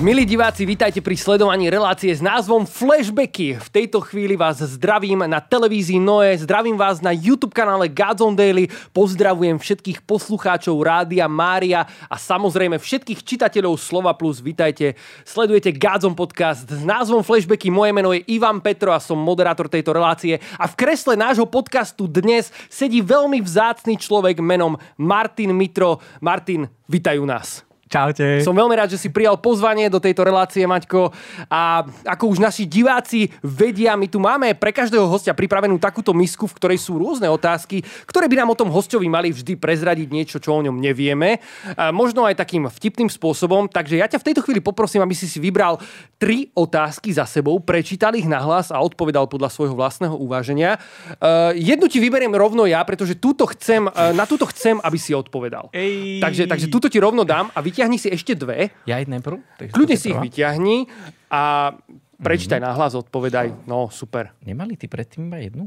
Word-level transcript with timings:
Milí 0.00 0.24
diváci, 0.24 0.64
vítajte 0.64 1.04
pri 1.04 1.12
sledovaní 1.12 1.68
relácie 1.68 2.08
s 2.08 2.24
názvom 2.24 2.64
Flashbacky. 2.64 3.60
V 3.60 3.68
tejto 3.68 4.00
chvíli 4.00 4.32
vás 4.32 4.56
zdravím 4.56 5.28
na 5.28 5.44
televízii 5.44 6.00
Noe, 6.00 6.40
zdravím 6.40 6.80
vás 6.80 7.04
na 7.04 7.12
YouTube 7.12 7.52
kanále 7.52 7.92
Godzone 7.92 8.32
Daily, 8.32 8.72
pozdravujem 8.96 9.60
všetkých 9.60 10.00
poslucháčov 10.08 10.80
Rádia 10.80 11.28
Mária 11.28 11.84
a 12.08 12.16
samozrejme 12.16 12.80
všetkých 12.80 13.20
čitateľov 13.20 13.76
Slova 13.76 14.16
Plus. 14.16 14.40
Vítajte, 14.40 14.96
sledujete 15.28 15.76
Godzone 15.76 16.16
podcast 16.16 16.64
s 16.64 16.80
názvom 16.80 17.20
Flashbacky. 17.20 17.68
Moje 17.68 17.92
meno 17.92 18.16
je 18.16 18.24
Ivan 18.24 18.64
Petro 18.64 18.96
a 18.96 19.04
som 19.04 19.20
moderátor 19.20 19.68
tejto 19.68 19.92
relácie 19.92 20.40
a 20.56 20.64
v 20.64 20.80
kresle 20.80 21.12
nášho 21.12 21.44
podcastu 21.44 22.08
dnes 22.08 22.48
sedí 22.72 23.04
veľmi 23.04 23.44
vzácný 23.44 24.00
človek 24.00 24.40
menom 24.40 24.80
Martin 24.96 25.52
Mitro. 25.52 26.00
Martin, 26.24 26.72
vítajú 26.88 27.20
nás. 27.28 27.68
Čaute. 27.90 28.38
Som 28.46 28.54
veľmi 28.54 28.78
rád, 28.78 28.94
že 28.94 29.02
si 29.02 29.10
prijal 29.10 29.34
pozvanie 29.42 29.90
do 29.90 29.98
tejto 29.98 30.22
relácie, 30.22 30.62
Maťko. 30.62 31.10
A 31.50 31.82
ako 32.06 32.30
už 32.30 32.38
naši 32.38 32.62
diváci 32.62 33.34
vedia, 33.42 33.98
my 33.98 34.06
tu 34.06 34.22
máme 34.22 34.54
pre 34.54 34.70
každého 34.70 35.10
hostia 35.10 35.34
pripravenú 35.34 35.74
takúto 35.82 36.14
misku, 36.14 36.46
v 36.46 36.54
ktorej 36.54 36.78
sú 36.78 37.02
rôzne 37.02 37.26
otázky, 37.26 37.82
ktoré 38.06 38.30
by 38.30 38.46
nám 38.46 38.54
o 38.54 38.58
tom 38.62 38.70
hostovi 38.70 39.10
mali 39.10 39.34
vždy 39.34 39.58
prezradiť 39.58 40.06
niečo, 40.06 40.38
čo 40.38 40.54
o 40.54 40.62
ňom 40.62 40.78
nevieme. 40.78 41.42
A 41.74 41.90
možno 41.90 42.30
aj 42.30 42.38
takým 42.38 42.70
vtipným 42.70 43.10
spôsobom. 43.10 43.66
Takže 43.66 43.98
ja 43.98 44.06
ťa 44.06 44.22
v 44.22 44.26
tejto 44.30 44.46
chvíli 44.46 44.62
poprosím, 44.62 45.02
aby 45.02 45.18
si 45.18 45.26
si 45.26 45.42
vybral 45.42 45.82
tri 46.14 46.46
otázky 46.54 47.10
za 47.10 47.26
sebou, 47.26 47.58
prečítal 47.58 48.14
ich 48.14 48.30
nahlas 48.30 48.70
a 48.70 48.78
odpovedal 48.78 49.26
podľa 49.26 49.50
svojho 49.50 49.74
vlastného 49.74 50.14
uváženia. 50.14 50.78
Uh, 51.18 51.50
jednu 51.58 51.90
ti 51.90 51.98
vyberiem 51.98 52.30
rovno 52.38 52.70
ja, 52.70 52.86
pretože 52.86 53.18
túto 53.18 53.50
chcem, 53.50 53.90
uh, 53.90 54.14
na 54.14 54.30
túto 54.30 54.46
chcem, 54.46 54.78
aby 54.78 54.94
si 54.94 55.10
odpovedal. 55.10 55.74
Ej. 55.74 56.22
Takže, 56.22 56.46
takže 56.46 56.70
túto 56.70 56.86
ti 56.86 57.02
rovno 57.02 57.26
dám 57.26 57.50
a 57.50 57.58
vyťahni 57.80 57.96
si 57.96 58.12
ešte 58.12 58.36
dve. 58.36 58.68
Ja 58.84 59.00
idem 59.00 59.16
najprv? 59.16 59.40
Kľudne 59.72 59.96
si 59.96 60.12
ich 60.12 60.20
vyťahni 60.20 60.84
a 61.32 61.72
prečítaj 62.20 62.60
Mhm. 62.60 62.66
nahlas, 62.68 62.92
odpovedaj. 62.92 63.64
No, 63.64 63.88
super. 63.88 64.36
Nemali 64.44 64.76
ty 64.76 64.84
predtým 64.84 65.32
iba 65.32 65.40
jednu? 65.40 65.64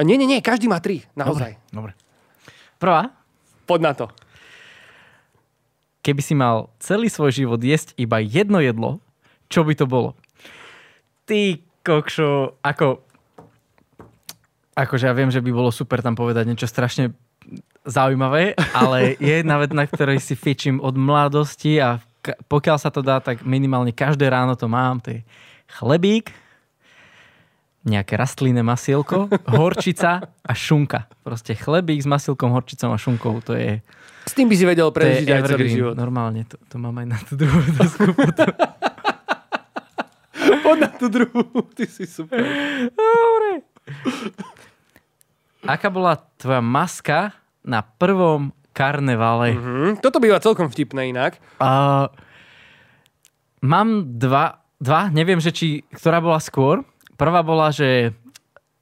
Nie, 0.00 0.16
nie, 0.16 0.24
nie, 0.24 0.40
každý 0.40 0.64
má 0.64 0.80
tri, 0.80 1.04
naozaj. 1.12 1.60
Dobre. 1.68 1.92
Prvá. 2.80 3.12
Poď 3.68 3.80
na 3.84 3.92
to. 3.92 4.06
Keby 6.00 6.24
si 6.24 6.32
mal 6.32 6.72
celý 6.80 7.12
svoj 7.12 7.28
život 7.36 7.60
jesť 7.60 7.92
iba 8.00 8.16
jedno 8.24 8.64
jedlo, 8.64 9.04
čo 9.52 9.60
by 9.60 9.76
to 9.76 9.84
bolo? 9.84 10.16
Ty 11.28 11.60
kokšo, 11.84 12.56
ako... 12.64 13.04
Akože 14.72 15.04
ja 15.04 15.12
viem, 15.12 15.28
že 15.28 15.44
by 15.44 15.52
bolo 15.52 15.68
super 15.68 16.00
tam 16.00 16.16
povedať 16.16 16.48
niečo 16.48 16.64
strašne 16.64 17.12
zaujímavé, 17.84 18.54
ale 18.76 19.16
je 19.16 19.34
jedna 19.40 19.56
vec, 19.56 19.72
na 19.72 19.88
ktorej 19.88 20.20
si 20.20 20.36
fičím 20.36 20.80
od 20.80 20.96
mladosti 20.96 21.80
a 21.80 22.00
pokiaľ 22.48 22.76
sa 22.76 22.92
to 22.92 23.00
dá, 23.00 23.20
tak 23.24 23.48
minimálne 23.48 23.96
každé 23.96 24.28
ráno 24.28 24.52
to 24.52 24.68
mám. 24.68 25.00
To 25.04 25.16
je 25.16 25.20
chlebík, 25.80 26.28
nejaké 27.80 28.20
rastlinné 28.20 28.60
masielko, 28.60 29.32
horčica 29.48 30.28
a 30.44 30.52
šunka. 30.52 31.08
Proste 31.24 31.56
chlebík 31.56 32.04
s 32.04 32.08
masielkom, 32.08 32.52
horčicou 32.52 32.92
a 32.92 33.00
šunkou. 33.00 33.40
To 33.48 33.56
je, 33.56 33.80
S 34.28 34.36
tým 34.36 34.52
by 34.52 34.56
si 34.56 34.64
vedel 34.68 34.92
prežiť 34.92 35.28
aj 35.32 35.42
celý 35.48 35.68
život. 35.72 35.96
Normálne, 35.96 36.44
to, 36.44 36.60
to 36.68 36.76
mám 36.76 37.00
aj 37.00 37.06
na 37.08 37.18
tú 37.24 37.40
druhú 37.40 37.56
otázku. 37.56 38.12
potom. 38.12 38.52
Poď 40.64 40.76
na 40.76 40.90
tú 40.92 41.06
druhú, 41.08 41.40
ty 41.72 41.88
si 41.88 42.04
super. 42.04 42.44
Dobre. 42.92 43.64
Aká 45.64 45.88
bola 45.88 46.20
tvoja 46.36 46.60
maska 46.60 47.39
na 47.62 47.80
prvom 47.82 48.50
karnevale? 48.70 49.52
Hm, 49.52 49.92
toto 49.98 50.18
býva 50.18 50.38
celkom 50.38 50.66
vtipné 50.66 51.10
inak. 51.10 51.36
Uh, 51.56 52.06
mám 53.60 53.88
dva, 54.16 54.62
dva, 54.78 55.08
neviem, 55.08 55.38
že 55.38 55.50
či, 55.50 55.68
ktorá 55.90 56.20
bola 56.20 56.38
skôr. 56.38 56.82
Prvá 57.14 57.44
bola, 57.44 57.68
že, 57.68 58.16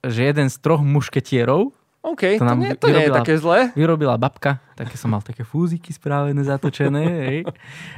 že 0.00 0.30
jeden 0.30 0.46
z 0.46 0.56
troch 0.58 0.78
mušketierov 0.80 1.74
OK, 1.98 2.38
to, 2.38 2.40
To 2.40 2.46
nám 2.46 2.58
nie, 2.62 2.72
to 2.78 2.86
nie 2.88 2.94
je 2.94 3.10
vyrobila- 3.10 3.18
také 3.20 3.34
zlé. 3.36 3.58
vyrobila 3.74 4.14
babka. 4.14 4.62
Také 4.78 4.94
som 4.94 5.10
mal 5.10 5.20
také 5.20 5.42
fúziky 5.42 5.90
správené, 5.90 6.38
zatočené. 6.46 7.04
Hej. 7.26 7.38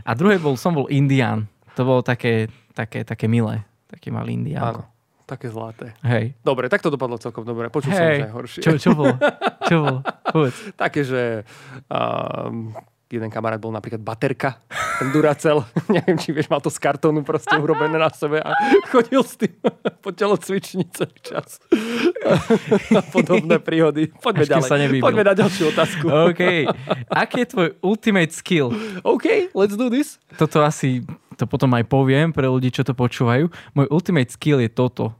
A 0.02 0.10
druhý 0.16 0.40
bol, 0.40 0.56
som 0.56 0.72
bol 0.72 0.88
indián. 0.88 1.44
To 1.76 1.84
bolo 1.84 2.00
také, 2.00 2.48
také, 2.72 3.04
také 3.04 3.28
milé. 3.28 3.60
Taký 3.92 4.08
malý 4.08 4.40
indián. 4.40 4.72
Áno, 4.72 4.82
také 5.30 5.46
zlaté. 5.46 5.94
Hej. 6.02 6.34
Dobre, 6.42 6.66
tak 6.66 6.82
to 6.82 6.90
dopadlo 6.90 7.14
celkom 7.22 7.46
dobre. 7.46 7.70
Počul 7.70 7.94
som, 7.94 8.02
že 8.02 8.10
Hej. 8.18 8.20
aj 8.26 8.34
horšie. 8.34 8.60
Čo, 8.66 8.70
čo 8.74 8.90
bolo? 8.98 9.14
Čo 9.70 9.76
bolo? 9.78 9.98
Povedz. 10.26 10.58
Také, 10.82 11.06
že 11.06 11.46
um, 11.86 12.74
jeden 13.10 13.26
kamarát 13.26 13.58
bol 13.58 13.74
napríklad 13.74 13.98
baterka, 13.98 14.62
ten 15.02 15.10
Duracell. 15.10 15.66
Neviem, 15.94 16.16
či 16.18 16.30
vieš, 16.30 16.46
mal 16.46 16.62
to 16.62 16.70
z 16.70 16.78
kartónu 16.78 17.26
proste 17.26 17.54
urobené 17.58 17.98
na 17.98 18.06
sebe 18.10 18.38
a 18.38 18.54
chodil 18.94 19.22
s 19.22 19.34
tým 19.34 19.54
po 19.98 20.14
telocvični 20.14 20.86
celý 20.94 21.18
čas. 21.18 21.58
a 22.94 23.02
podobné 23.10 23.58
príhody. 23.58 24.14
Poďme 24.22 24.46
Až 24.46 24.50
ďalej. 24.54 24.70
sa 24.70 24.76
nevybil. 24.78 25.04
Poďme 25.04 25.24
na 25.26 25.34
ďalšiu 25.34 25.64
otázku. 25.74 26.06
OK. 26.06 26.42
Aký 27.10 27.42
je 27.42 27.48
tvoj 27.50 27.68
ultimate 27.82 28.30
skill? 28.30 28.70
OK, 29.02 29.50
let's 29.58 29.74
do 29.74 29.90
this. 29.90 30.22
Toto 30.38 30.62
asi, 30.62 31.02
to 31.34 31.50
potom 31.50 31.74
aj 31.74 31.84
poviem 31.90 32.30
pre 32.30 32.46
ľudí, 32.46 32.70
čo 32.70 32.86
to 32.86 32.94
počúvajú. 32.94 33.50
Môj 33.74 33.86
ultimate 33.90 34.30
skill 34.30 34.62
je 34.62 34.70
toto. 34.70 35.19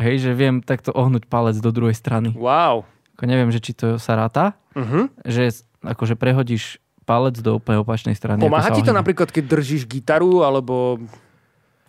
Hej, 0.00 0.24
že 0.24 0.30
viem 0.32 0.64
takto 0.64 0.90
ohnúť 0.90 1.28
palec 1.28 1.60
do 1.60 1.68
druhej 1.68 1.92
strany. 1.92 2.32
Wow. 2.32 2.88
Ako 3.20 3.28
neviem, 3.28 3.52
že 3.52 3.60
či 3.60 3.76
to 3.76 4.00
sa 4.00 4.16
ráta, 4.16 4.56
Uh-huh. 4.70 5.10
že 5.26 5.50
akože 5.82 6.14
prehodíš 6.14 6.78
palec 7.02 7.34
do 7.42 7.58
úplne 7.58 7.82
opačnej 7.82 8.14
strany. 8.14 8.38
Pomáha 8.38 8.70
ti 8.70 8.86
to 8.86 8.94
ohne. 8.94 9.02
napríklad, 9.02 9.34
keď 9.34 9.50
držíš 9.50 9.82
gitaru 9.82 10.46
alebo 10.46 11.02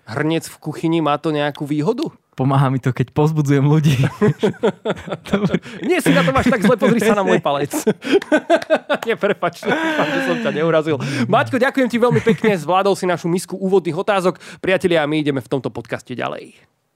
hrniec 0.10 0.50
v 0.50 0.58
kuchyni, 0.58 0.98
má 0.98 1.22
to 1.22 1.30
nejakú 1.30 1.64
výhodu? 1.64 2.10
Pomáha 2.34 2.74
mi 2.74 2.82
to, 2.82 2.90
keď 2.90 3.14
pozbudzujem 3.14 3.62
ľudí. 3.62 4.02
Nie 5.86 6.02
si 6.02 6.10
na 6.10 6.26
to 6.26 6.34
máš 6.34 6.50
tak 6.50 6.66
zle, 6.66 6.74
pozri 6.74 6.98
sa 6.98 7.14
na 7.14 7.22
môj 7.22 7.38
palec. 7.38 7.70
Nie, 9.06 9.14
prepač, 9.14 9.62
dúfam, 9.62 10.10
že 10.10 10.20
som 10.26 10.38
ťa 10.42 10.52
neurazil. 10.58 10.98
Maťko, 11.30 11.62
ďakujem 11.62 11.86
ti 11.86 12.02
veľmi 12.02 12.22
pekne, 12.26 12.58
zvládol 12.58 12.98
si 12.98 13.06
našu 13.06 13.30
misku 13.30 13.54
úvodných 13.54 13.94
otázok. 13.94 14.42
Priatelia, 14.58 15.06
my 15.06 15.22
ideme 15.22 15.38
v 15.38 15.52
tomto 15.52 15.70
podcaste 15.70 16.18
ďalej. 16.18 16.56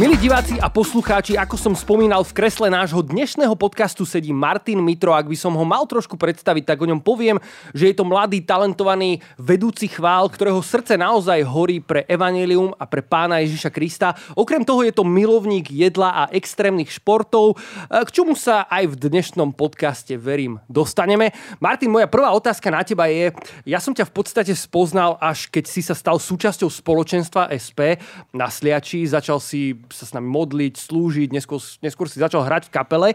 Milí 0.00 0.16
diváci 0.16 0.56
a 0.56 0.72
poslucháči, 0.72 1.36
ako 1.36 1.60
som 1.60 1.74
spomínal, 1.76 2.24
v 2.24 2.32
kresle 2.32 2.72
nášho 2.72 3.04
dnešného 3.04 3.52
podcastu 3.52 4.08
sedí 4.08 4.32
Martin 4.32 4.80
Mitro. 4.80 5.12
Ak 5.12 5.28
by 5.28 5.36
som 5.36 5.52
ho 5.52 5.68
mal 5.68 5.84
trošku 5.84 6.16
predstaviť, 6.16 6.64
tak 6.64 6.80
o 6.80 6.88
ňom 6.88 7.04
poviem, 7.04 7.36
že 7.76 7.92
je 7.92 8.00
to 8.00 8.08
mladý, 8.08 8.40
talentovaný 8.40 9.20
vedúci 9.36 9.92
chvál, 9.92 10.32
ktorého 10.32 10.64
srdce 10.64 10.96
naozaj 10.96 11.44
horí 11.44 11.84
pre 11.84 12.08
evanelium 12.08 12.72
a 12.80 12.88
pre 12.88 13.04
pána 13.04 13.44
Ježiša 13.44 13.68
Krista. 13.68 14.16
Okrem 14.32 14.64
toho 14.64 14.80
je 14.80 14.96
to 14.96 15.04
milovník 15.04 15.68
jedla 15.68 16.24
a 16.24 16.32
extrémnych 16.32 16.88
športov, 16.88 17.60
k 17.92 18.08
čomu 18.08 18.32
sa 18.32 18.64
aj 18.72 18.96
v 18.96 19.12
dnešnom 19.12 19.52
podcaste, 19.52 20.16
verím, 20.16 20.56
dostaneme. 20.72 21.36
Martin, 21.60 21.92
moja 21.92 22.08
prvá 22.08 22.32
otázka 22.32 22.72
na 22.72 22.80
teba 22.80 23.12
je, 23.12 23.28
ja 23.68 23.76
som 23.76 23.92
ťa 23.92 24.08
v 24.08 24.14
podstate 24.16 24.56
spoznal, 24.56 25.20
až 25.20 25.52
keď 25.52 25.68
si 25.68 25.84
sa 25.84 25.92
stal 25.92 26.16
súčasťou 26.16 26.72
spoločenstva 26.72 27.52
SP 27.52 28.00
na 28.32 28.48
Sliači, 28.48 29.04
začal 29.04 29.36
si 29.36 29.76
sa 29.92 30.08
s 30.08 30.16
nami 30.16 30.26
modliť, 30.26 30.74
slúžiť, 30.74 31.28
neskôr, 31.30 31.60
neskôr 31.84 32.08
si 32.08 32.18
začal 32.18 32.42
hrať 32.42 32.68
v 32.68 32.74
kapele. 32.74 33.10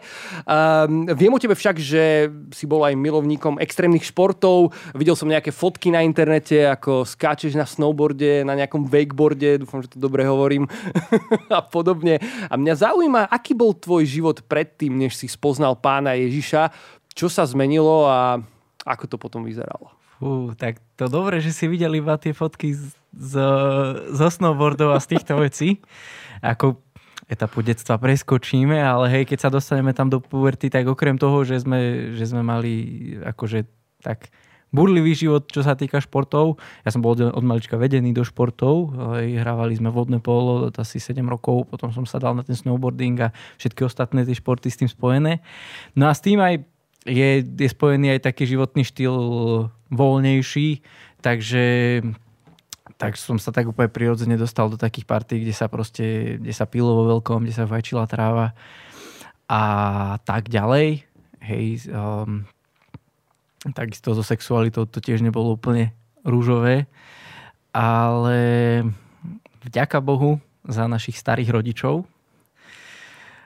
Um, 0.45 1.09
viem 1.11 1.33
o 1.33 1.41
tebe 1.41 1.57
však, 1.57 1.81
že 1.81 2.29
si 2.53 2.69
bol 2.69 2.85
aj 2.85 2.93
milovníkom 2.95 3.57
extrémnych 3.57 4.05
športov. 4.05 4.71
Videl 4.93 5.17
som 5.17 5.27
nejaké 5.27 5.49
fotky 5.49 5.89
na 5.89 6.05
internete, 6.05 6.69
ako 6.69 7.03
skáčeš 7.03 7.57
na 7.57 7.65
snowboarde, 7.65 8.45
na 8.45 8.53
nejakom 8.53 8.85
wakeboarde, 8.85 9.65
dúfam, 9.65 9.81
že 9.81 9.91
to 9.91 9.99
dobre 9.99 10.23
hovorím, 10.23 10.69
a 11.51 11.59
podobne. 11.65 12.21
A 12.47 12.53
mňa 12.55 12.73
zaujíma, 12.77 13.21
aký 13.27 13.57
bol 13.57 13.73
tvoj 13.73 14.05
život 14.05 14.37
predtým, 14.45 14.93
než 14.93 15.17
si 15.17 15.25
spoznal 15.25 15.75
pána 15.75 16.13
Ježiša, 16.15 16.71
čo 17.17 17.27
sa 17.27 17.43
zmenilo 17.49 18.05
a 18.05 18.37
ako 18.85 19.05
to 19.09 19.17
potom 19.17 19.41
vyzeralo. 19.41 19.97
Fú, 20.17 20.49
tak 20.57 20.81
to 20.97 21.05
dobre, 21.05 21.37
že 21.37 21.53
si 21.53 21.69
videl 21.69 21.93
iba 21.93 22.17
tie 22.17 22.33
fotky 22.33 22.73
z, 22.73 22.89
z, 23.13 23.33
zo 24.09 24.27
snowboardov 24.33 24.97
a 24.97 25.03
z 25.03 25.13
týchto 25.13 25.37
vecí. 25.37 25.77
Ako 26.41 26.81
etapu 27.27 27.59
detstva 27.59 27.99
preskočíme, 27.99 28.79
ale 28.79 29.11
hej, 29.11 29.23
keď 29.27 29.39
sa 29.47 29.49
dostaneme 29.51 29.91
tam 29.91 30.07
do 30.07 30.23
puberty, 30.23 30.71
tak 30.71 30.87
okrem 30.87 31.19
toho, 31.19 31.43
že 31.43 31.59
sme, 31.59 32.11
že 32.15 32.23
sme 32.23 32.39
mali 32.39 32.73
akože 33.19 33.67
tak 33.99 34.31
burlivý 34.71 35.15
život, 35.15 35.47
čo 35.47 35.63
sa 35.63 35.79
týka 35.79 35.99
športov. 36.03 36.59
Ja 36.83 36.91
som 36.91 36.99
bol 36.99 37.15
od 37.15 37.43
malička 37.43 37.79
vedený 37.79 38.11
do 38.11 38.23
športov, 38.23 38.91
hrávali 39.15 39.79
sme 39.79 39.91
vodné 39.91 40.19
polo 40.19 40.67
asi 40.75 40.99
7 40.99 41.23
rokov, 41.23 41.71
potom 41.71 41.91
som 41.91 42.03
sa 42.03 42.19
dal 42.19 42.35
na 42.35 42.43
ten 42.43 42.55
snowboarding 42.55 43.27
a 43.27 43.31
všetky 43.59 43.87
ostatné 43.87 44.27
tie 44.27 44.35
športy 44.35 44.67
s 44.67 44.79
tým 44.79 44.91
spojené. 44.91 45.39
No 45.95 46.11
a 46.11 46.13
s 46.15 46.23
tým 46.23 46.39
aj 46.43 46.63
je, 47.07 47.43
je 47.43 47.69
spojený 47.71 48.19
aj 48.19 48.27
taký 48.27 48.43
životný 48.43 48.83
štýl 48.83 49.15
voľnejší, 49.87 50.83
takže 51.23 51.63
tak 52.97 53.13
som 53.15 53.37
sa 53.37 53.53
tak 53.53 53.69
úplne 53.69 53.87
prirodzene 53.93 54.35
dostal 54.35 54.73
do 54.73 54.77
takých 54.77 55.05
partí, 55.05 55.35
kde 55.41 55.53
sa 55.53 55.69
proste, 55.69 56.37
kde 56.41 56.53
sa 56.53 56.65
pilo 56.65 56.97
vo 56.97 57.17
veľkom, 57.17 57.45
kde 57.45 57.53
sa 57.53 57.69
fajčila 57.69 58.09
tráva 58.09 58.57
a 59.45 59.63
tak 60.25 60.49
ďalej. 60.49 61.05
Hej, 61.39 61.87
um, 61.93 62.43
takisto 63.71 64.17
so 64.17 64.25
sexualitou 64.25 64.89
to 64.89 64.97
tiež 64.97 65.21
nebolo 65.21 65.55
úplne 65.55 65.93
rúžové, 66.25 66.89
ale 67.71 68.39
vďaka 69.63 70.01
Bohu 70.03 70.41
za 70.67 70.89
našich 70.89 71.15
starých 71.15 71.53
rodičov. 71.53 72.03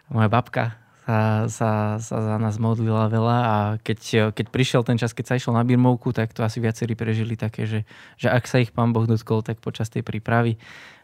Moja 0.09 0.27
babka 0.31 0.80
sa, 1.11 1.51
sa, 1.51 1.69
sa 1.99 2.17
za 2.23 2.35
nás 2.39 2.55
modlila 2.55 3.11
veľa 3.11 3.37
a 3.43 3.55
keď, 3.83 4.31
keď 4.31 4.45
prišiel 4.47 4.81
ten 4.87 4.95
čas, 4.95 5.11
keď 5.11 5.25
sa 5.27 5.35
išlo 5.35 5.51
na 5.51 5.67
birmovku, 5.67 6.15
tak 6.15 6.31
to 6.31 6.39
asi 6.47 6.63
viacerí 6.63 6.95
prežili 6.95 7.35
také, 7.35 7.67
že, 7.67 7.83
že 8.15 8.31
ak 8.31 8.47
sa 8.47 8.63
ich 8.63 8.71
pán 8.71 8.95
Boh 8.95 9.03
dotkol, 9.03 9.43
tak 9.43 9.59
počas 9.59 9.91
tej 9.91 10.07
prípravy. 10.07 10.55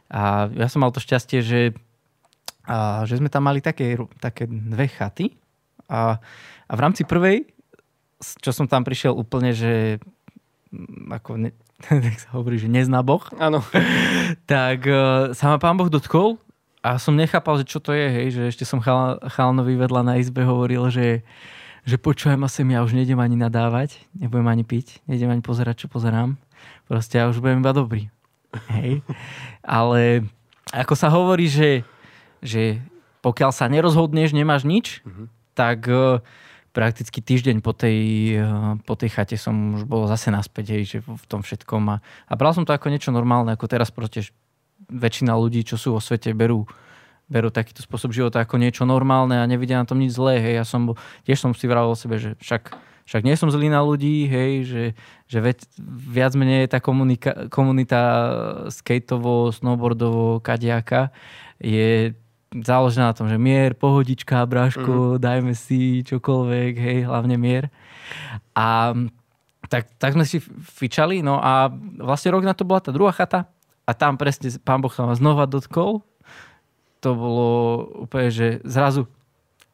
A 0.08 0.48
ja 0.56 0.72
som 0.72 0.80
mal 0.80 0.96
to 0.96 1.04
šťastie, 1.04 1.44
že, 1.44 1.76
a, 2.64 3.04
že 3.04 3.20
sme 3.20 3.28
tam 3.28 3.44
mali 3.44 3.60
také, 3.60 4.00
také 4.24 4.48
dve 4.48 4.88
chaty 4.88 5.36
a, 5.92 6.24
a 6.72 6.74
v 6.74 6.80
rámci 6.80 7.04
prvej, 7.04 7.44
čo 8.40 8.56
som 8.56 8.66
tam 8.72 8.88
prišiel 8.88 9.12
úplne, 9.12 9.52
že 9.52 10.00
mm, 10.72 11.12
ako 11.20 11.32
ne, 11.36 11.52
tak 12.08 12.16
sa 12.16 12.32
hovorí, 12.40 12.56
že 12.56 12.72
nezná 12.72 13.04
Boh. 13.04 13.28
Áno. 13.44 13.60
tak 14.48 14.88
uh, 14.88 15.36
sa 15.36 15.52
ma 15.52 15.58
pán 15.60 15.76
Boh 15.76 15.92
dotkol 15.92 16.40
a 16.86 17.02
som 17.02 17.18
nechápal, 17.18 17.60
že 17.62 17.66
čo 17.66 17.82
to 17.82 17.92
je, 17.92 18.08
hej, 18.08 18.28
že 18.32 18.42
ešte 18.54 18.64
som 18.64 18.78
chal, 18.80 19.18
chalnovi 19.34 19.74
vedľa 19.76 20.02
na 20.06 20.14
izbe 20.22 20.46
hovoril, 20.46 20.88
že, 20.94 21.26
že 21.84 21.98
počujem 21.98 22.40
a 22.46 22.50
sem, 22.50 22.68
ja 22.70 22.86
už 22.86 22.94
nejdem 22.94 23.18
ani 23.18 23.36
nadávať, 23.36 23.98
nebudem 24.14 24.48
ani 24.48 24.64
piť, 24.64 25.02
nejdem 25.10 25.34
ani 25.34 25.42
pozerať, 25.42 25.86
čo 25.86 25.88
pozerám. 25.90 26.38
Proste 26.86 27.20
ja 27.20 27.28
už 27.28 27.42
budem 27.42 27.60
iba 27.60 27.74
dobrý. 27.74 28.08
Hej. 28.72 29.02
Ale 29.66 30.24
ako 30.72 30.94
sa 30.96 31.12
hovorí, 31.12 31.50
že, 31.52 31.84
že 32.40 32.80
pokiaľ 33.26 33.52
sa 33.52 33.68
nerozhodneš, 33.68 34.32
nemáš 34.32 34.64
nič, 34.64 35.04
mm-hmm. 35.04 35.28
tak 35.58 35.90
uh, 35.90 36.24
prakticky 36.72 37.20
týždeň 37.20 37.60
po 37.60 37.76
tej, 37.76 38.00
uh, 38.40 38.80
po 38.86 38.96
tej 38.96 39.12
chate 39.12 39.36
som 39.36 39.76
už 39.76 39.84
bol 39.84 40.08
zase 40.08 40.32
naspäť, 40.32 40.78
hej, 40.78 40.84
že 40.88 40.98
v 41.04 41.26
tom 41.28 41.44
všetkom. 41.44 41.84
A, 41.92 41.96
a 42.04 42.34
bral 42.40 42.54
som 42.56 42.64
to 42.64 42.72
ako 42.72 42.88
niečo 42.94 43.12
normálne, 43.12 43.52
ako 43.52 43.68
teraz 43.68 43.92
proste 43.92 44.32
väčšina 44.88 45.36
ľudí, 45.36 45.68
čo 45.68 45.76
sú 45.76 45.96
vo 45.96 46.02
svete, 46.02 46.32
berú, 46.32 46.64
berú 47.28 47.52
takýto 47.52 47.84
spôsob 47.84 48.16
života 48.16 48.44
ako 48.44 48.56
niečo 48.56 48.88
normálne 48.88 49.36
a 49.40 49.50
nevidia 49.50 49.80
na 49.80 49.88
tom 49.88 50.00
nič 50.00 50.16
zlé. 50.16 50.40
Hej. 50.40 50.54
Ja 50.64 50.66
som, 50.66 50.96
tiež 51.28 51.40
som 51.44 51.52
si 51.52 51.68
vravel 51.68 51.92
o 51.92 52.00
sebe, 52.00 52.18
že 52.18 52.40
však, 52.40 52.72
však 53.04 53.22
nie 53.28 53.36
som 53.36 53.52
zlý 53.52 53.68
na 53.68 53.84
ľudí, 53.84 54.28
hej, 54.32 54.52
že, 54.64 54.84
že 55.28 55.40
veď, 55.44 55.58
viac 56.08 56.34
menej 56.40 56.72
tá 56.72 56.80
komunika, 56.80 57.52
komunita 57.52 58.02
skateovo, 58.72 59.52
snowboardovo, 59.52 60.40
kadiaka 60.40 61.12
je 61.60 62.16
záležená 62.48 63.12
na 63.12 63.18
tom, 63.18 63.28
že 63.28 63.36
mier, 63.36 63.76
pohodička, 63.76 64.48
bráško, 64.48 65.18
mm. 65.18 65.20
dajme 65.20 65.52
si 65.52 66.00
čokoľvek, 66.08 66.74
hej, 66.80 66.98
hlavne 67.04 67.36
mier. 67.36 67.68
A 68.56 68.96
tak, 69.68 69.92
tak 70.00 70.16
sme 70.16 70.24
si 70.24 70.40
fičali, 70.64 71.20
no 71.20 71.44
a 71.44 71.68
vlastne 72.00 72.32
rok 72.32 72.48
na 72.48 72.56
to 72.56 72.64
bola 72.64 72.80
tá 72.80 72.96
druhá 72.96 73.12
chata, 73.12 73.52
a 73.88 73.92
tam 73.96 74.20
presne 74.20 74.52
pán 74.60 74.84
Boh 74.84 74.92
sa 74.92 75.08
ma 75.08 75.16
znova 75.16 75.48
dotkol. 75.48 76.04
To 77.00 77.10
bolo 77.16 77.50
úplne, 78.04 78.28
že 78.28 78.48
zrazu 78.68 79.08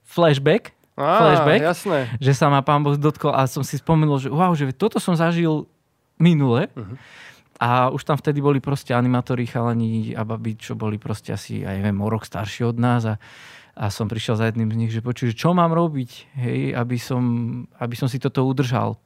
flashback, 0.05 0.77
Á, 0.93 1.17
flashback, 1.17 1.61
jasné. 1.65 1.99
že 2.21 2.37
sa 2.37 2.53
ma 2.53 2.61
pán 2.61 2.85
Boh 2.85 2.93
dotkol 2.93 3.33
a 3.33 3.49
som 3.49 3.65
si 3.65 3.81
spomenul, 3.81 4.21
že 4.21 4.29
wow, 4.29 4.53
že 4.53 4.69
toto 4.69 5.01
som 5.01 5.17
zažil 5.17 5.65
minule. 6.21 6.69
Uh-huh. 6.77 6.93
A 7.57 7.89
už 7.89 8.05
tam 8.05 8.19
vtedy 8.19 8.43
boli 8.43 8.61
proste 8.61 8.93
animátori, 8.93 9.49
chalani 9.49 10.13
a 10.13 10.21
babi, 10.21 10.53
čo 10.53 10.77
boli 10.77 11.01
proste 11.01 11.33
asi, 11.33 11.65
aj 11.65 11.81
neviem, 11.81 11.97
o 11.97 12.07
rok 12.11 12.27
starší 12.27 12.69
od 12.69 12.77
nás 12.77 13.07
a, 13.07 13.15
a 13.73 13.89
som 13.89 14.05
prišiel 14.05 14.37
za 14.37 14.45
jedným 14.51 14.69
z 14.69 14.77
nich, 14.77 14.91
že 14.93 15.01
počuj, 15.01 15.33
čo 15.33 15.55
mám 15.55 15.71
robiť, 15.71 16.11
hej, 16.43 16.59
aby 16.75 16.97
som, 16.99 17.23
aby 17.79 17.95
som 17.97 18.05
si 18.05 18.19
toto 18.19 18.45
udržal. 18.45 18.99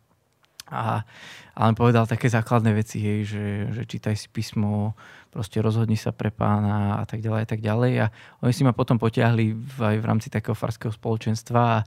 A, 0.67 1.07
ale 1.55 1.71
povedal 1.79 2.03
také 2.03 2.27
základné 2.27 2.75
veci, 2.75 2.99
hej, 2.99 3.19
že, 3.23 3.45
že 3.71 3.83
čítaj 3.87 4.19
si 4.19 4.27
písmo, 4.27 4.99
proste 5.31 5.63
rozhodni 5.63 5.95
sa 5.95 6.11
pre 6.11 6.27
pána 6.27 6.99
a 6.99 7.05
tak 7.07 7.23
ďalej 7.23 7.41
a 7.43 7.47
tak 7.47 7.59
ďalej. 7.63 7.93
A 8.03 8.05
oni 8.43 8.51
si 8.51 8.67
ma 8.67 8.75
potom 8.75 8.99
potiahli 8.99 9.55
v, 9.55 9.77
aj 9.79 9.95
v 10.03 10.05
rámci 10.05 10.27
takého 10.27 10.57
farského 10.57 10.91
spoločenstva 10.91 11.61
a, 11.61 11.79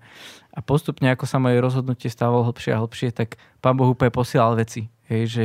a 0.56 0.60
postupne, 0.64 1.12
ako 1.12 1.28
sa 1.28 1.36
moje 1.36 1.60
rozhodnutie 1.60 2.08
stávalo 2.08 2.48
hlbšie 2.48 2.72
a 2.72 2.80
hlbšie, 2.80 3.08
tak 3.12 3.36
pán 3.60 3.76
Boh 3.76 3.92
úplne 3.92 4.08
posielal 4.08 4.56
veci. 4.56 4.88
Hej, 5.12 5.22
že, 5.28 5.44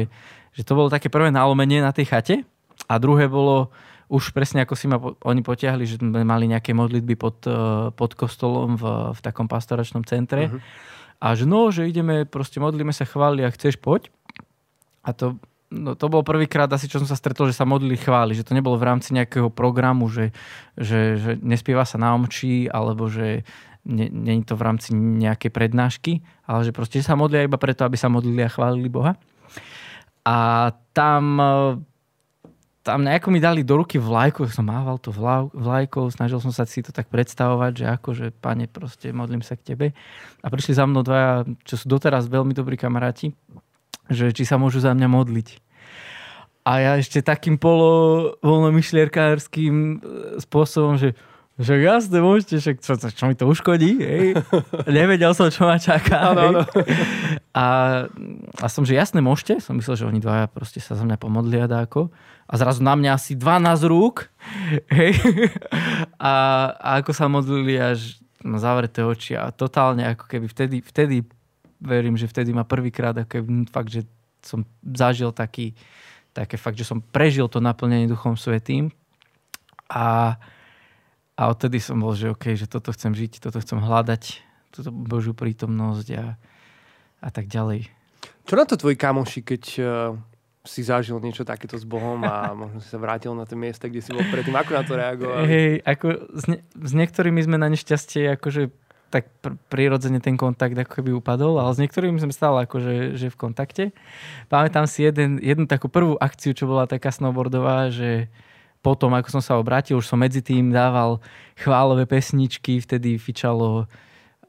že 0.56 0.62
to 0.64 0.80
bolo 0.80 0.88
také 0.88 1.12
prvé 1.12 1.28
nálomenie 1.28 1.84
na 1.84 1.92
tej 1.92 2.08
chate 2.08 2.36
a 2.88 2.96
druhé 2.96 3.28
bolo 3.28 3.68
už 4.06 4.38
presne 4.38 4.62
ako 4.62 4.78
si 4.78 4.86
ma 4.86 5.02
oni 5.02 5.42
potiahli, 5.42 5.84
že 5.90 5.98
sme 5.98 6.22
mali 6.22 6.46
nejaké 6.46 6.78
modlitby 6.78 7.18
pod, 7.18 7.42
eh, 7.50 7.90
pod 7.90 8.14
kostolom 8.14 8.78
v, 8.78 9.12
v 9.18 9.20
takom 9.20 9.50
pastoračnom 9.50 10.06
centre. 10.06 10.48
Uh-huh 10.48 10.94
a 11.22 11.34
že 11.34 11.48
no, 11.48 11.72
že 11.72 11.88
ideme, 11.88 12.28
proste 12.28 12.60
modlíme 12.60 12.92
sa, 12.92 13.08
chváli 13.08 13.42
a 13.42 13.54
chceš, 13.54 13.80
poď. 13.80 14.12
A 15.06 15.14
to, 15.14 15.40
no, 15.72 15.94
to 15.96 16.06
bol 16.10 16.26
prvýkrát 16.26 16.70
asi, 16.72 16.90
čo 16.90 17.00
som 17.02 17.08
sa 17.08 17.18
stretol, 17.18 17.50
že 17.50 17.58
sa 17.58 17.66
modlili 17.66 17.96
chváli, 17.96 18.36
že 18.36 18.46
to 18.46 18.58
nebolo 18.58 18.76
v 18.76 18.88
rámci 18.90 19.14
nejakého 19.14 19.54
programu, 19.54 20.10
že, 20.12 20.36
že, 20.76 21.18
že 21.18 21.32
nespieva 21.40 21.86
sa 21.86 21.96
na 22.02 22.14
omčí, 22.14 22.68
alebo 22.68 23.08
že 23.08 23.46
není 23.86 24.42
to 24.42 24.58
v 24.58 24.66
rámci 24.66 24.98
nejakej 24.98 25.54
prednášky, 25.54 26.26
ale 26.50 26.66
že 26.66 26.74
proste 26.74 27.06
sa 27.06 27.14
modlia 27.14 27.46
iba 27.46 27.62
preto, 27.62 27.86
aby 27.86 27.94
sa 27.94 28.10
modlili 28.10 28.42
a 28.42 28.50
chválili 28.50 28.90
Boha. 28.90 29.14
A 30.26 30.74
tam 30.90 31.38
tam 32.86 33.02
nejako 33.02 33.34
mi 33.34 33.42
dali 33.42 33.66
do 33.66 33.82
ruky 33.82 33.98
vlajku, 33.98 34.46
som 34.46 34.70
mával 34.70 35.02
to 35.02 35.10
vlajkou, 35.10 36.06
snažil 36.14 36.38
som 36.38 36.54
sa 36.54 36.70
si 36.70 36.86
to 36.86 36.94
tak 36.94 37.10
predstavovať, 37.10 37.72
že 37.82 37.86
ako, 37.90 38.10
že 38.14 38.26
pane, 38.30 38.70
proste 38.70 39.10
modlím 39.10 39.42
sa 39.42 39.58
k 39.58 39.74
tebe. 39.74 39.88
A 40.46 40.48
prišli 40.54 40.78
za 40.78 40.86
mnou 40.86 41.02
dvaja, 41.02 41.50
čo 41.66 41.82
sú 41.82 41.90
doteraz 41.90 42.30
veľmi 42.30 42.54
dobrí 42.54 42.78
kamaráti, 42.78 43.34
že 44.06 44.30
či 44.30 44.46
sa 44.46 44.62
môžu 44.62 44.86
za 44.86 44.94
mňa 44.94 45.08
modliť. 45.10 45.48
A 46.62 46.72
ja 46.78 46.92
ešte 47.02 47.26
takým 47.26 47.58
polo 47.58 48.38
voľnomyšlierkárským 48.46 49.74
e, 49.74 49.96
spôsobom, 50.46 51.02
že 51.02 51.18
však 51.56 51.80
jasne, 51.80 52.20
môžete, 52.20 52.60
však 52.60 52.78
čo, 52.84 53.00
čo, 53.00 53.08
čo 53.16 53.24
mi 53.32 53.36
to 53.40 53.48
uškodí, 53.48 53.96
hej? 53.96 54.28
Nevedel 54.92 55.32
som, 55.32 55.48
čo 55.48 55.64
ma 55.64 55.80
čaká. 55.80 56.36
Ano, 56.36 56.52
ano. 56.52 56.62
A, 57.56 57.66
a 58.60 58.66
som, 58.68 58.84
že 58.84 59.00
jasne, 59.00 59.24
môžete. 59.24 59.64
Som 59.64 59.80
myslel, 59.80 59.96
že 59.96 60.04
oni 60.04 60.20
dvaja 60.20 60.52
proste 60.52 60.84
sa 60.84 61.00
za 61.00 61.08
mňa 61.08 61.16
pomodlia 61.16 61.64
dáko. 61.64 62.12
A 62.52 62.60
zrazu 62.60 62.84
na 62.84 63.00
mňa 63.00 63.16
asi 63.16 63.40
12 63.40 63.88
rúk. 63.88 64.28
Hej? 64.92 65.16
A, 66.20 66.34
a 66.76 66.90
ako 67.00 67.12
sa 67.16 67.32
modlili 67.32 67.80
až 67.80 68.20
na 68.44 68.60
zavreté 68.60 69.08
oči. 69.08 69.40
A 69.40 69.48
totálne 69.56 70.04
ako 70.12 70.28
keby 70.28 70.52
vtedy, 70.52 70.84
vtedy 70.84 71.24
verím, 71.80 72.20
že 72.20 72.28
vtedy 72.28 72.52
ma 72.52 72.68
prvýkrát 72.68 73.16
ako 73.16 73.32
keby, 73.32 73.72
fakt, 73.72 73.96
že 73.96 74.04
som 74.44 74.68
zažil 74.84 75.32
taký, 75.32 75.72
také 76.36 76.60
fakt, 76.60 76.76
že 76.76 76.84
som 76.84 77.00
prežil 77.00 77.48
to 77.48 77.64
naplnenie 77.64 78.12
Duchom 78.12 78.36
Svetým. 78.36 78.92
A, 79.88 80.36
a 81.36 81.52
odtedy 81.52 81.84
som 81.84 82.00
bol, 82.00 82.16
že 82.16 82.32
OK, 82.32 82.56
že 82.56 82.68
toto 82.68 82.96
chcem 82.96 83.12
žiť, 83.12 83.44
toto 83.44 83.60
chcem 83.60 83.80
hľadať, 83.80 84.40
túto 84.72 84.90
Božiu 84.92 85.36
prítomnosť 85.36 86.08
a, 86.16 86.26
a 87.20 87.30
tak 87.32 87.52
ďalej. 87.52 87.92
Čo 88.48 88.54
na 88.56 88.64
to 88.64 88.80
tvoji 88.80 88.96
kamoši, 88.96 89.42
keď 89.44 89.64
uh, 89.80 89.88
si 90.64 90.82
zažil 90.82 91.20
niečo 91.20 91.44
takéto 91.44 91.76
s 91.76 91.86
Bohom 91.86 92.24
a 92.24 92.50
možno 92.60 92.80
si 92.80 92.88
sa 92.88 92.98
vrátil 92.98 93.36
na 93.36 93.44
to 93.44 93.60
miesto, 93.60 93.92
kde 93.92 94.02
si 94.02 94.16
bol 94.16 94.24
predtým? 94.32 94.56
Ako 94.56 94.72
na 94.74 94.84
to 94.84 94.94
reagovali? 94.96 95.44
Hej, 95.46 95.72
ako 95.84 96.06
s, 96.34 96.46
ne, 96.48 96.58
s 96.64 96.92
niektorými 96.96 97.40
sme 97.44 97.58
na 97.60 97.68
nešťastie 97.68 98.36
akože 98.40 98.72
tak 99.14 99.32
pr- 99.40 99.56
prirodzene 99.72 100.20
ten 100.20 100.36
kontakt 100.36 100.76
ako 100.76 100.92
keby 101.00 101.12
upadol, 101.16 101.62
ale 101.62 101.72
s 101.72 101.80
niektorými 101.80 102.20
sme 102.20 102.34
stále 102.36 102.68
akože 102.68 103.16
že 103.16 103.32
v 103.32 103.38
kontakte. 103.38 103.84
Pamätám 104.52 104.90
si 104.90 105.06
jeden, 105.06 105.40
jednu 105.40 105.70
takú 105.70 105.88
prvú 105.88 106.20
akciu, 106.20 106.52
čo 106.52 106.68
bola 106.68 106.90
taká 106.90 107.14
snowboardová, 107.14 107.94
že 107.94 108.28
potom, 108.86 109.10
ako 109.18 109.34
som 109.34 109.42
sa 109.42 109.58
obrátil, 109.58 109.98
už 109.98 110.06
som 110.06 110.22
medzi 110.22 110.46
tým 110.46 110.70
dával 110.70 111.18
chválové 111.58 112.06
pesničky, 112.06 112.78
vtedy 112.78 113.18
fičalo 113.18 113.90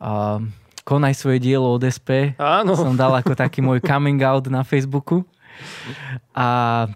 uh, 0.05 0.39
Konaj 0.87 1.19
svoje 1.19 1.43
dielo 1.43 1.67
od 1.75 1.83
SP. 1.83 2.39
Áno. 2.39 2.79
Som 2.79 2.95
dal 2.95 3.11
ako 3.11 3.35
taký 3.35 3.59
môj 3.59 3.83
coming 3.83 4.23
out 4.23 4.47
na 4.47 4.63
Facebooku. 4.63 5.27
A 6.31 6.87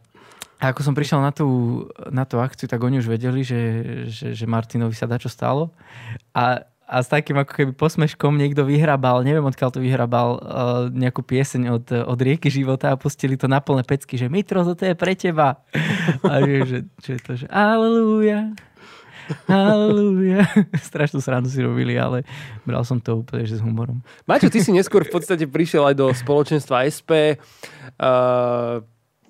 a 0.61 0.77
ako 0.77 0.85
som 0.85 0.93
prišiel 0.93 1.25
na 1.25 1.33
tú, 1.33 1.49
na 2.13 2.29
tú 2.29 2.37
akciu, 2.37 2.69
tak 2.69 2.85
oni 2.85 3.01
už 3.01 3.09
vedeli, 3.09 3.41
že, 3.41 3.61
že, 4.13 4.37
že 4.37 4.45
Martinovi 4.45 4.93
sa 4.93 5.09
dá 5.09 5.17
čo 5.17 5.33
stalo. 5.33 5.73
A 6.37 6.69
a 6.91 7.07
s 7.07 7.07
takým 7.07 7.39
ako 7.39 7.53
keby 7.55 7.73
posmeškom 7.79 8.35
niekto 8.35 8.67
vyhrabal, 8.67 9.23
neviem 9.23 9.47
odkiaľ 9.47 9.71
to 9.71 9.79
vyhrabal, 9.79 10.29
uh, 10.35 10.39
nejakú 10.91 11.23
pieseň 11.23 11.63
od, 11.71 11.87
od 11.87 12.19
rieky 12.19 12.51
života 12.51 12.91
a 12.91 12.99
pustili 12.99 13.39
to 13.39 13.47
na 13.47 13.63
plné 13.63 13.87
pecky, 13.87 14.19
že 14.19 14.27
Mitro, 14.27 14.67
to 14.67 14.75
je 14.75 14.99
pre 14.99 15.15
teba. 15.15 15.63
A 16.27 16.43
že, 16.43 16.55
že, 16.67 16.79
že 16.99 17.15
to, 17.23 17.39
že 17.39 17.47
aleluja, 17.47 18.51
aleluja. 19.47 20.43
Strašnú 20.91 21.23
srandu 21.23 21.47
si 21.47 21.63
robili, 21.63 21.95
ale 21.95 22.27
bral 22.67 22.83
som 22.83 22.99
to 22.99 23.23
úplne 23.23 23.47
že 23.47 23.59
s 23.59 23.63
humorom. 23.63 24.03
Maťo, 24.27 24.51
ty 24.51 24.59
si 24.59 24.75
neskôr 24.75 25.07
v 25.07 25.15
podstate 25.15 25.47
prišiel 25.47 25.87
aj 25.87 25.95
do 25.95 26.11
spoločenstva 26.11 26.91
SP. 26.91 27.39
Uh, 28.03 28.83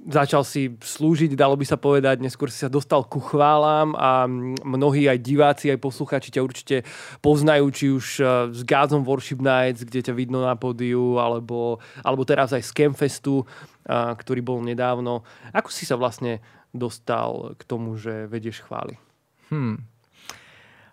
začal 0.09 0.49
si 0.49 0.73
slúžiť, 0.81 1.37
dalo 1.37 1.61
by 1.61 1.67
sa 1.69 1.77
povedať, 1.77 2.25
neskôr 2.25 2.49
si 2.49 2.65
sa 2.65 2.73
dostal 2.73 3.05
ku 3.05 3.21
chválam 3.21 3.93
a 3.93 4.25
mnohí 4.65 5.05
aj 5.05 5.19
diváci, 5.21 5.69
aj 5.69 5.83
posluchači 5.83 6.33
ťa 6.33 6.41
určite 6.41 6.77
poznajú, 7.21 7.67
či 7.69 7.87
už 7.93 8.07
e, 8.17 8.25
s 8.57 8.61
Gázom 8.65 9.05
Worship 9.05 9.45
Nights, 9.45 9.85
kde 9.85 10.01
ťa 10.01 10.17
vidno 10.17 10.41
na 10.41 10.57
pódiu, 10.57 11.21
alebo, 11.21 11.85
alebo 12.01 12.25
teraz 12.25 12.57
aj 12.57 12.65
z 12.65 12.73
Campfestu, 12.73 13.45
ktorý 13.91 14.41
bol 14.41 14.63
nedávno. 14.63 15.27
Ako 15.51 15.69
si 15.73 15.83
sa 15.83 15.99
vlastne 15.99 16.39
dostal 16.71 17.59
k 17.59 17.63
tomu, 17.67 17.99
že 17.99 18.31
vedieš 18.31 18.63
chvály? 18.63 18.97
Hmm. 19.51 19.83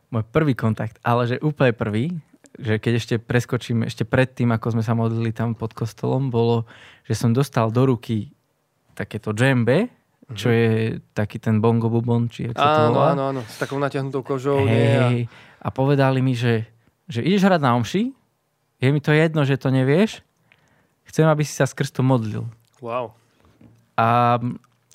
Môj 0.10 0.24
prvý 0.34 0.56
kontakt, 0.58 0.98
ale 1.04 1.28
že 1.30 1.44
úplne 1.44 1.76
prvý, 1.76 2.16
že 2.58 2.82
keď 2.82 2.94
ešte 2.98 3.16
preskočím, 3.22 3.86
ešte 3.86 4.08
pred 4.08 4.32
tým, 4.34 4.50
ako 4.56 4.74
sme 4.74 4.84
sa 4.84 4.98
modlili 4.98 5.30
tam 5.30 5.54
pod 5.54 5.78
kostolom, 5.78 6.34
bolo, 6.34 6.66
že 7.06 7.14
som 7.14 7.36
dostal 7.36 7.70
do 7.70 7.86
ruky 7.86 8.34
takéto 8.98 9.30
džembe, 9.30 9.94
čo 10.34 10.50
mhm. 10.50 10.56
je 10.58 10.70
taký 11.14 11.38
ten 11.38 11.62
bongo 11.62 11.88
bubon, 11.88 12.28
či 12.28 12.50
jak 12.50 12.58
sa 12.58 12.90
to 12.90 12.98
volá. 12.98 13.14
Áno, 13.16 13.24
áno, 13.32 13.42
s 13.46 13.62
takou 13.62 13.78
natiahnutou 13.80 14.26
kožou. 14.26 14.66
Hey, 14.66 14.68
nie, 14.68 14.98
a... 14.98 15.08
a 15.64 15.68
povedali 15.70 16.20
mi, 16.20 16.36
že, 16.36 16.68
že 17.06 17.22
ideš 17.24 17.48
hrať 17.48 17.62
na 17.64 17.78
omši, 17.80 18.12
je 18.78 18.88
mi 18.92 19.00
to 19.00 19.16
jedno, 19.16 19.48
že 19.48 19.56
to 19.56 19.72
nevieš, 19.72 20.20
chcem, 21.08 21.24
aby 21.24 21.48
si 21.48 21.56
sa 21.56 21.64
skrz 21.64 21.96
to 21.96 22.04
modlil. 22.04 22.44
Wow. 22.84 23.16
A, 23.98 24.38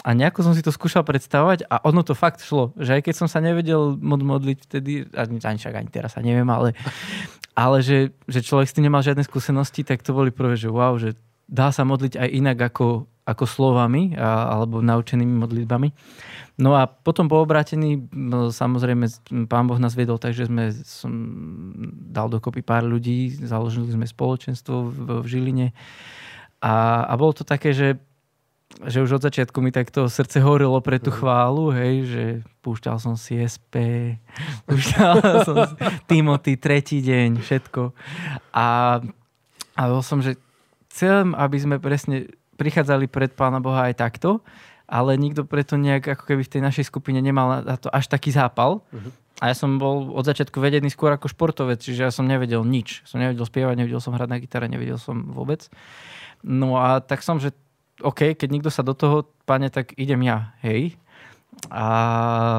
a 0.04 0.08
nejako 0.12 0.46
som 0.46 0.52
si 0.54 0.62
to 0.62 0.70
skúšal 0.70 1.02
predstavovať 1.02 1.66
a 1.66 1.80
ono 1.82 2.04
to 2.04 2.14
fakt 2.14 2.44
šlo, 2.44 2.76
že 2.78 3.00
aj 3.00 3.02
keď 3.08 3.14
som 3.16 3.28
sa 3.30 3.42
nevedel 3.42 3.98
modliť 3.98 4.58
vtedy, 4.68 4.92
ani, 5.16 5.40
ani 5.42 5.58
však 5.58 5.74
ani 5.74 5.90
teraz 5.90 6.14
sa 6.14 6.22
neviem, 6.22 6.46
ale, 6.46 6.76
ale 7.64 7.80
že, 7.80 8.12
že 8.28 8.44
človek 8.44 8.68
s 8.68 8.76
tým 8.76 8.86
nemal 8.86 9.00
žiadne 9.00 9.24
skúsenosti, 9.24 9.82
tak 9.82 10.04
to 10.04 10.12
boli 10.14 10.28
prvé, 10.28 10.54
že 10.60 10.70
wow, 10.70 10.94
že 11.00 11.16
dá 11.50 11.74
sa 11.74 11.82
modliť 11.82 12.20
aj 12.20 12.28
inak 12.30 12.58
ako, 12.70 13.10
ako 13.22 13.44
slovami 13.46 14.18
a, 14.18 14.58
alebo 14.58 14.82
naučenými 14.82 15.36
modlitbami. 15.46 15.88
No 16.58 16.74
a 16.74 16.90
potom 16.90 17.30
po 17.30 17.40
obrátení, 17.40 18.06
no, 18.10 18.50
samozrejme, 18.50 19.08
pán 19.46 19.66
Boh 19.70 19.78
nás 19.78 19.94
viedol, 19.94 20.18
takže 20.18 20.50
sme 20.50 20.74
som 20.84 21.10
dal 22.12 22.28
dokopy 22.28 22.60
pár 22.60 22.82
ľudí, 22.84 23.30
založili 23.40 23.88
sme 23.94 24.04
spoločenstvo 24.04 24.76
v, 24.90 24.96
v 25.22 25.26
Žiline 25.26 25.66
a, 26.62 27.02
a 27.10 27.12
bolo 27.18 27.34
to 27.34 27.42
také, 27.42 27.74
že, 27.74 27.98
že 28.86 29.02
už 29.02 29.18
od 29.18 29.26
začiatku 29.26 29.58
mi 29.58 29.74
takto 29.74 30.06
srdce 30.06 30.38
horilo 30.38 30.78
pre 30.78 31.02
tú 31.02 31.10
mhm. 31.10 31.18
chválu, 31.18 31.74
hej, 31.74 31.94
že 32.06 32.24
púšťal 32.62 33.02
som 33.02 33.18
si 33.18 33.42
SP, 33.42 33.74
púšťal 34.70 35.14
som 35.42 35.56
si 35.66 35.74
Timothy, 36.06 36.54
tretí 36.54 37.02
deň, 37.02 37.42
všetko. 37.42 37.90
A, 38.54 38.98
a 39.74 39.82
bol 39.90 40.02
som, 40.06 40.22
že 40.22 40.38
chcem, 40.94 41.34
aby 41.34 41.56
sme 41.58 41.76
presne 41.82 42.30
prichádzali 42.56 43.08
pred 43.08 43.32
Pána 43.32 43.58
Boha 43.58 43.88
aj 43.88 43.98
takto, 43.98 44.40
ale 44.88 45.16
nikto 45.16 45.48
preto 45.48 45.80
nejak 45.80 46.18
ako 46.18 46.24
keby 46.28 46.42
v 46.44 46.52
tej 46.52 46.62
našej 46.62 46.84
skupine 46.92 47.18
nemal 47.24 47.64
na 47.64 47.76
to 47.80 47.88
až 47.88 48.12
taký 48.12 48.28
zápal. 48.28 48.84
Uh-huh. 48.92 49.10
A 49.40 49.50
ja 49.50 49.56
som 49.58 49.80
bol 49.80 50.12
od 50.14 50.22
začiatku 50.22 50.62
vedený 50.62 50.92
skôr 50.92 51.10
ako 51.10 51.26
športovec, 51.26 51.82
čiže 51.82 52.06
ja 52.06 52.12
som 52.14 52.28
nevedel 52.28 52.62
nič. 52.62 53.02
Som 53.08 53.18
nevedel 53.18 53.42
spievať, 53.42 53.74
nevedel 53.74 53.98
som 53.98 54.14
hrať 54.14 54.28
na 54.30 54.38
gitare, 54.38 54.70
nevedel 54.70 55.02
som 55.02 55.34
vôbec. 55.34 55.66
No 56.46 56.78
a 56.78 57.02
tak 57.02 57.26
som, 57.26 57.42
že 57.42 57.50
OK, 58.04 58.38
keď 58.38 58.48
nikto 58.52 58.70
sa 58.70 58.86
do 58.86 58.94
toho, 58.94 59.26
pane, 59.42 59.66
tak 59.66 59.98
idem 59.98 60.22
ja, 60.22 60.54
hej. 60.62 60.94
A, 61.68 61.86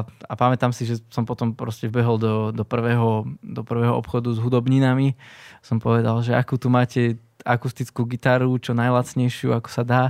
a 0.06 0.34
pamätám 0.38 0.70
si, 0.70 0.86
že 0.86 1.02
som 1.10 1.26
potom 1.26 1.52
proste 1.56 1.90
vbehol 1.90 2.16
do, 2.16 2.34
do, 2.54 2.62
prvého, 2.62 3.26
do 3.42 3.62
prvého 3.66 3.96
obchodu 3.96 4.30
s 4.30 4.38
hudobninami. 4.38 5.18
Som 5.64 5.82
povedal, 5.82 6.20
že 6.22 6.36
akú 6.36 6.56
tu 6.60 6.70
máte 6.70 7.18
akustickú 7.44 8.08
gitaru, 8.08 8.56
čo 8.56 8.72
najlacnejšiu, 8.72 9.52
ako 9.52 9.68
sa 9.68 9.84
dá 9.84 10.02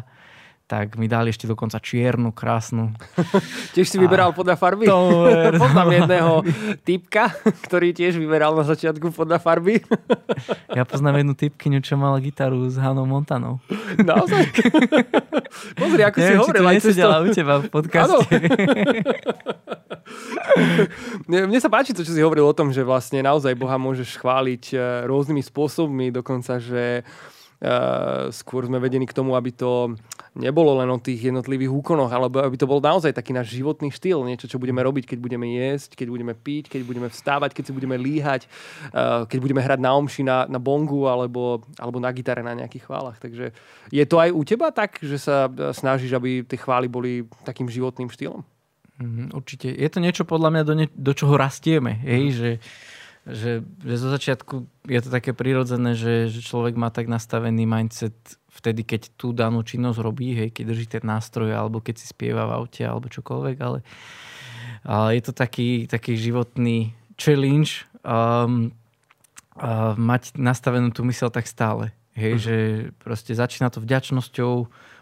tak 0.64 0.96
mi 0.96 1.04
dali 1.04 1.28
ešte 1.28 1.44
dokonca 1.44 1.76
čiernu, 1.76 2.32
krásnu. 2.32 2.96
tiež 3.76 3.84
si 3.84 4.00
vyberal 4.00 4.32
podľa 4.32 4.56
farby? 4.56 4.88
To 4.88 4.96
Poznám 5.60 5.88
no. 5.88 5.92
jedného 5.92 6.32
typka, 6.80 7.36
ktorý 7.68 7.92
tiež 7.92 8.16
vyberal 8.16 8.56
na 8.56 8.64
začiatku 8.64 9.12
podľa 9.12 9.44
farby. 9.44 9.84
ja 10.72 10.88
poznám 10.88 11.20
jednu 11.20 11.34
typkyňu, 11.36 11.84
čo 11.84 12.00
mala 12.00 12.16
gitaru 12.16 12.64
s 12.72 12.80
Hanou 12.80 13.04
Montanou. 13.04 13.60
Naozaj? 14.00 14.44
Pozri, 15.80 16.00
ako 16.00 16.16
Neviem, 16.16 16.32
si 16.32 16.40
hovoril. 16.40 16.62
Neviem, 16.64 16.80
či 16.80 16.96
to 16.96 17.08
u 17.12 17.28
teba 17.28 17.54
v 17.60 17.68
podcaste. 17.68 18.34
Mne 21.28 21.60
sa 21.60 21.68
páči 21.68 21.92
to, 21.92 22.00
čo 22.00 22.12
si 22.16 22.24
hovoril 22.24 22.48
o 22.48 22.56
tom, 22.56 22.72
že 22.72 22.80
vlastne 22.80 23.20
naozaj 23.20 23.52
Boha 23.52 23.76
môžeš 23.76 24.16
chváliť 24.16 24.64
eh, 24.72 24.80
rôznymi 25.04 25.44
spôsobmi, 25.44 26.08
dokonca, 26.08 26.56
že 26.56 27.04
skôr 28.30 28.68
sme 28.68 28.76
vedení 28.82 29.08
k 29.08 29.16
tomu, 29.16 29.34
aby 29.38 29.54
to 29.54 29.96
nebolo 30.34 30.82
len 30.82 30.90
o 30.90 30.98
tých 30.98 31.30
jednotlivých 31.30 31.70
úkonoch, 31.70 32.10
alebo 32.10 32.42
aby 32.42 32.58
to 32.58 32.66
bol 32.66 32.82
naozaj 32.82 33.14
taký 33.14 33.30
náš 33.30 33.54
životný 33.54 33.94
štýl, 33.94 34.26
niečo, 34.26 34.50
čo 34.50 34.58
budeme 34.58 34.82
robiť, 34.82 35.14
keď 35.14 35.18
budeme 35.22 35.46
jesť, 35.54 35.94
keď 35.94 36.08
budeme 36.10 36.34
piť, 36.34 36.74
keď 36.74 36.80
budeme 36.82 37.08
vstávať, 37.08 37.54
keď 37.54 37.64
si 37.70 37.72
budeme 37.72 37.94
líhať, 37.94 38.50
uh, 38.90 39.24
keď 39.30 39.38
budeme 39.38 39.62
hrať 39.62 39.78
na 39.78 39.90
omši, 39.94 40.22
na, 40.26 40.38
na 40.50 40.58
bongu 40.58 41.06
alebo, 41.06 41.62
alebo 41.78 42.02
na 42.02 42.10
gitare 42.10 42.42
na 42.42 42.58
nejakých 42.58 42.84
chválach. 42.90 43.22
Takže 43.22 43.54
je 43.94 44.04
to 44.04 44.16
aj 44.18 44.30
u 44.34 44.42
teba 44.42 44.74
tak, 44.74 44.98
že 44.98 45.16
sa 45.22 45.46
snažíš, 45.70 46.18
aby 46.18 46.42
tie 46.42 46.58
chvály 46.58 46.90
boli 46.90 47.24
takým 47.46 47.70
životným 47.70 48.10
štýlom? 48.10 48.42
Mm, 48.94 49.34
určite. 49.34 49.74
Je 49.74 49.90
to 49.90 49.98
niečo 49.98 50.22
podľa 50.22 50.54
mňa, 50.54 50.62
do, 50.62 50.74
ne, 50.78 50.86
do 50.86 51.12
čoho 51.14 51.34
rastieme. 51.34 51.98
Hej? 52.06 52.22
Mm. 52.22 52.34
Že 52.34 52.50
že, 53.24 53.64
že 53.64 53.94
zo 53.96 54.08
začiatku 54.12 54.68
je 54.84 55.00
to 55.00 55.08
také 55.08 55.32
prirodzené, 55.32 55.96
že, 55.96 56.28
že 56.28 56.44
človek 56.44 56.76
má 56.76 56.92
tak 56.92 57.08
nastavený 57.08 57.64
mindset 57.64 58.12
vtedy, 58.52 58.84
keď 58.84 59.16
tú 59.16 59.32
danú 59.32 59.64
činnosť 59.64 59.98
robí, 59.98 60.36
hej, 60.36 60.52
keď 60.52 60.64
drží 60.68 60.86
ten 60.86 61.04
nástroj, 61.08 61.50
alebo 61.56 61.80
keď 61.80 62.04
si 62.04 62.06
spieva 62.12 62.44
v 62.44 62.54
aute, 62.60 62.84
alebo 62.84 63.08
čokoľvek, 63.08 63.56
ale, 63.64 63.80
ale 64.84 65.08
je 65.16 65.22
to 65.24 65.32
taký, 65.32 65.88
taký 65.88 66.20
životný 66.20 66.92
challenge 67.16 67.88
um, 68.04 68.70
uh, 69.56 69.96
mať 69.96 70.36
nastavenú 70.36 70.92
tú 70.92 71.02
mysel 71.08 71.32
tak 71.32 71.48
stále. 71.48 71.96
Hej, 72.14 72.32
uh-huh. 72.38 72.44
že 72.44 72.56
proste 73.02 73.32
začína 73.34 73.72
to 73.74 73.82
vďačnosťou, 73.82 74.52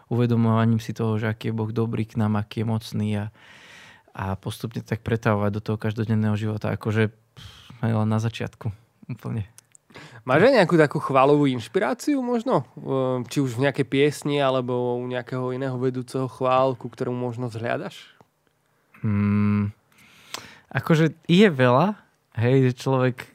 uvedomovaním 0.09 0.79
si 0.79 0.95
toho, 0.95 1.19
že 1.19 1.29
aký 1.29 1.51
je 1.51 1.57
Boh 1.57 1.69
dobrý 1.69 2.07
k 2.07 2.17
nám, 2.17 2.39
aký 2.39 2.63
je 2.63 2.69
mocný 2.69 3.09
a, 3.19 3.25
a 4.15 4.33
postupne 4.39 4.81
tak 4.81 5.05
pretávať 5.05 5.49
do 5.57 5.61
toho 5.61 5.77
každodenného 5.77 6.33
života. 6.37 6.73
Akože 6.73 7.13
len 7.91 8.07
na 8.07 8.23
začiatku. 8.23 8.71
Úplne. 9.11 9.51
Máš 10.23 10.47
aj 10.47 10.53
nejakú 10.63 10.75
takú 10.79 10.97
chválovú 11.03 11.51
inšpiráciu 11.51 12.23
možno? 12.23 12.63
Ehm, 12.79 13.27
či 13.27 13.43
už 13.43 13.59
v 13.59 13.67
nejakej 13.67 13.87
piesni 13.91 14.39
alebo 14.39 14.95
u 14.95 15.03
nejakého 15.03 15.51
iného 15.51 15.75
vedúceho 15.75 16.31
chvál, 16.31 16.79
ku 16.79 16.87
ktorému 16.87 17.17
možno 17.19 17.51
zhľadaš? 17.51 18.15
Hmm, 19.03 19.75
akože 20.71 21.11
je 21.27 21.47
veľa, 21.51 21.99
hej, 22.39 22.71
že 22.71 22.79
človek, 22.79 23.27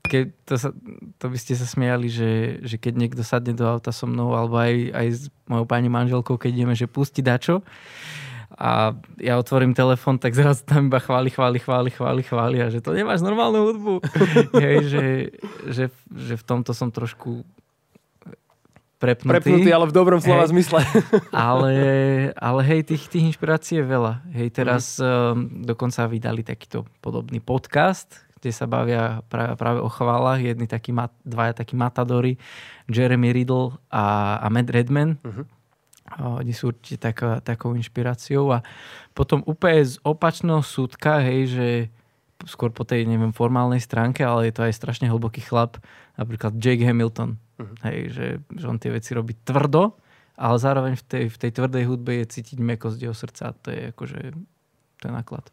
keď 0.00 0.24
to, 0.48 0.54
sa, 0.56 0.72
to 1.20 1.26
by 1.28 1.36
ste 1.36 1.52
sa 1.60 1.68
smiali, 1.68 2.08
že, 2.08 2.64
že 2.64 2.80
keď 2.80 2.92
niekto 2.96 3.20
sadne 3.20 3.52
do 3.52 3.68
auta 3.68 3.92
so 3.92 4.08
mnou, 4.08 4.32
alebo 4.32 4.56
aj, 4.56 4.96
aj 4.96 5.06
s 5.12 5.22
mojou 5.44 5.68
pani 5.68 5.92
manželkou, 5.92 6.40
keď 6.40 6.50
ideme, 6.56 6.72
že 6.72 6.88
pusti 6.88 7.20
dačo, 7.20 7.60
a 8.58 8.98
ja 9.22 9.38
otvorím 9.38 9.78
telefon, 9.78 10.18
tak 10.18 10.34
zrazu 10.34 10.66
tam 10.66 10.90
iba 10.90 10.98
chváli, 10.98 11.30
chváli, 11.30 11.58
chváli, 11.62 11.90
chváli, 11.90 12.22
chváli 12.22 12.56
a 12.58 12.66
že 12.66 12.82
to 12.82 12.90
nemáš 12.90 13.22
normálnu 13.22 13.70
hudbu. 13.70 13.94
Hej, 14.64 14.76
že, 14.90 15.04
že, 15.70 15.84
že 16.10 16.34
v 16.34 16.44
tomto 16.44 16.74
som 16.74 16.90
trošku 16.90 17.46
prepnutý. 18.98 19.32
Prepnutý, 19.38 19.70
ale 19.70 19.86
v 19.88 19.94
dobrom 19.94 20.20
slova 20.20 20.44
hej. 20.44 20.52
zmysle. 20.52 20.84
ale, 21.32 21.72
ale 22.36 22.60
hej, 22.68 22.84
tých, 22.84 23.08
tých 23.08 23.32
inšpirácií 23.32 23.80
je 23.80 23.86
veľa. 23.86 24.12
Hej, 24.34 24.48
teraz 24.52 25.00
mm. 25.00 25.06
um, 25.06 25.34
dokonca 25.64 26.04
vydali 26.10 26.44
takýto 26.44 26.84
podobný 27.00 27.40
podcast, 27.40 28.28
kde 28.42 28.50
sa 28.52 28.68
bavia 28.68 29.24
práve, 29.32 29.56
práve 29.56 29.80
o 29.80 29.88
chválach. 29.88 30.42
Jedni 30.42 30.68
takí, 30.68 30.92
dvaja 31.24 31.56
takí 31.56 31.78
matadori, 31.78 32.36
Jeremy 32.92 33.32
Riddle 33.32 33.80
a, 33.88 34.36
a 34.42 34.46
Matt 34.52 34.68
Redman. 34.68 35.16
Mm-hmm 35.22 35.59
oni 36.18 36.50
sú 36.50 36.74
určite 36.74 36.98
taká, 36.98 37.38
takou 37.38 37.76
inšpiráciou 37.78 38.50
a 38.50 38.66
potom 39.14 39.46
úplne 39.46 39.86
z 39.86 39.94
opačného 40.02 40.62
súdka, 40.64 41.22
hej, 41.22 41.40
že 41.46 41.68
skôr 42.48 42.72
po 42.72 42.88
tej, 42.88 43.04
neviem, 43.04 43.36
formálnej 43.36 43.78
stránke, 43.84 44.24
ale 44.24 44.48
je 44.48 44.54
to 44.56 44.64
aj 44.64 44.74
strašne 44.74 45.06
hlboký 45.12 45.44
chlap, 45.44 45.76
napríklad 46.16 46.56
Jake 46.56 46.82
Hamilton, 46.82 47.36
uh-huh. 47.36 47.76
hej, 47.86 47.98
že, 48.10 48.26
že 48.56 48.64
on 48.64 48.80
tie 48.80 48.90
veci 48.90 49.12
robí 49.12 49.36
tvrdo, 49.44 49.94
ale 50.40 50.56
zároveň 50.56 50.96
v 50.96 51.04
tej, 51.04 51.24
v 51.28 51.36
tej 51.36 51.50
tvrdej 51.52 51.84
hudbe 51.84 52.12
je 52.24 52.32
cítiť 52.40 52.58
mekosť 52.58 52.98
jeho 52.98 53.12
srdca, 53.12 53.52
to 53.60 53.68
je 53.68 53.80
akože 53.92 54.18
ten 55.04 55.12
náklad. 55.12 55.44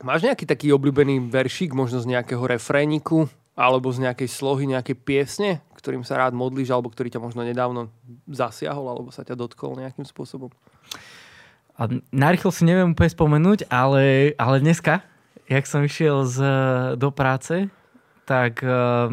Máš 0.00 0.24
nejaký 0.28 0.44
taký 0.44 0.72
obľúbený 0.76 1.28
veršík, 1.32 1.72
možno 1.72 2.00
z 2.00 2.16
nejakého 2.16 2.44
refréniku, 2.44 3.28
alebo 3.56 3.88
z 3.88 4.04
nejakej 4.08 4.28
slohy, 4.28 4.68
nejakej 4.68 4.96
piesne, 5.00 5.64
ktorým 5.76 6.02
sa 6.02 6.16
rád 6.16 6.32
modlíš, 6.32 6.72
alebo 6.72 6.88
ktorý 6.88 7.12
ťa 7.12 7.20
možno 7.20 7.44
nedávno 7.44 7.92
zasiahol, 8.24 8.88
alebo 8.88 9.12
sa 9.12 9.22
ťa 9.22 9.36
dotkol 9.36 9.76
nejakým 9.76 10.08
spôsobom? 10.08 10.48
A 11.76 11.92
narýchlo 12.08 12.48
si 12.48 12.64
neviem 12.64 12.96
úplne 12.96 13.12
spomenúť, 13.12 13.68
ale, 13.68 14.32
ale 14.40 14.64
dneska, 14.64 15.04
jak 15.44 15.68
som 15.68 15.84
išiel 15.84 16.24
z, 16.24 16.38
do 16.96 17.12
práce, 17.12 17.68
tak 18.24 18.64
uh, 18.64 19.06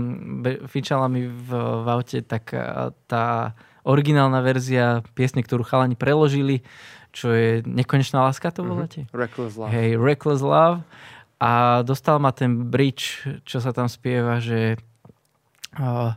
fičala 0.71 1.05
mi 1.11 1.27
v, 1.29 1.49
v 1.53 1.87
aute 1.91 2.25
tak 2.25 2.49
uh, 2.55 2.89
tá 3.05 3.53
originálna 3.85 4.39
verzia 4.41 5.05
piesne, 5.13 5.43
ktorú 5.43 5.61
chalani 5.67 5.93
preložili, 5.93 6.63
čo 7.13 7.29
je 7.29 7.61
nekonečná 7.67 8.25
láska, 8.25 8.49
to 8.49 8.65
voláte? 8.65 9.05
Mm-hmm. 9.05 9.19
Reckless 9.21 9.53
Love. 9.53 9.69
Hej, 9.69 9.89
Reckless 10.01 10.41
Love. 10.41 10.81
A 11.43 11.83
dostal 11.83 12.17
ma 12.23 12.31
ten 12.31 12.71
bridge, 12.71 13.21
čo 13.43 13.59
sa 13.59 13.75
tam 13.75 13.91
spieva, 13.91 14.39
že 14.39 14.79
uh, 15.77 16.15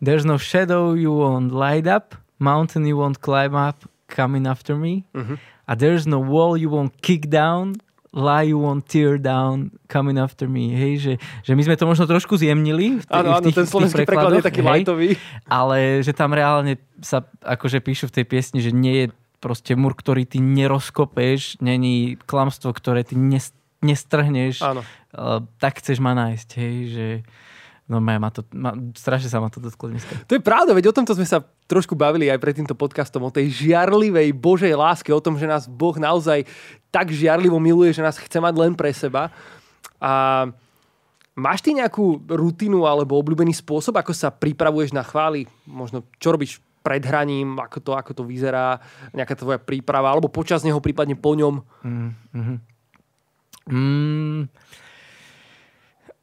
There's 0.00 0.24
no 0.24 0.36
shadow 0.36 0.92
you 0.92 1.12
won't 1.12 1.52
light 1.52 1.86
up, 1.86 2.14
mountain 2.38 2.84
you 2.84 2.96
won't 2.96 3.20
climb 3.20 3.56
up, 3.56 3.84
coming 4.08 4.46
after 4.46 4.76
me. 4.76 5.04
Mm-hmm. 5.14 5.36
A 5.66 5.72
there's 5.74 6.06
no 6.06 6.20
wall 6.20 6.56
you 6.56 6.70
won't 6.70 7.00
kick 7.02 7.28
down, 7.32 7.80
lie 8.12 8.48
you 8.48 8.58
won't 8.58 8.86
tear 8.88 9.18
down, 9.18 9.72
coming 9.88 10.16
after 10.16 10.46
me. 10.48 10.72
Hej, 10.72 10.94
že, 11.00 11.12
že 11.42 11.52
my 11.58 11.62
sme 11.66 11.76
to 11.76 11.84
možno 11.84 12.06
trošku 12.06 12.38
zjemnili. 12.38 13.02
V 13.02 13.04
t- 13.04 13.12
Áno, 13.12 13.34
áno, 13.34 13.48
ten 13.50 13.66
slovenský 13.66 14.06
preklad 14.06 14.40
je 14.40 14.46
taký 14.46 14.62
hej, 14.62 14.72
lightový. 14.72 15.08
Ale 15.48 16.00
že 16.00 16.12
tam 16.14 16.32
reálne 16.32 16.78
sa 17.02 17.26
akože 17.44 17.82
píšu 17.82 18.08
v 18.08 18.22
tej 18.22 18.24
piesni, 18.24 18.60
že 18.62 18.70
nie 18.72 19.04
je 19.04 19.06
proste 19.42 19.76
mur, 19.76 19.92
ktorý 19.92 20.24
ty 20.24 20.40
nerozkopeš, 20.40 21.60
není 21.60 22.16
klamstvo, 22.24 22.72
ktoré 22.72 23.04
ty 23.04 23.20
nes, 23.20 23.52
nestrhneš, 23.84 24.64
Áno. 24.64 24.80
uh, 25.12 25.44
tak 25.60 25.84
chceš 25.84 26.00
ma 26.00 26.16
nájsť, 26.16 26.48
hej, 26.56 26.76
že 26.88 27.06
no 27.86 28.02
ma 28.02 28.30
to, 28.34 28.42
ma, 28.50 28.74
strašne 28.98 29.30
sa 29.30 29.38
ma 29.38 29.46
to 29.46 29.62
dotklo 29.62 29.94
dneska. 29.94 30.26
To 30.26 30.34
je 30.34 30.42
pravda, 30.42 30.74
veď 30.74 30.90
o 30.90 30.96
tomto 30.96 31.14
sme 31.14 31.26
sa 31.26 31.42
trošku 31.70 31.94
bavili 31.94 32.26
aj 32.26 32.42
pred 32.42 32.54
týmto 32.58 32.74
podcastom, 32.74 33.22
o 33.22 33.30
tej 33.30 33.50
žiarlivej 33.54 34.34
Božej 34.34 34.74
láske, 34.74 35.14
o 35.14 35.22
tom, 35.22 35.38
že 35.38 35.46
nás 35.46 35.70
Boh 35.70 35.94
naozaj 35.94 36.42
tak 36.90 37.14
žiarlivo 37.14 37.62
miluje, 37.62 37.94
že 37.94 38.02
nás 38.02 38.18
chce 38.18 38.42
mať 38.42 38.54
len 38.58 38.72
pre 38.74 38.90
seba. 38.90 39.30
A 40.02 40.44
máš 41.38 41.62
ty 41.62 41.78
nejakú 41.78 42.26
rutinu 42.26 42.90
alebo 42.90 43.14
obľúbený 43.22 43.54
spôsob, 43.54 43.94
ako 44.02 44.10
sa 44.10 44.34
pripravuješ 44.34 44.90
na 44.90 45.06
chvály? 45.06 45.46
Možno 45.68 46.02
čo 46.18 46.34
robíš 46.34 46.58
pred 46.82 47.02
hraním, 47.02 47.58
ako 47.58 47.78
to, 47.82 47.90
ako 47.98 48.12
to 48.14 48.22
vyzerá, 48.22 48.78
nejaká 49.10 49.34
tvoja 49.34 49.58
príprava, 49.58 50.10
alebo 50.10 50.30
počas 50.30 50.62
neho, 50.62 50.78
prípadne 50.78 51.18
po 51.18 51.34
ňom? 51.34 51.58
Mm, 51.82 52.10
mm, 52.30 52.58
mm, 53.66 54.42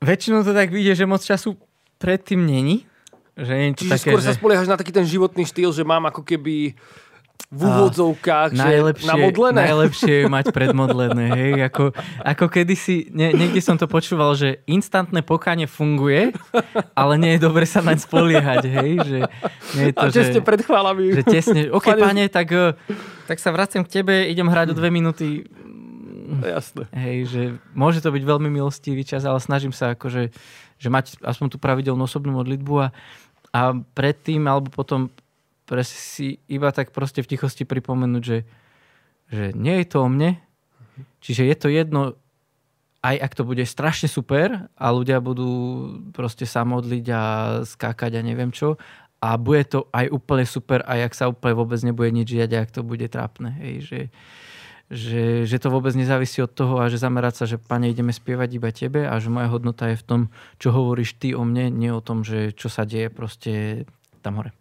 väčšinou 0.03 0.43
to 0.43 0.51
tak 0.51 0.69
vidie, 0.69 0.91
že 0.91 1.07
moc 1.07 1.23
času 1.23 1.55
predtým 1.97 2.43
není. 2.43 2.83
Že 3.33 3.53
nie 3.57 3.67
Čiže 3.73 3.93
také, 3.97 4.09
skôr 4.13 4.21
že... 4.21 4.27
sa 4.29 4.33
spoliehaš 4.37 4.69
na 4.69 4.77
taký 4.77 4.93
ten 4.93 5.07
životný 5.07 5.47
štýl, 5.47 5.73
že 5.73 5.81
mám 5.81 6.05
ako 6.05 6.21
keby 6.21 6.77
v 7.53 7.61
úvodzovkách, 7.69 8.57
že 8.57 9.05
namodlené. 9.05 9.69
najlepšie 9.69 10.25
je 10.25 10.27
mať 10.29 10.49
predmodlené. 10.49 11.25
Hej? 11.37 11.51
Ako, 11.69 11.93
ako 12.25 12.45
kedysi, 12.49 13.13
nie, 13.13 13.29
niekde 13.33 13.61
som 13.61 13.77
to 13.77 13.85
počúval, 13.85 14.33
že 14.33 14.65
instantné 14.65 15.21
pokánie 15.21 15.69
funguje, 15.69 16.33
ale 16.97 17.13
nie 17.21 17.37
je 17.37 17.45
dobre 17.45 17.69
sa 17.69 17.85
naň 17.85 18.01
spoliehať. 18.01 18.63
Hej? 18.65 18.89
Že, 19.05 19.17
nie 19.77 19.83
je 19.89 19.93
to, 19.93 20.01
A 20.01 20.09
tesne 20.09 20.41
že, 20.41 20.45
pred 20.45 20.61
chválami. 20.65 21.13
že 21.13 21.23
tesne, 21.25 21.61
OK, 21.77 21.93
Pane- 21.93 22.29
tak, 22.29 22.49
eh, 22.53 22.73
tak 23.29 23.37
sa 23.37 23.53
vraciam 23.53 23.85
k 23.85 24.01
tebe, 24.01 24.25
idem 24.25 24.49
hrať 24.49 24.73
o 24.73 24.77
dve 24.77 24.89
minúty. 24.89 25.45
Jasné. 26.55 26.83
Hej, 26.93 27.17
že 27.29 27.41
môže 27.75 27.99
to 28.01 28.09
byť 28.09 28.23
veľmi 28.23 28.49
milostivý 28.49 29.05
čas, 29.05 29.23
ale 29.27 29.37
snažím 29.43 29.75
sa 29.75 29.93
akože, 29.93 30.33
že 30.79 30.87
mať 30.89 31.21
aspoň 31.21 31.47
tú 31.53 31.57
pravidelnú 31.59 32.03
osobnú 32.05 32.35
modlitbu 32.37 32.73
a, 32.79 32.87
a 33.53 33.61
predtým 33.95 34.45
alebo 34.47 34.73
potom 34.73 35.13
si 35.81 36.37
iba 36.45 36.69
tak 36.69 36.93
proste 36.93 37.25
v 37.25 37.33
tichosti 37.33 37.65
pripomenúť, 37.65 38.23
že, 38.23 38.39
že 39.31 39.43
nie 39.57 39.81
je 39.81 39.87
to 39.89 40.05
o 40.05 40.11
mne, 40.11 40.37
čiže 41.23 41.49
je 41.49 41.55
to 41.57 41.67
jedno, 41.71 42.01
aj 43.03 43.15
ak 43.19 43.33
to 43.35 43.43
bude 43.43 43.63
strašne 43.65 44.07
super 44.07 44.69
a 44.77 44.85
ľudia 44.93 45.19
budú 45.19 45.49
proste 46.15 46.47
sa 46.47 46.63
modliť 46.63 47.05
a 47.09 47.23
skákať 47.67 48.19
a 48.19 48.21
neviem 48.21 48.53
čo, 48.53 48.77
a 49.23 49.39
bude 49.39 49.63
to 49.63 49.87
aj 49.95 50.11
úplne 50.11 50.43
super, 50.43 50.83
aj 50.83 50.99
ak 51.07 51.13
sa 51.15 51.25
úplne 51.31 51.55
vôbec 51.55 51.79
nebude 51.79 52.11
nič 52.11 52.27
žiať, 52.35 52.51
ak 52.59 52.75
to 52.75 52.83
bude 52.83 53.07
trápne. 53.07 53.55
Hej, 53.55 53.75
že, 53.87 53.99
že, 54.91 55.47
že 55.47 55.57
to 55.59 55.71
vôbec 55.71 55.95
nezávisí 55.95 56.43
od 56.43 56.51
toho 56.51 56.83
a 56.83 56.91
že 56.91 56.99
zamerať 56.99 57.33
sa, 57.39 57.45
že 57.47 57.61
pane, 57.61 57.87
ideme 57.87 58.11
spievať 58.11 58.49
iba 58.55 58.69
tebe 58.73 59.07
a 59.07 59.15
že 59.21 59.31
moja 59.31 59.47
hodnota 59.47 59.91
je 59.91 59.97
v 59.99 60.05
tom, 60.05 60.21
čo 60.59 60.75
hovoríš 60.75 61.15
ty 61.17 61.31
o 61.31 61.47
mne, 61.47 61.71
nie 61.71 61.89
o 61.89 62.03
tom, 62.03 62.21
že 62.27 62.51
čo 62.51 62.67
sa 62.67 62.83
deje 62.83 63.07
proste 63.07 63.85
tam 64.19 64.39
hore. 64.39 64.51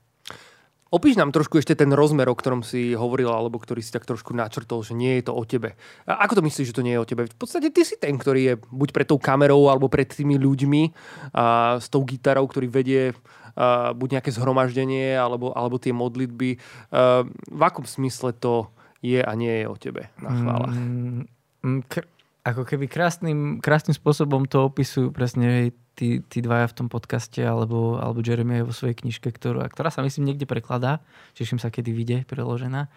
Opíš 0.92 1.16
nám 1.16 1.32
trošku 1.32 1.56
ešte 1.56 1.72
ten 1.72 1.88
rozmer, 1.88 2.28
o 2.28 2.36
ktorom 2.36 2.60
si 2.60 2.92
hovoril, 2.92 3.32
alebo 3.32 3.56
ktorý 3.56 3.80
si 3.80 3.88
tak 3.96 4.04
trošku 4.04 4.36
načrtol, 4.36 4.84
že 4.84 4.92
nie 4.92 5.16
je 5.16 5.24
to 5.24 5.32
o 5.32 5.40
tebe. 5.48 5.72
A 6.04 6.20
ako 6.28 6.36
to 6.36 6.42
myslíš, 6.44 6.68
že 6.68 6.76
to 6.76 6.84
nie 6.84 6.92
je 6.92 7.00
o 7.00 7.08
tebe? 7.08 7.24
V 7.24 7.38
podstate 7.40 7.72
ty 7.72 7.80
si 7.80 7.96
ten, 7.96 8.12
ktorý 8.20 8.40
je 8.44 8.54
buď 8.68 8.92
pred 8.92 9.08
tou 9.08 9.16
kamerou, 9.16 9.72
alebo 9.72 9.88
pred 9.88 10.04
tými 10.04 10.36
ľuďmi 10.36 10.92
a 11.32 11.80
s 11.80 11.88
tou 11.88 12.04
gitarou, 12.04 12.44
ktorý 12.44 12.68
vedie 12.68 13.16
a, 13.56 13.96
buď 13.96 14.20
nejaké 14.20 14.36
zhromaždenie, 14.36 15.16
alebo, 15.16 15.56
alebo 15.56 15.80
tie 15.80 15.96
modlitby. 15.96 16.60
A, 16.92 17.24
v 17.24 17.62
akom 17.64 17.88
smysle 17.88 18.36
to 18.36 18.68
je 19.02 19.20
a 19.20 19.32
nie 19.34 19.50
je 19.62 19.64
o 19.66 19.76
tebe 19.76 20.08
na 20.22 20.30
chválach? 20.30 20.78
Mm, 20.78 21.26
mm, 21.66 21.80
kr- 21.90 22.08
ako 22.42 22.62
keby 22.66 22.90
krásnym, 22.90 23.62
krásnym 23.62 23.94
spôsobom 23.94 24.50
to 24.50 24.66
opisujú 24.66 25.14
presne 25.14 25.46
hej, 25.46 25.68
tí, 25.94 26.22
tí 26.26 26.42
dvaja 26.42 26.66
v 26.70 26.76
tom 26.82 26.88
podcaste 26.90 27.38
alebo, 27.38 28.02
alebo 28.02 28.18
Jeremy 28.18 28.62
aj 28.62 28.64
vo 28.66 28.74
svojej 28.74 28.98
knižke, 28.98 29.30
ktorú, 29.30 29.62
ktorá 29.70 29.94
sa 29.94 30.02
myslím 30.02 30.32
niekde 30.32 30.50
prekladá. 30.50 30.98
Teším 31.38 31.62
sa, 31.62 31.70
kedy 31.70 31.94
vyjde 31.94 32.18
preložená. 32.26 32.90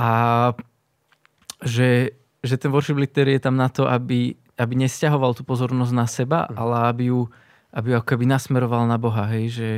A 0.00 0.10
že, 1.60 2.16
že 2.40 2.56
ten 2.56 2.72
worship 2.72 2.96
leader 2.96 3.28
je 3.28 3.40
tam 3.40 3.60
na 3.60 3.68
to, 3.68 3.84
aby, 3.88 4.36
aby 4.56 4.74
nesťahoval 4.76 5.36
tú 5.36 5.44
pozornosť 5.44 5.92
na 5.92 6.06
seba, 6.08 6.48
ale 6.52 6.76
aby 6.88 7.04
ju, 7.12 7.28
aby 7.76 7.92
ju 7.92 7.94
ako 8.00 8.08
keby 8.08 8.24
nasmeroval 8.24 8.88
na 8.88 8.96
Boha. 8.96 9.28
Hej, 9.36 9.44
že, 9.52 9.70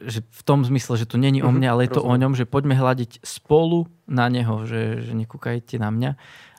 že 0.00 0.24
v 0.24 0.42
tom 0.42 0.64
zmysle, 0.64 0.96
že 0.96 1.04
to 1.04 1.20
není 1.20 1.44
o 1.44 1.52
Mhm, 1.52 1.56
mne, 1.60 1.68
ale 1.68 1.84
je 1.84 1.96
to 1.96 2.02
o 2.02 2.08
rozumiem. 2.08 2.20
ňom, 2.22 2.32
že 2.36 2.44
poďme 2.48 2.74
hľadiť 2.74 3.20
spolu 3.20 3.84
na 4.08 4.26
neho, 4.32 4.64
že, 4.64 5.04
že 5.04 5.12
nekúkajte 5.12 5.76
na 5.76 5.92
mňa. 5.92 6.10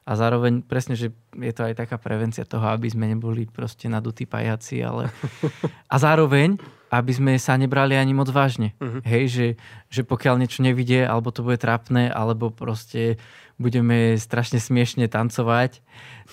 A 0.07 0.11
zároveň 0.15 0.63
presne, 0.63 0.95
že 0.95 1.11
je 1.35 1.51
to 1.51 1.67
aj 1.67 1.75
taká 1.75 1.99
prevencia 1.99 2.47
toho, 2.47 2.63
aby 2.71 2.87
sme 2.87 3.11
neboli 3.11 3.43
proste 3.43 3.91
nadutí 3.91 4.23
pajaci, 4.23 4.79
ale... 4.79 5.11
A 5.91 5.95
zároveň, 5.99 6.55
aby 6.87 7.11
sme 7.11 7.35
sa 7.35 7.59
nebrali 7.59 7.99
ani 7.99 8.15
moc 8.15 8.31
vážne. 8.31 8.71
Mhm. 8.79 8.99
Hej, 9.03 9.23
že, 9.27 9.47
že 9.91 10.01
pokiaľ 10.07 10.39
niečo 10.39 10.63
nevidie, 10.63 11.03
alebo 11.03 11.33
to 11.35 11.43
bude 11.43 11.59
trápne, 11.59 12.07
alebo 12.07 12.47
proste 12.53 13.19
budeme 13.57 14.15
strašne 14.15 14.61
smiešne 14.61 15.09
tancovať, 15.09 15.81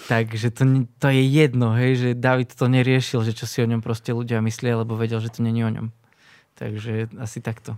takže 0.07 0.53
to, 0.53 0.85
to 1.01 1.09
je 1.09 1.25
jedno, 1.25 1.73
hej, 1.73 1.93
že 1.97 2.09
David 2.13 2.53
to 2.53 2.69
neriešil, 2.69 3.25
že 3.25 3.33
čo 3.33 3.49
si 3.49 3.65
o 3.65 3.67
ňom 3.67 3.81
proste 3.81 4.13
ľudia 4.13 4.45
myslia, 4.45 4.77
lebo 4.77 4.93
vedel, 4.95 5.19
že 5.19 5.33
to 5.33 5.41
není 5.41 5.65
o 5.65 5.73
ňom. 5.73 5.89
Takže 6.55 7.11
asi 7.19 7.39
takto. 7.43 7.75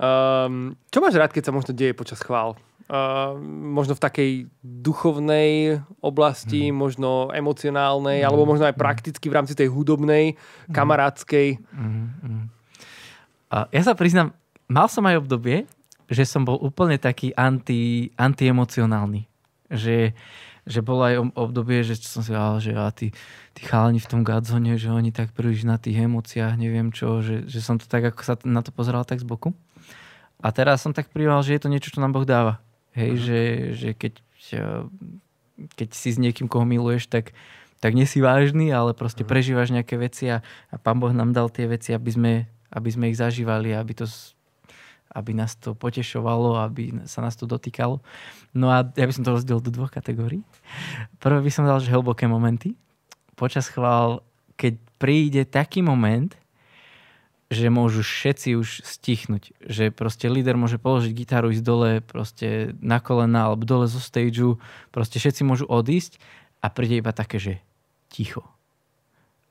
Um, 0.00 0.74
čo 0.88 0.98
máš 0.98 1.14
rád, 1.14 1.30
keď 1.30 1.48
sa 1.48 1.52
možno 1.52 1.76
deje 1.76 1.92
počas 1.92 2.18
chvál? 2.18 2.56
Uh, 2.90 3.38
možno 3.72 3.94
v 3.94 4.02
takej 4.02 4.30
duchovnej 4.60 5.80
oblasti, 6.02 6.68
Mhm. 6.68 6.74
možno 6.76 7.10
emocionálnej, 7.32 8.20
alebo 8.20 8.44
možno 8.44 8.66
aj 8.66 8.76
prakticky 8.76 9.30
v 9.30 9.36
rámci 9.38 9.54
tej 9.54 9.70
hudobnej, 9.70 10.34
Mhm. 10.34 10.74
kamarádskej. 10.74 11.48
Mm, 11.72 12.08
mm. 12.20 12.44
A 13.52 13.56
ja 13.70 13.82
sa 13.84 13.94
priznám, 13.94 14.32
mal 14.66 14.88
som 14.88 15.04
aj 15.04 15.20
obdobie, 15.20 15.64
že 16.08 16.24
som 16.24 16.44
bol 16.44 16.56
úplne 16.60 16.96
taký 16.98 17.32
anti, 17.32 18.12
antiemocionálny. 18.16 19.24
Že, 19.72 20.12
že 20.62 20.80
bolo 20.80 21.02
aj 21.02 21.14
ob- 21.18 21.34
obdobie, 21.34 21.82
že 21.82 21.98
som 21.98 22.22
si 22.22 22.30
povedal, 22.30 22.58
že 22.62 22.72
a 22.78 22.90
tí, 22.94 23.10
tí 23.54 23.62
chalani 23.66 23.98
v 23.98 24.10
tom 24.10 24.20
Godzone, 24.22 24.78
že 24.78 24.94
oni 24.94 25.10
tak 25.10 25.34
príliš 25.34 25.66
na 25.66 25.78
tých 25.78 26.06
emóciách, 26.06 26.54
neviem 26.54 26.94
čo, 26.94 27.18
že, 27.18 27.42
že 27.50 27.58
som 27.58 27.82
to 27.82 27.90
tak, 27.90 28.06
ako 28.06 28.20
sa 28.22 28.34
na 28.46 28.62
to 28.62 28.70
pozeral 28.70 29.02
tak 29.02 29.18
z 29.18 29.26
boku. 29.26 29.50
A 30.42 30.50
teraz 30.50 30.82
som 30.82 30.94
tak 30.94 31.10
prijímal, 31.10 31.42
že 31.46 31.54
je 31.54 31.62
to 31.62 31.70
niečo, 31.70 31.94
čo 31.94 32.02
nám 32.02 32.14
Boh 32.14 32.26
dáva. 32.26 32.58
Hej, 32.94 33.10
že, 33.22 33.40
že 33.78 33.88
keď, 33.94 34.12
eh, 34.58 34.82
keď 35.78 35.88
si 35.94 36.08
s 36.14 36.18
niekým, 36.18 36.50
koho 36.50 36.66
miluješ, 36.66 37.06
tak, 37.06 37.30
tak 37.78 37.94
nie 37.94 38.06
si 38.06 38.22
vážny, 38.22 38.70
ale 38.70 38.94
proste 38.94 39.22
prežívaš 39.22 39.70
nejaké 39.74 39.98
veci 39.98 40.30
a, 40.30 40.42
a 40.70 40.76
Pán 40.78 40.98
Boh 40.98 41.14
nám 41.14 41.34
dal 41.34 41.50
tie 41.50 41.66
veci, 41.66 41.94
aby 41.94 42.10
sme, 42.10 42.32
aby 42.70 42.88
sme 42.90 43.10
ich 43.10 43.18
zažívali, 43.18 43.74
aby, 43.74 43.98
to, 43.98 44.06
aby 45.12 45.36
nás 45.36 45.54
to 45.60 45.76
potešovalo, 45.76 46.56
aby 46.64 47.04
sa 47.04 47.20
nás 47.20 47.36
to 47.36 47.44
dotýkalo. 47.44 48.00
No 48.56 48.72
a 48.72 48.84
ja 48.84 49.04
by 49.04 49.12
som 49.12 49.24
to 49.24 49.36
rozdelil 49.36 49.60
do 49.60 49.68
dvoch 49.68 49.92
kategórií. 49.92 50.40
Prvé 51.20 51.38
by 51.44 51.50
som 51.52 51.68
dal, 51.68 51.78
že 51.78 51.92
hlboké 51.92 52.24
momenty. 52.24 52.72
Počas 53.36 53.68
chvál, 53.68 54.24
keď 54.56 54.80
príde 54.96 55.42
taký 55.44 55.84
moment, 55.84 56.32
že 57.52 57.68
môžu 57.68 58.00
všetci 58.00 58.56
už 58.56 58.80
stichnúť. 58.80 59.52
Že 59.60 59.92
proste 59.92 60.32
líder 60.32 60.56
môže 60.56 60.80
položiť 60.80 61.12
gitaru, 61.12 61.52
ísť 61.52 61.64
dole 61.64 62.00
proste 62.00 62.72
na 62.80 62.96
kolena 62.96 63.52
alebo 63.52 63.68
dole 63.68 63.84
zo 63.84 64.00
stageu. 64.00 64.56
Proste 64.88 65.20
všetci 65.20 65.44
môžu 65.44 65.68
odísť 65.68 66.16
a 66.64 66.72
príde 66.72 66.96
iba 66.96 67.12
také, 67.12 67.36
že 67.36 67.60
ticho. 68.08 68.40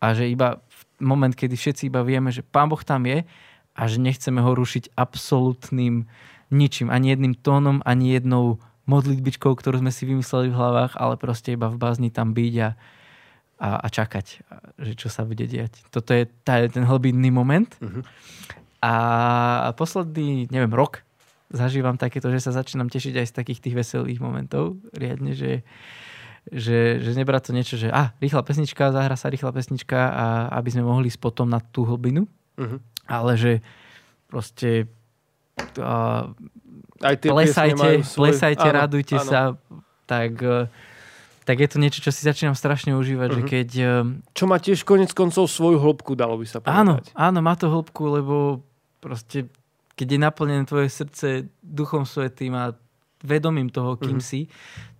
A 0.01 0.17
že 0.17 0.25
iba 0.33 0.65
v 0.65 0.81
moment, 0.97 1.29
kedy 1.29 1.53
všetci 1.53 1.93
iba 1.93 2.01
vieme, 2.01 2.33
že 2.33 2.41
Pán 2.41 2.73
Boh 2.73 2.81
tam 2.81 3.05
je 3.05 3.21
a 3.81 3.89
že 3.89 3.97
nechceme 3.97 4.37
ho 4.45 4.53
rušiť 4.53 4.93
absolútnym 4.93 6.05
ničím. 6.53 6.93
Ani 6.93 7.09
jedným 7.17 7.33
tónom, 7.33 7.81
ani 7.81 8.13
jednou 8.13 8.61
modlitbičkou, 8.85 9.49
ktorú 9.57 9.81
sme 9.81 9.89
si 9.89 10.05
vymysleli 10.05 10.53
v 10.53 10.57
hlavách, 10.61 10.93
ale 11.01 11.17
proste 11.17 11.57
iba 11.57 11.65
v 11.65 11.81
bázni 11.81 12.13
tam 12.13 12.37
byť 12.37 12.53
a, 12.61 12.69
a, 13.57 13.69
a 13.81 13.87
čakať, 13.89 14.25
a- 14.45 14.61
že 14.85 14.93
čo 14.93 15.09
sa 15.09 15.25
bude 15.25 15.49
diať. 15.49 15.81
Toto 15.89 16.13
je 16.13 16.29
tá, 16.45 16.61
ten 16.69 16.85
hlbinný 16.85 17.33
moment. 17.33 17.69
Mhm. 17.81 18.05
A 18.81 18.93
posledný, 19.77 20.49
neviem, 20.49 20.73
rok 20.73 21.05
zažívam 21.53 21.99
takéto, 21.99 22.31
že 22.31 22.41
sa 22.41 22.55
začínam 22.55 22.89
tešiť 22.89 23.13
aj 23.21 23.27
z 23.29 23.33
takých 23.35 23.59
tých 23.61 23.75
veselých 23.77 24.19
momentov 24.23 24.79
riadne, 24.95 25.35
že, 25.35 25.61
že, 26.49 26.97
že 27.03 27.11
nebrať 27.13 27.51
to 27.51 27.51
niečo, 27.53 27.75
že 27.77 27.91
ah, 27.91 28.15
rýchla 28.23 28.41
pesnička, 28.41 28.95
zahra 28.95 29.19
sa 29.19 29.29
rýchla 29.29 29.51
pesnička 29.53 29.99
a 29.99 30.25
aby 30.57 30.69
sme 30.73 30.87
mohli 30.87 31.11
ísť 31.11 31.21
potom 31.21 31.45
na 31.45 31.59
tú 31.59 31.85
hlbinu. 31.85 32.25
Uh-huh. 32.57 32.79
Ale 33.11 33.35
že 33.35 33.59
proste 34.31 34.87
a, 35.77 36.31
aj 37.03 37.15
tie 37.19 37.29
plesajte, 37.29 37.89
svoj... 38.07 38.31
plesajte, 38.31 38.67
áno, 38.71 38.77
radujte 38.79 39.15
áno. 39.19 39.27
sa, 39.27 39.41
tak, 40.07 40.39
e, 40.39 40.71
tak 41.43 41.57
je 41.59 41.67
to 41.67 41.77
niečo, 41.77 41.99
čo 41.99 42.11
si 42.13 42.23
začínam 42.23 42.55
strašne 42.55 42.95
užívať, 42.95 43.27
uh-huh. 43.27 43.37
že 43.37 43.43
mhm. 43.43 43.49
keď... 43.51 43.69
E, 43.77 43.93
čo 44.31 44.43
má 44.47 44.57
tiež 44.57 44.87
konec 44.87 45.11
koncov 45.11 45.51
svoju 45.51 45.77
hĺbku, 45.81 46.15
dalo 46.15 46.39
by 46.39 46.45
sa 46.47 46.63
povedať. 46.63 46.77
Áno, 46.77 46.93
áno, 47.13 47.39
má 47.43 47.53
to 47.59 47.67
hĺbku, 47.67 48.03
lebo 48.21 48.35
proste 49.03 49.51
keď 49.99 50.07
je 50.17 50.19
naplnené 50.23 50.63
tvoje 50.65 50.87
srdce 50.89 51.51
duchom 51.61 52.07
svetým 52.07 52.55
a 52.57 52.73
vedomím 53.21 53.69
toho, 53.69 53.99
kým 53.99 54.17
uh-huh. 54.17 54.47
si, 54.47 54.49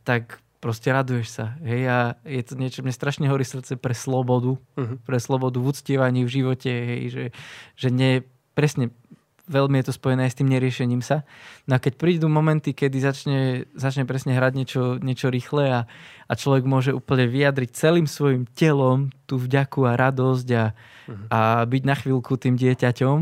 tak 0.06 0.42
proste 0.62 0.94
raduješ 0.94 1.28
sa. 1.28 1.58
Hej, 1.66 1.82
a 1.90 1.98
je 2.22 2.42
to 2.46 2.54
niečo, 2.54 2.86
mne 2.86 2.94
strašne 2.94 3.26
horí 3.26 3.42
srdce 3.42 3.76
pre 3.76 3.98
slobodu, 3.98 4.56
uh-huh. 4.56 5.02
pre 5.02 5.18
slobodu 5.18 5.58
v 5.58 5.74
uctievaní, 5.74 6.22
v 6.24 6.34
živote, 6.40 6.70
hej, 6.70 7.02
že, 7.10 7.24
že 7.76 7.88
nie, 7.90 8.22
presne, 8.54 8.94
veľmi 9.50 9.82
je 9.82 9.86
to 9.90 9.98
spojené 9.98 10.30
aj 10.30 10.32
s 10.32 10.40
tým 10.40 10.54
neriešením 10.54 11.02
sa. 11.02 11.26
No 11.66 11.76
a 11.76 11.84
keď 11.84 11.98
prídu 11.98 12.30
momenty, 12.30 12.78
kedy 12.78 12.98
začne, 13.02 13.40
začne 13.74 14.06
presne 14.06 14.38
hrať 14.38 14.54
niečo, 14.54 14.84
niečo 15.02 15.34
rýchle 15.34 15.66
a, 15.68 15.80
a 16.30 16.34
človek 16.38 16.64
môže 16.64 16.94
úplne 16.94 17.26
vyjadriť 17.26 17.70
celým 17.74 18.06
svojim 18.06 18.46
telom 18.54 19.10
tú 19.26 19.42
vďaku 19.42 19.90
a 19.90 19.98
radosť 19.98 20.48
a, 20.54 20.66
uh-huh. 20.72 21.28
a 21.34 21.40
byť 21.66 21.84
na 21.84 21.96
chvíľku 21.98 22.38
tým 22.38 22.54
dieťaťom, 22.56 23.18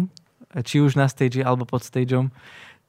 či 0.65 0.81
už 0.83 0.99
na 0.99 1.07
stage 1.07 1.39
alebo 1.39 1.63
pod 1.63 1.87
stageom, 1.87 2.35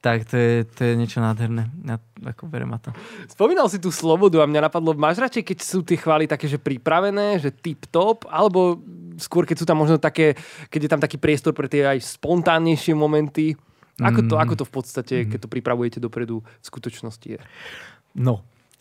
tak 0.00 0.24
to 0.24 0.36
je, 0.36 0.64
to 0.64 0.80
je 0.80 0.92
niečo 0.96 1.20
nádherné. 1.20 1.68
Ja, 1.84 2.00
ako 2.32 2.48
berem 2.48 2.72
to. 2.80 2.88
Spomínal 3.28 3.68
si 3.68 3.76
tú 3.76 3.92
slobodu 3.92 4.40
a 4.40 4.48
mňa 4.48 4.72
napadlo, 4.72 4.96
máš 4.96 5.20
radšej, 5.20 5.44
keď 5.44 5.58
sú 5.60 5.84
tie 5.84 6.00
chvály 6.00 6.24
také, 6.24 6.48
že 6.48 6.56
pripravené, 6.56 7.36
že 7.36 7.52
tip-top, 7.52 8.24
alebo 8.32 8.80
skôr, 9.20 9.44
keď 9.44 9.60
sú 9.60 9.66
tam 9.68 9.76
možno 9.76 10.00
také, 10.00 10.40
keď 10.72 10.80
je 10.88 10.90
tam 10.96 11.00
taký 11.04 11.20
priestor 11.20 11.52
pre 11.52 11.68
tie 11.68 11.84
aj 11.84 12.00
spontánnejšie 12.16 12.96
momenty. 12.96 13.52
Ako 14.00 14.24
to, 14.24 14.34
mm. 14.36 14.40
ako 14.40 14.54
to 14.56 14.64
v 14.64 14.72
podstate, 14.72 15.16
mm. 15.20 15.36
keď 15.36 15.38
to 15.44 15.52
pripravujete 15.52 15.98
dopredu, 16.00 16.40
v 16.40 16.64
skutočnosti 16.64 17.36
je? 17.36 17.40
No. 18.16 18.40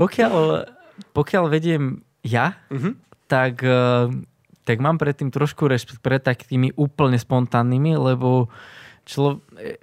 pokiaľ, 0.00 0.68
pokiaľ 1.16 1.44
vediem 1.48 2.04
ja, 2.20 2.60
mm-hmm. 2.68 2.92
tak 3.32 3.64
tak 4.64 4.80
mám 4.80 4.96
predtým 4.96 5.28
trošku 5.28 5.68
rešpekt 5.68 6.00
pred 6.00 6.24
takými 6.24 6.72
úplne 6.74 7.20
spontánnymi, 7.20 8.00
lebo 8.00 8.48
člo, 9.04 9.44
e, 9.60 9.76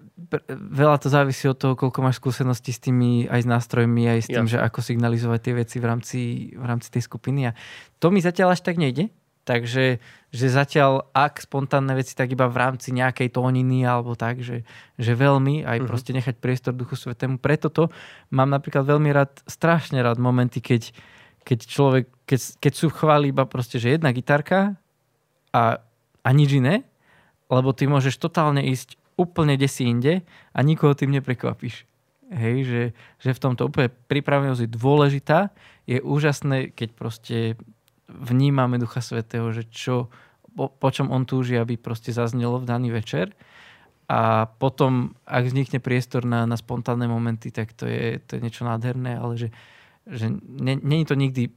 veľa 0.50 0.98
to 0.98 1.08
závisí 1.08 1.46
od 1.46 1.58
toho, 1.58 1.74
koľko 1.78 2.00
máš 2.02 2.18
skúsenosti 2.18 2.74
s 2.74 2.82
tými 2.82 3.30
aj 3.30 3.46
s 3.46 3.48
nástrojmi, 3.48 4.04
aj 4.10 4.20
s 4.26 4.28
tým, 4.34 4.46
ja. 4.50 4.54
že 4.54 4.60
ako 4.60 4.82
signalizovať 4.82 5.40
tie 5.40 5.54
veci 5.54 5.78
v 5.78 5.86
rámci, 5.86 6.20
v 6.58 6.66
rámci 6.66 6.90
tej 6.90 7.06
skupiny. 7.06 7.54
A 7.54 7.56
to 8.02 8.10
mi 8.10 8.20
zatiaľ 8.20 8.58
až 8.58 8.66
tak 8.66 8.82
nejde. 8.82 9.14
Takže 9.42 9.98
že 10.30 10.48
zatiaľ, 10.54 11.10
ak 11.18 11.42
spontánne 11.42 11.98
veci, 11.98 12.14
tak 12.14 12.30
iba 12.30 12.46
v 12.46 12.62
rámci 12.62 12.94
nejakej 12.94 13.34
tóniny 13.34 13.82
alebo 13.82 14.14
tak, 14.14 14.46
že, 14.46 14.62
že 15.02 15.18
veľmi, 15.18 15.66
aj 15.66 15.82
uh-huh. 15.82 15.90
proste 15.90 16.14
nechať 16.14 16.38
priestor 16.38 16.78
Duchu 16.78 16.94
Svetému. 16.94 17.42
Preto 17.42 17.74
to 17.74 17.90
mám 18.30 18.54
napríklad 18.54 18.86
veľmi 18.86 19.10
rád, 19.10 19.34
strašne 19.50 19.98
rád 20.06 20.22
momenty, 20.22 20.62
keď, 20.62 20.94
keď 21.42 21.60
človek, 21.66 22.06
keď, 22.32 22.64
keď 22.64 22.74
sú 22.80 22.88
chváli 22.88 23.36
iba 23.36 23.44
proste, 23.44 23.76
že 23.76 24.00
jedna 24.00 24.16
gitarka 24.16 24.80
a, 25.52 25.84
a 26.24 26.30
nič 26.32 26.64
iné, 26.64 26.88
lebo 27.52 27.76
ty 27.76 27.92
môžeš 27.92 28.16
totálne 28.16 28.64
ísť 28.64 28.96
úplne 29.20 29.60
desi 29.60 29.84
inde 29.84 30.24
a 30.56 30.60
nikoho 30.64 30.96
tým 30.96 31.12
neprekvapíš. 31.12 31.84
Hej, 32.32 32.58
že, 32.64 32.84
že 33.20 33.36
v 33.36 33.44
tomto 33.44 33.68
úplne 33.68 33.92
pripravenosť 34.08 34.64
je 34.64 34.72
dôležitá. 34.72 35.52
Je 35.84 36.00
úžasné, 36.00 36.72
keď 36.72 36.90
proste 36.96 37.38
vnímame 38.08 38.80
Ducha 38.80 39.04
Svetého, 39.04 39.52
že 39.52 39.68
čo, 39.68 40.08
po, 40.56 40.72
po 40.72 40.88
čom 40.88 41.12
on 41.12 41.28
túži, 41.28 41.60
aby 41.60 41.76
proste 41.76 42.16
zaznelo 42.16 42.64
v 42.64 42.72
daný 42.72 42.96
večer. 42.96 43.36
A 44.08 44.48
potom, 44.48 45.20
ak 45.28 45.52
vznikne 45.52 45.84
priestor 45.84 46.24
na, 46.24 46.48
na 46.48 46.56
spontánne 46.56 47.12
momenty, 47.12 47.52
tak 47.52 47.76
to 47.76 47.84
je, 47.84 48.24
to 48.24 48.40
je 48.40 48.44
niečo 48.44 48.64
nádherné, 48.64 49.20
ale 49.20 49.36
že, 49.36 49.48
že 50.08 50.32
není 50.80 51.04
to 51.04 51.20
nikdy 51.20 51.52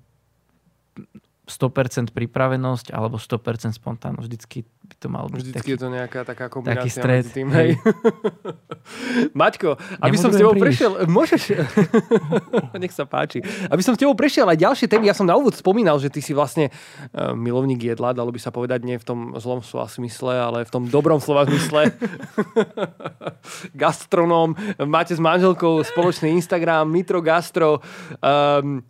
100% 1.45 2.17
pripravenosť 2.17 2.89
alebo 2.89 3.21
100% 3.21 3.77
spontánnosť. 3.77 4.25
Vždycky 4.25 4.65
by 4.65 4.95
to 4.97 5.09
malo 5.13 5.29
byť 5.29 5.41
Vždycky 5.45 5.61
taký, 5.61 5.73
je 5.77 5.81
to 5.81 5.89
nejaká 5.93 6.21
taká 6.25 6.49
kombinácia 6.49 6.81
taký 6.81 6.89
stred. 6.89 7.25
tým. 7.29 7.53
Hej. 7.53 7.77
Maťko, 9.41 9.77
aby 10.01 10.17
som 10.17 10.33
s 10.33 10.41
tebou 10.41 10.57
príliš. 10.57 10.81
prešiel... 10.81 10.93
Môžeš... 11.05 11.43
Nech 12.81 12.97
sa 12.97 13.05
páči. 13.05 13.45
Aby 13.69 13.85
som 13.85 13.93
s 13.93 14.01
tebou 14.01 14.17
prešiel 14.17 14.49
aj 14.49 14.57
ďalšie 14.57 14.89
témy. 14.89 15.13
Ja 15.13 15.13
som 15.13 15.29
na 15.29 15.37
úvod 15.37 15.53
spomínal, 15.53 16.01
že 16.01 16.09
ty 16.09 16.25
si 16.25 16.33
vlastne 16.33 16.73
uh, 17.13 17.37
milovník 17.37 17.93
jedla, 17.93 18.17
dalo 18.17 18.33
by 18.33 18.41
sa 18.41 18.49
povedať 18.49 18.81
nie 18.89 18.97
v 18.97 19.05
tom 19.05 19.37
zlom 19.37 19.61
slova 19.61 19.93
smysle, 19.93 20.33
ale 20.33 20.65
v 20.65 20.73
tom 20.73 20.89
dobrom 20.89 21.21
slova 21.21 21.45
zmysle. 21.45 21.93
Gastronom. 23.77 24.57
Máte 24.89 25.13
s 25.13 25.21
manželkou 25.21 25.85
spoločný 25.85 26.33
Instagram, 26.41 26.89
Mitro 26.89 27.21
Gastro. 27.21 27.85
Um, 28.25 28.81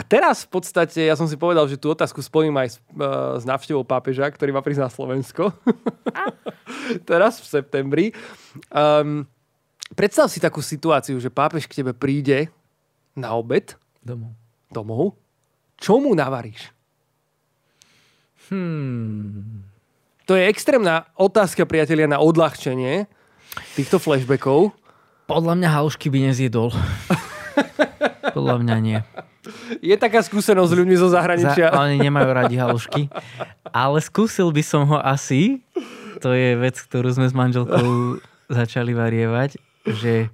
a 0.00 0.02
teraz 0.02 0.48
v 0.48 0.56
podstate, 0.56 1.04
ja 1.04 1.12
som 1.12 1.28
si 1.28 1.36
povedal, 1.36 1.68
že 1.68 1.76
tú 1.76 1.92
otázku 1.92 2.24
spojím 2.24 2.56
aj 2.56 2.68
s, 2.72 2.76
uh, 2.96 3.36
s 3.36 3.44
návštevou 3.44 3.84
pápeža, 3.84 4.32
ktorý 4.32 4.56
má 4.56 4.64
prísť 4.64 4.88
na 4.88 4.88
Slovensko. 4.88 5.52
teraz 7.10 7.36
v 7.36 7.46
septembri. 7.60 8.06
Um, 8.72 9.28
predstav 9.92 10.32
si 10.32 10.40
takú 10.40 10.64
situáciu, 10.64 11.20
že 11.20 11.28
pápež 11.28 11.68
k 11.68 11.84
tebe 11.84 11.92
príde 11.92 12.48
na 13.12 13.36
obed. 13.36 13.76
Domov. 14.00 14.32
Domov. 14.72 15.20
Čo 15.76 16.00
mu 16.00 16.16
navaríš? 16.16 16.72
Hmm. 18.48 19.68
To 20.24 20.32
je 20.32 20.48
extrémna 20.48 21.12
otázka, 21.12 21.68
priatelia, 21.68 22.08
na 22.08 22.24
odľahčenie 22.24 23.04
týchto 23.76 24.00
flashbackov. 24.00 24.72
Podľa 25.28 25.60
mňa 25.60 25.68
halušky 25.68 26.08
by 26.08 26.32
nezjedol. 26.32 26.72
Podľa 28.36 28.56
mňa 28.64 28.76
nie. 28.80 28.98
Je 29.80 29.96
taká 29.96 30.20
skúsenosť 30.20 30.70
s 30.70 30.78
ľuďmi 30.84 30.96
zo 31.00 31.08
zahraničia. 31.08 31.72
Za, 31.72 31.80
oni 31.80 31.96
nemajú 31.96 32.28
radi 32.28 32.56
halušky. 32.60 33.08
Ale 33.72 33.98
skúsil 34.04 34.52
by 34.52 34.62
som 34.64 34.84
ho 34.84 35.00
asi. 35.00 35.64
To 36.20 36.36
je 36.36 36.56
vec, 36.60 36.76
ktorú 36.76 37.08
sme 37.08 37.26
s 37.28 37.34
manželkou 37.34 38.20
začali 38.52 38.92
varievať, 38.92 39.56
že 39.88 40.28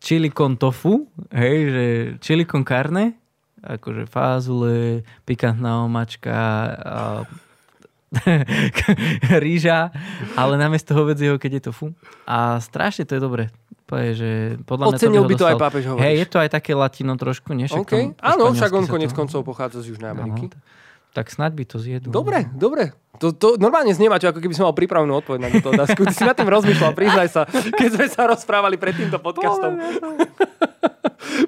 chili 0.00 0.32
con 0.32 0.56
tofu, 0.56 1.04
hej, 1.28 1.56
že 1.68 1.84
chili 2.24 2.48
con 2.48 2.64
carne, 2.64 3.20
akože 3.60 4.08
fázule, 4.08 5.04
pikantná 5.28 5.84
omačka, 5.84 6.40
a 6.80 7.00
rýža, 9.44 9.92
ale 10.34 10.56
namiesto 10.56 10.96
hovedzieho, 10.96 11.36
keď 11.36 11.60
je 11.60 11.62
tofu. 11.68 11.86
A 12.24 12.56
strašne 12.64 13.04
to 13.04 13.20
je 13.20 13.22
dobré 13.22 13.52
je, 13.98 14.10
že 14.14 14.30
podľa 14.68 14.94
Ocenil 14.94 15.26
mňa 15.26 15.30
by 15.30 15.34
to 15.34 15.46
aj 15.48 15.56
pápež 15.58 15.82
hovoríš. 15.90 16.04
Hej, 16.06 16.14
je 16.14 16.26
to 16.30 16.38
aj 16.38 16.50
také 16.52 16.72
latino 16.76 17.14
trošku, 17.18 17.50
nie? 17.56 17.66
okay. 17.66 18.14
Áno, 18.22 18.54
však 18.54 18.70
on 18.70 18.84
konec 18.86 19.10
koncov 19.10 19.42
pochádza 19.42 19.82
z 19.82 19.96
Južnej 19.96 20.14
Ameriky. 20.14 20.52
Ano, 20.52 20.58
tak 21.10 21.26
snaď 21.26 21.52
by 21.58 21.64
to 21.66 21.76
zjedol. 21.82 22.10
Dobre, 22.14 22.46
dobre. 22.54 22.94
To, 23.20 23.36
to 23.36 23.60
normálne 23.60 23.92
zniemáte, 23.92 24.24
ako 24.24 24.40
keby 24.40 24.56
som 24.56 24.64
mal 24.64 24.72
pripravenú 24.72 25.12
odpoveď 25.20 25.40
na 25.44 25.50
túto 25.52 25.76
otázku. 25.76 26.08
Ty 26.08 26.14
si 26.16 26.24
na 26.24 26.32
tým 26.32 26.48
rozmýšľal, 26.48 26.96
priznaj 26.96 27.28
sa, 27.28 27.42
keď 27.76 27.88
sme 28.00 28.06
sa 28.08 28.24
rozprávali 28.24 28.80
pred 28.80 28.96
týmto 28.96 29.20
podcastom. 29.20 29.76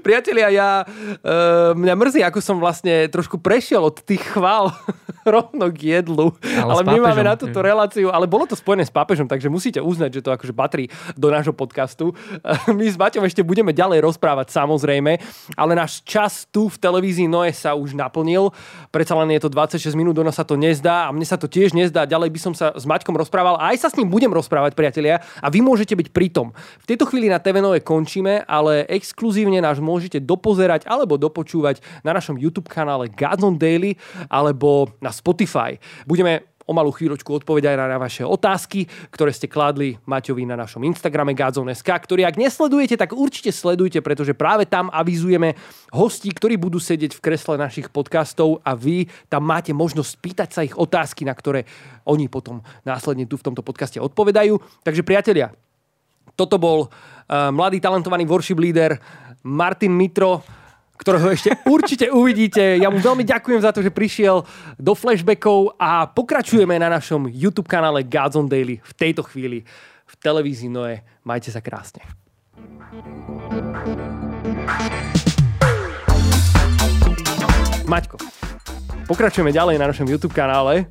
Priatelia, 0.03 0.49
ja, 0.53 0.71
uh, 0.85 1.73
mňa 1.79 1.95
mrzí, 1.95 2.21
ako 2.27 2.39
som 2.43 2.57
vlastne 2.59 3.07
trošku 3.09 3.39
prešiel 3.39 3.81
od 3.81 4.03
tých 4.03 4.21
chvál 4.35 4.75
rovno 5.23 5.71
k 5.71 6.03
jedlu. 6.03 6.35
Ale, 6.43 6.83
ale 6.83 6.83
my 6.83 6.99
máme 6.99 7.23
na 7.23 7.39
túto 7.39 7.63
reláciu, 7.63 8.11
ale 8.11 8.27
bolo 8.27 8.43
to 8.45 8.59
spojené 8.59 8.83
s 8.83 8.91
pápežom, 8.91 9.31
takže 9.31 9.47
musíte 9.47 9.79
uznať, 9.79 10.19
že 10.19 10.25
to 10.27 10.35
akože 10.35 10.51
patrí 10.51 10.91
do 11.15 11.31
nášho 11.31 11.55
podcastu. 11.55 12.11
My 12.79 12.87
s 12.91 12.99
Maťom 12.99 13.23
ešte 13.23 13.47
budeme 13.47 13.71
ďalej 13.71 14.03
rozprávať 14.03 14.51
samozrejme, 14.51 15.23
ale 15.55 15.73
náš 15.79 16.03
čas 16.03 16.51
tu 16.51 16.67
v 16.67 16.77
televízii 16.77 17.31
Noe 17.31 17.55
sa 17.55 17.79
už 17.79 17.95
naplnil. 17.95 18.51
Predsa 18.91 19.15
len 19.23 19.31
je 19.39 19.47
to 19.47 19.51
26 19.55 19.95
minút, 19.95 20.19
nás 20.19 20.35
sa 20.35 20.43
to 20.43 20.59
nezdá 20.59 21.07
a 21.07 21.15
mne 21.15 21.27
sa 21.27 21.39
to 21.39 21.47
tiež 21.47 21.62
nezdá. 21.71 22.03
Ďalej 22.03 22.35
by 22.35 22.41
som 22.43 22.53
sa 22.59 22.75
s 22.75 22.83
Maťkom 22.83 23.15
rozprával 23.15 23.55
a 23.63 23.71
aj 23.71 23.87
sa 23.87 23.89
s 23.95 23.95
ním 23.95 24.11
budem 24.11 24.35
rozprávať, 24.35 24.75
priatelia, 24.75 25.23
a 25.39 25.47
vy 25.47 25.63
môžete 25.63 25.95
byť 25.95 26.11
pritom. 26.11 26.51
V 26.83 26.89
tejto 26.91 27.07
chvíli 27.07 27.31
na 27.31 27.39
TV 27.39 27.63
Noe 27.63 27.79
končíme, 27.79 28.43
ale 28.51 28.83
exkluzívne 28.91 29.63
náš 29.63 29.79
môžete 29.79 30.19
dopozerať 30.19 30.83
alebo 30.91 31.15
dopočúvať 31.15 31.79
na 32.03 32.11
našom 32.11 32.35
YouTube 32.35 32.67
kanále 32.67 33.07
God's 33.07 33.47
Daily 33.55 33.95
alebo 34.27 34.91
na 34.99 35.15
Spotify. 35.15 35.79
Budeme 36.09 36.52
o 36.73 36.75
malú 36.75 36.89
chvíľočku 36.89 37.29
odpovedať 37.45 37.77
na 37.77 38.01
vaše 38.01 38.25
otázky, 38.25 38.89
ktoré 39.13 39.29
ste 39.29 39.53
kládli 39.53 40.01
Maťovi 40.09 40.49
na 40.49 40.57
našom 40.57 40.81
Instagrame 40.89 41.37
Gazon.sk, 41.37 41.85
ktorý 41.85 42.25
ak 42.25 42.41
nesledujete, 42.41 42.97
tak 42.97 43.13
určite 43.13 43.53
sledujte, 43.53 44.01
pretože 44.01 44.33
práve 44.33 44.65
tam 44.65 44.89
avizujeme 44.89 45.53
hostí, 45.93 46.33
ktorí 46.33 46.57
budú 46.57 46.81
sedieť 46.81 47.13
v 47.13 47.21
kresle 47.21 47.61
našich 47.61 47.93
podcastov 47.93 48.65
a 48.65 48.73
vy 48.73 49.05
tam 49.29 49.45
máte 49.45 49.77
možnosť 49.77 50.13
pýtať 50.25 50.49
sa 50.49 50.65
ich 50.65 50.73
otázky, 50.73 51.29
na 51.29 51.37
ktoré 51.37 51.69
oni 52.09 52.33
potom 52.33 52.65
následne 52.89 53.29
tu 53.29 53.37
v 53.37 53.53
tomto 53.53 53.61
podcaste 53.61 54.01
odpovedajú. 54.01 54.57
Takže 54.81 55.05
priatelia, 55.05 55.53
toto 56.33 56.57
bol 56.57 56.89
uh, 56.89 57.53
mladý 57.53 57.79
talentovaný 57.85 58.25
worship 58.25 58.57
leader 58.57 58.97
Martin 59.45 59.93
Mitro, 59.93 60.62
ktorého 60.97 61.33
ešte 61.33 61.51
určite 61.67 62.07
uvidíte. 62.13 62.79
Ja 62.79 62.93
mu 62.93 63.01
veľmi 63.01 63.27
ďakujem 63.27 63.61
za 63.65 63.75
to, 63.75 63.83
že 63.83 63.91
prišiel 63.91 64.45
do 64.79 64.93
flashbackov 64.95 65.75
a 65.81 66.07
pokračujeme 66.07 66.77
na 66.79 66.93
našom 66.93 67.27
YouTube 67.33 67.69
kanále 67.69 68.07
Gods 68.07 68.39
on 68.39 68.47
Daily 68.47 68.79
v 68.79 68.93
tejto 68.95 69.27
chvíli 69.27 69.67
v 70.07 70.15
televízii 70.21 70.71
Noe. 70.71 71.01
Majte 71.25 71.49
sa 71.51 71.65
krásne. 71.65 72.05
Maťko, 77.89 78.17
pokračujeme 79.09 79.53
ďalej 79.53 79.77
na 79.81 79.91
našom 79.91 80.07
YouTube 80.07 80.37
kanále 80.37 80.87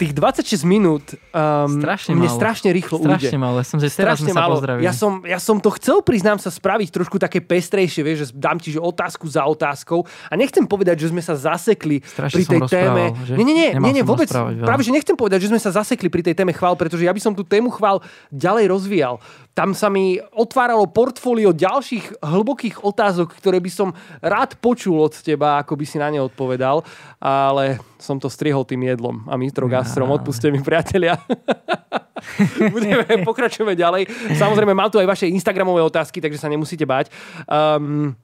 tých 0.00 0.16
26 0.16 0.64
minút 0.64 1.04
um, 1.12 1.68
strašne 1.76 2.16
mne 2.16 2.24
málo. 2.24 2.38
strašne 2.40 2.72
rýchlo 2.72 2.96
Strašne 2.96 3.36
ujde. 3.36 3.36
málo, 3.36 3.60
som, 3.60 3.76
že 3.76 3.92
sme 3.92 4.32
sa 4.32 4.48
pozdravili. 4.48 4.82
Ja 4.88 4.92
som, 4.96 5.20
ja 5.28 5.36
som 5.36 5.60
to 5.60 5.68
chcel, 5.76 6.00
priznám 6.00 6.40
sa, 6.40 6.48
spraviť 6.48 6.88
trošku 6.88 7.20
také 7.20 7.44
pestrejšie, 7.44 8.00
vieš, 8.00 8.16
že 8.24 8.26
dám 8.32 8.56
ti 8.56 8.72
že 8.72 8.80
otázku 8.80 9.28
za 9.28 9.44
otázkou 9.44 10.08
a 10.32 10.34
nechcem 10.40 10.64
povedať, 10.64 11.04
že 11.04 11.12
sme 11.12 11.20
sa 11.20 11.36
zasekli 11.36 12.00
Strašne 12.00 12.32
pri 12.32 12.44
tej 12.48 12.60
téme. 12.72 13.02
že? 13.28 13.36
Nie, 13.36 13.44
nie, 13.44 13.56
nie, 13.56 13.68
nie, 13.76 13.92
nie 14.00 14.04
vôbec. 14.06 14.32
Práve, 14.32 14.80
že 14.80 14.90
nechcem 14.94 15.12
povedať, 15.12 15.44
že 15.44 15.52
sme 15.52 15.60
sa 15.60 15.68
zasekli 15.68 16.08
pri 16.08 16.24
tej 16.24 16.32
téme 16.32 16.56
chvál, 16.56 16.72
pretože 16.80 17.04
ja 17.04 17.12
by 17.12 17.20
som 17.20 17.36
tú 17.36 17.44
tému 17.44 17.68
chvál 17.68 18.00
ďalej 18.32 18.72
rozvíjal. 18.72 19.20
Tam 19.50 19.74
sa 19.74 19.90
mi 19.90 20.16
otváralo 20.16 20.86
portfólio 20.86 21.50
ďalších 21.50 22.22
hlbokých 22.22 22.86
otázok, 22.86 23.34
ktoré 23.34 23.58
by 23.58 23.70
som 23.70 23.88
rád 24.22 24.54
počul 24.62 25.02
od 25.02 25.14
teba, 25.18 25.58
ako 25.58 25.74
by 25.74 25.84
si 25.84 25.98
na 25.98 26.06
ne 26.08 26.22
odpovedal, 26.22 26.86
ale 27.18 27.82
som 27.98 28.16
to 28.16 28.30
striehol 28.30 28.62
tým 28.62 28.86
jedlom 28.86 29.26
a 29.26 29.34
Mitro 29.34 29.66
Gastrom, 29.66 30.08
odpuste 30.14 30.48
mi 30.54 30.62
priatelia. 30.62 31.18
Budeme, 32.74 33.26
pokračujeme 33.26 33.74
ďalej. 33.74 34.06
Samozrejme, 34.38 34.72
mám 34.72 34.92
tu 34.92 35.02
aj 35.02 35.08
vaše 35.08 35.26
Instagramové 35.26 35.82
otázky, 35.82 36.22
takže 36.22 36.38
sa 36.38 36.52
nemusíte 36.52 36.86
bať. 36.86 37.10
Um, 37.50 38.14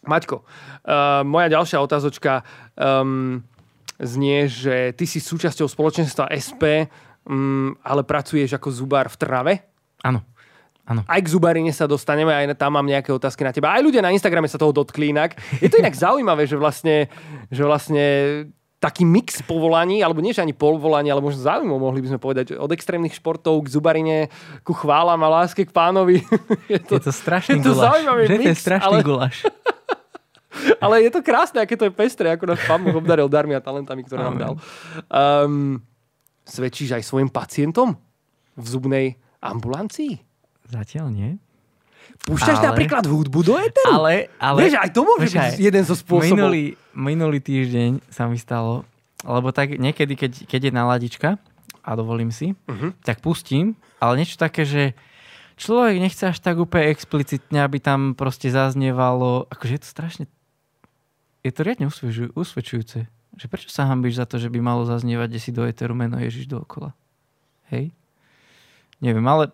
Maťko, 0.00 0.40
uh, 0.40 1.20
moja 1.28 1.52
ďalšia 1.52 1.76
otázočka 1.76 2.40
um, 2.72 3.44
znie, 4.00 4.48
že 4.48 4.96
ty 4.96 5.04
si 5.04 5.20
súčasťou 5.20 5.68
spoločenstva 5.68 6.32
SP, 6.32 6.88
um, 7.28 7.76
ale 7.84 8.00
pracuješ 8.06 8.56
ako 8.56 8.68
zubár 8.72 9.12
v 9.12 9.18
Trnave. 9.20 9.54
Áno. 10.00 10.24
Áno. 10.90 11.06
Aj 11.06 11.20
k 11.22 11.28
zubarine 11.30 11.70
sa 11.70 11.86
dostaneme, 11.86 12.34
aj 12.34 12.58
tam 12.58 12.74
mám 12.74 12.82
nejaké 12.82 13.14
otázky 13.14 13.46
na 13.46 13.54
teba. 13.54 13.70
Aj 13.70 13.78
ľudia 13.78 14.02
na 14.02 14.10
Instagrame 14.10 14.50
sa 14.50 14.58
toho 14.58 14.74
dotkli 14.74 15.14
inak. 15.14 15.38
Je 15.62 15.70
to 15.70 15.78
inak 15.78 15.94
zaujímavé, 16.04 16.50
že 16.50 16.58
vlastne, 16.58 17.06
že 17.46 17.62
vlastne 17.62 18.04
taký 18.82 19.04
mix 19.06 19.44
povolaní, 19.44 20.00
alebo 20.02 20.24
nie 20.24 20.32
že 20.34 20.42
ani 20.42 20.56
povolaní, 20.56 21.12
ale 21.12 21.22
možno 21.22 21.44
zaujímavé, 21.46 21.78
mohli 21.78 22.00
by 22.02 22.08
sme 22.10 22.18
povedať, 22.18 22.56
od 22.56 22.72
extrémnych 22.74 23.12
športov 23.14 23.60
k 23.62 23.68
zubarine, 23.70 24.32
ku 24.66 24.72
chválam 24.74 25.20
a 25.20 25.28
láske 25.30 25.62
k 25.62 25.70
pánovi. 25.70 26.24
Je 26.72 26.80
to, 26.82 26.96
je 26.98 27.06
to 27.06 27.12
strašný 27.14 27.60
je 27.60 27.70
to 27.70 27.76
guláš. 27.76 28.02
že 28.02 28.34
mix, 28.34 28.42
to 28.42 28.50
je 28.50 28.58
strašný 28.58 28.98
ale- 28.98 29.06
guláš. 29.06 29.36
Ale 30.82 31.06
je 31.06 31.14
to 31.14 31.22
krásne, 31.22 31.62
aké 31.62 31.78
to 31.78 31.86
je 31.86 31.94
pestré, 31.94 32.26
ako 32.34 32.52
nás 32.52 32.58
pán 32.66 32.82
Boh 32.82 32.98
obdaril 32.98 33.30
darmi 33.30 33.54
a 33.54 33.62
talentami, 33.62 34.02
ktoré 34.02 34.26
nám 34.26 34.36
dal. 34.36 34.54
Um, 35.06 35.78
svedčíš 36.42 36.98
aj 36.98 37.06
svojim 37.06 37.30
pacientom 37.30 37.94
v 38.58 38.66
zubnej 38.66 39.06
ambulancii? 39.38 40.18
Zatiaľ 40.70 41.10
nie. 41.10 41.30
Púšťaš 42.22 42.58
Ale- 42.58 42.66
napríklad 42.70 43.04
hudbu 43.04 43.40
do 43.42 43.54
éteru? 43.56 43.90
Ale, 43.92 44.30
ale... 44.36 44.58
Vieš, 44.64 44.76
aj 44.78 44.90
to 44.90 45.00
môže 45.02 45.26
byť 45.28 45.58
jeden 45.58 45.82
zo 45.82 45.94
spôsobov. 45.94 46.48
Minulý, 46.48 46.64
minulý 46.92 47.38
týždeň 47.38 48.06
sa 48.06 48.24
mi 48.24 48.36
stalo, 48.36 48.86
lebo 49.20 49.50
tak 49.50 49.74
niekedy, 49.74 50.14
keď, 50.14 50.32
keď 50.44 50.60
je 50.62 50.72
naladička 50.72 51.28
a 51.80 51.90
dovolím 51.92 52.30
si, 52.30 52.54
Mhm. 52.66 52.98
tak 53.00 53.18
pustím, 53.18 53.72
ale 53.98 54.16
niečo 54.16 54.36
také, 54.36 54.62
že 54.62 54.92
človek 55.56 55.96
nechce 55.98 56.24
až 56.24 56.38
tak 56.38 56.56
úplne 56.56 56.88
explicitne, 56.88 57.60
aby 57.60 57.78
tam 57.78 58.12
proste 58.12 58.48
zaznievalo, 58.48 59.46
akože 59.48 59.72
je 59.72 59.80
to 59.80 59.88
strašne, 59.88 60.24
je 61.40 61.50
to 61.50 61.60
riadne 61.62 61.86
usvedčuj- 61.86 62.32
usvedčujúce. 62.32 62.98
Že 63.32 63.46
prečo 63.46 63.68
sa 63.68 63.86
hambíš 63.86 64.16
za 64.16 64.26
to, 64.26 64.36
že 64.36 64.48
by 64.48 64.58
malo 64.58 64.84
zaznievať, 64.84 65.28
kde 65.28 65.40
si 65.40 65.50
do 65.50 65.62
eteru 65.62 65.94
meno 65.94 66.16
Ježiš 66.16 66.44
dookola? 66.46 66.92
Hej? 67.70 67.94
Neviem, 68.98 69.24
ale 69.24 69.48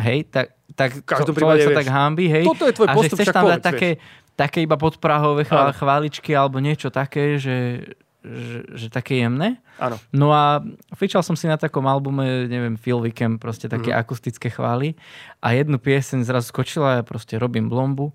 hej, 0.00 0.26
tak, 0.26 0.54
tak 0.74 1.04
každom 1.06 1.34
človek 1.36 1.66
sa 1.66 1.72
tak 1.74 1.88
hambí, 1.88 2.26
hej. 2.26 2.44
toto 2.44 2.66
je 2.66 2.74
tvoj 2.74 2.86
a 2.88 2.94
že 2.98 3.08
chceš 3.14 3.28
tam 3.30 3.44
dať 3.46 3.62
také, 3.62 3.88
také 4.34 4.58
iba 4.66 4.74
podprahové 4.74 5.46
chváličky 5.48 6.34
alebo 6.34 6.58
niečo 6.58 6.90
také, 6.90 7.38
že, 7.38 7.86
že, 8.24 8.58
že 8.74 8.86
také 8.90 9.22
jemné. 9.22 9.62
Áno. 9.78 9.98
No 10.10 10.30
a 10.34 10.62
fičal 10.94 11.22
som 11.22 11.34
si 11.38 11.46
na 11.50 11.58
takom 11.58 11.84
albume, 11.86 12.46
neviem, 12.46 12.74
Phil 12.78 12.98
Wickham, 13.02 13.38
proste 13.38 13.66
také 13.70 13.90
Mhm. 13.94 13.98
akustické 14.00 14.48
chvály 14.50 14.94
a 15.42 15.52
jednu 15.54 15.78
pieseň 15.78 16.24
zrazu 16.24 16.50
skočila 16.50 16.86
a 16.88 16.96
ja 16.98 17.04
proste 17.06 17.38
robím 17.38 17.68
blombu 17.68 18.10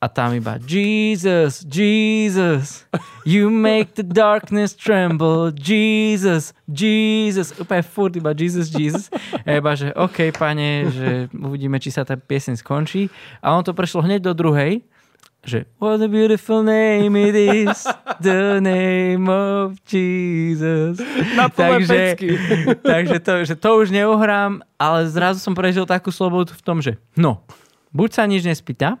a 0.00 0.08
tam 0.08 0.32
iba 0.32 0.56
Jesus, 0.64 1.60
Jesus, 1.68 2.88
you 3.28 3.52
make 3.52 4.00
the 4.00 4.02
darkness 4.02 4.72
tremble, 4.72 5.52
Jesus, 5.52 6.56
Jesus, 6.64 7.52
úplne 7.60 7.84
furt 7.84 8.16
iba 8.16 8.32
Jesus, 8.32 8.72
Jesus. 8.72 9.12
A 9.44 9.60
iba, 9.60 9.76
že 9.76 9.92
OK, 9.92 10.32
pane, 10.32 10.88
že 10.88 11.28
uvidíme, 11.36 11.76
či 11.76 11.92
sa 11.92 12.08
tá 12.08 12.16
pieseň 12.16 12.64
skončí. 12.64 13.12
A 13.44 13.52
on 13.52 13.60
to 13.60 13.76
prešlo 13.76 14.00
hneď 14.00 14.24
do 14.24 14.32
druhej, 14.32 14.80
že 15.44 15.68
What 15.76 16.00
a 16.00 16.08
beautiful 16.08 16.64
name 16.64 17.12
it 17.20 17.36
is, 17.36 17.84
the 18.24 18.56
name 18.64 19.28
of 19.28 19.76
Jesus. 19.84 20.96
Na 21.36 21.52
takže, 21.52 22.16
takže 22.96 23.20
to, 23.20 23.32
že 23.44 23.54
to 23.56 23.68
už 23.84 23.92
neuhrám, 23.92 24.64
ale 24.80 25.12
zrazu 25.12 25.44
som 25.44 25.52
prežil 25.52 25.84
takú 25.84 26.08
slobodu 26.08 26.56
v 26.56 26.62
tom, 26.64 26.80
že 26.80 26.96
no, 27.20 27.44
buď 27.92 28.08
sa 28.16 28.24
nič 28.24 28.48
nespýta, 28.48 28.96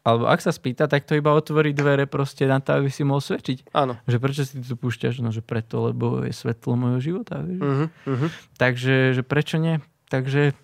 alebo 0.00 0.24
ak 0.32 0.40
sa 0.40 0.48
spýta, 0.48 0.88
tak 0.88 1.04
to 1.04 1.12
iba 1.12 1.28
otvorí 1.36 1.76
dvere 1.76 2.08
proste 2.08 2.48
na 2.48 2.56
to, 2.56 2.72
aby 2.72 2.88
si 2.88 3.04
mohol 3.04 3.20
svedčiť. 3.20 3.68
Áno. 3.76 4.00
Že 4.08 4.16
prečo 4.16 4.42
si 4.48 4.56
tu 4.56 4.72
púšťaš? 4.72 5.20
No, 5.20 5.28
že 5.28 5.44
preto, 5.44 5.92
lebo 5.92 6.24
je 6.24 6.32
svetlo 6.32 6.72
mojho 6.72 7.00
života. 7.04 7.44
Vieš? 7.44 7.60
Uh-huh, 7.60 7.88
uh-huh. 8.08 8.28
Takže, 8.56 9.12
že 9.12 9.20
prečo 9.20 9.60
nie? 9.60 9.76
Takže 10.08 10.56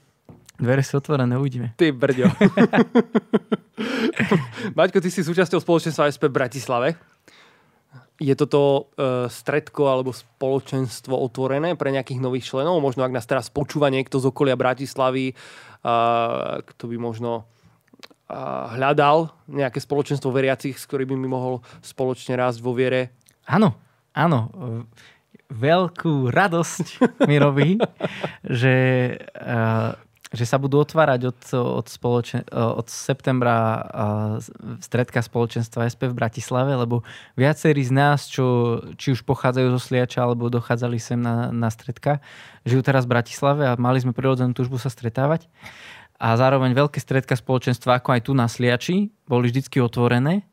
dvere 0.56 0.80
sú 0.80 1.04
otvorené, 1.04 1.36
uvidíme. 1.36 1.76
Ty 1.76 1.92
brďo. 1.92 2.32
Maťko, 4.78 5.04
ty 5.04 5.12
si 5.12 5.20
súčasťou 5.20 5.60
spoločenstva 5.60 6.08
SP 6.08 6.32
v 6.32 6.36
Bratislave. 6.40 6.88
Je 8.16 8.32
toto 8.32 8.88
uh, 8.96 9.28
stredko 9.28 9.92
alebo 9.92 10.16
spoločenstvo 10.16 11.12
otvorené 11.12 11.76
pre 11.76 11.92
nejakých 11.92 12.24
nových 12.24 12.48
členov? 12.48 12.80
Možno 12.80 13.04
ak 13.04 13.12
nás 13.12 13.28
teraz 13.28 13.52
počúva 13.52 13.92
niekto 13.92 14.16
z 14.16 14.32
okolia 14.32 14.56
Bratislavy, 14.56 15.36
uh, 15.36 16.64
kto 16.64 16.88
by 16.88 16.96
možno 16.96 17.44
hľadal 18.74 19.30
nejaké 19.46 19.78
spoločenstvo 19.78 20.34
veriacich, 20.34 20.74
s 20.74 20.88
ktorými 20.88 21.14
by 21.14 21.28
mohol 21.30 21.54
spoločne 21.78 22.34
rásť 22.34 22.58
vo 22.58 22.74
viere. 22.74 23.14
Áno, 23.46 23.78
áno. 24.10 24.50
Veľkú 25.46 26.34
radosť 26.34 26.86
mi 27.30 27.38
robí, 27.38 27.78
že, 28.62 28.76
že 30.34 30.44
sa 30.44 30.58
budú 30.58 30.82
otvárať 30.82 31.30
od, 31.30 31.40
od, 31.54 31.86
spoločen- 31.86 32.42
od 32.50 32.90
septembra 32.90 33.86
stredka 34.82 35.22
spoločenstva 35.22 35.86
SP 35.86 36.10
v 36.10 36.18
Bratislave, 36.18 36.74
lebo 36.74 37.06
viacerí 37.38 37.86
z 37.86 37.94
nás, 37.94 38.26
čo 38.26 38.78
či 38.98 39.14
už 39.14 39.22
pochádzajú 39.22 39.70
zo 39.78 39.80
Sliača 39.80 40.26
alebo 40.26 40.50
dochádzali 40.50 40.98
sem 40.98 41.22
na, 41.22 41.54
na 41.54 41.70
stredka, 41.70 42.18
žijú 42.66 42.82
teraz 42.82 43.06
v 43.06 43.14
Bratislave 43.14 43.70
a 43.70 43.78
mali 43.78 44.02
sme 44.02 44.10
prirodzenú 44.10 44.50
túžbu 44.50 44.82
sa 44.82 44.90
stretávať. 44.90 45.46
A 46.16 46.32
zároveň 46.36 46.72
veľké 46.72 46.96
stredka 46.96 47.36
spoločenstva, 47.36 48.00
ako 48.00 48.16
aj 48.16 48.20
tu 48.24 48.32
na 48.32 48.48
Sliači, 48.48 49.12
boli 49.28 49.52
vždycky 49.52 49.84
otvorené. 49.84 50.48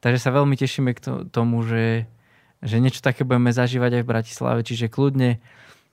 Takže 0.00 0.18
sa 0.18 0.30
veľmi 0.32 0.56
tešíme 0.56 0.90
k 0.96 1.00
to- 1.04 1.22
tomu, 1.28 1.62
že, 1.62 2.08
že 2.64 2.80
niečo 2.80 3.04
také 3.04 3.22
budeme 3.22 3.52
zažívať 3.52 4.00
aj 4.00 4.02
v 4.02 4.10
Bratislave. 4.10 4.60
Čiže 4.64 4.90
kľudne, 4.90 5.38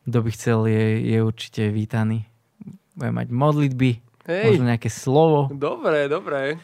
kto 0.07 0.17
by 0.23 0.29
chcel, 0.33 0.59
je, 0.65 0.85
je 1.13 1.17
určite 1.19 1.67
vítaný. 1.69 2.25
Budeme 2.95 3.21
mať 3.21 3.27
modlitby, 3.29 3.91
Hej, 4.25 4.43
možno 4.49 4.65
nejaké 4.71 4.89
slovo. 4.89 5.51
dobre, 5.53 6.07
dobre. 6.07 6.57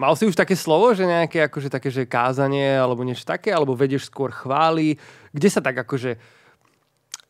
Mal 0.00 0.16
si 0.16 0.24
už 0.24 0.32
také 0.32 0.56
slovo, 0.56 0.96
že 0.96 1.04
nejaké 1.04 1.48
akože 1.48 1.68
také, 1.68 1.92
že 1.92 2.08
kázanie 2.08 2.80
alebo 2.80 3.04
niečo 3.04 3.28
také, 3.28 3.52
alebo 3.52 3.76
vedieš 3.76 4.08
skôr 4.08 4.32
chvály? 4.32 4.96
Kde 5.36 5.48
sa 5.52 5.60
tak 5.60 5.76
akože 5.84 6.16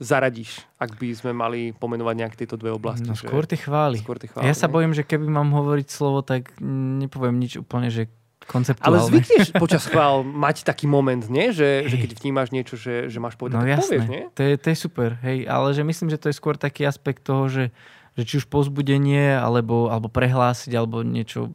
zaradíš, 0.03 0.67
ak 0.77 0.99
by 0.99 1.09
sme 1.15 1.31
mali 1.31 1.71
pomenovať 1.73 2.15
nejak 2.19 2.35
tieto 2.35 2.59
dve 2.59 2.75
oblasti? 2.75 3.07
No 3.07 3.15
skôr 3.15 3.47
tie 3.47 3.57
chvály. 3.57 4.03
skôr 4.03 4.19
tie 4.19 4.27
chvály, 4.27 4.45
Ja 4.45 4.53
sa 4.53 4.67
ne? 4.67 4.75
bojím, 4.75 4.93
že 4.93 5.07
keby 5.07 5.25
mám 5.25 5.55
hovoriť 5.55 5.87
slovo, 5.87 6.21
tak 6.21 6.53
nepoviem 6.61 7.39
nič 7.39 7.57
úplne, 7.57 7.89
že 7.89 8.11
konceptuálne. 8.43 8.99
Ale 8.99 9.07
zvykneš 9.07 9.55
počas 9.63 9.87
chvál 9.87 10.27
mať 10.27 10.67
taký 10.67 10.91
moment, 10.91 11.23
nie? 11.31 11.55
Že, 11.55 11.87
že 11.87 11.97
keď 11.97 12.11
vnímaš 12.19 12.51
niečo, 12.51 12.75
že, 12.75 13.07
že 13.07 13.23
máš 13.23 13.39
povedať, 13.39 13.55
No 13.55 13.63
tak 13.63 13.71
jasné, 13.79 13.97
povieš, 14.03 14.11
nie? 14.11 14.23
To, 14.35 14.41
je, 14.43 14.53
to 14.59 14.67
je 14.67 14.77
super, 14.77 15.11
hej, 15.23 15.47
ale 15.47 15.71
že 15.71 15.87
myslím, 15.87 16.11
že 16.11 16.19
to 16.19 16.27
je 16.27 16.35
skôr 16.35 16.59
taký 16.59 16.83
aspekt 16.83 17.23
toho, 17.23 17.47
že, 17.47 17.71
že 18.13 18.23
či 18.23 18.35
už 18.37 18.47
pozbudenie, 18.47 19.33
alebo, 19.33 19.89
alebo 19.89 20.07
prehlásiť, 20.07 20.69
alebo 20.73 21.01
niečo, 21.01 21.49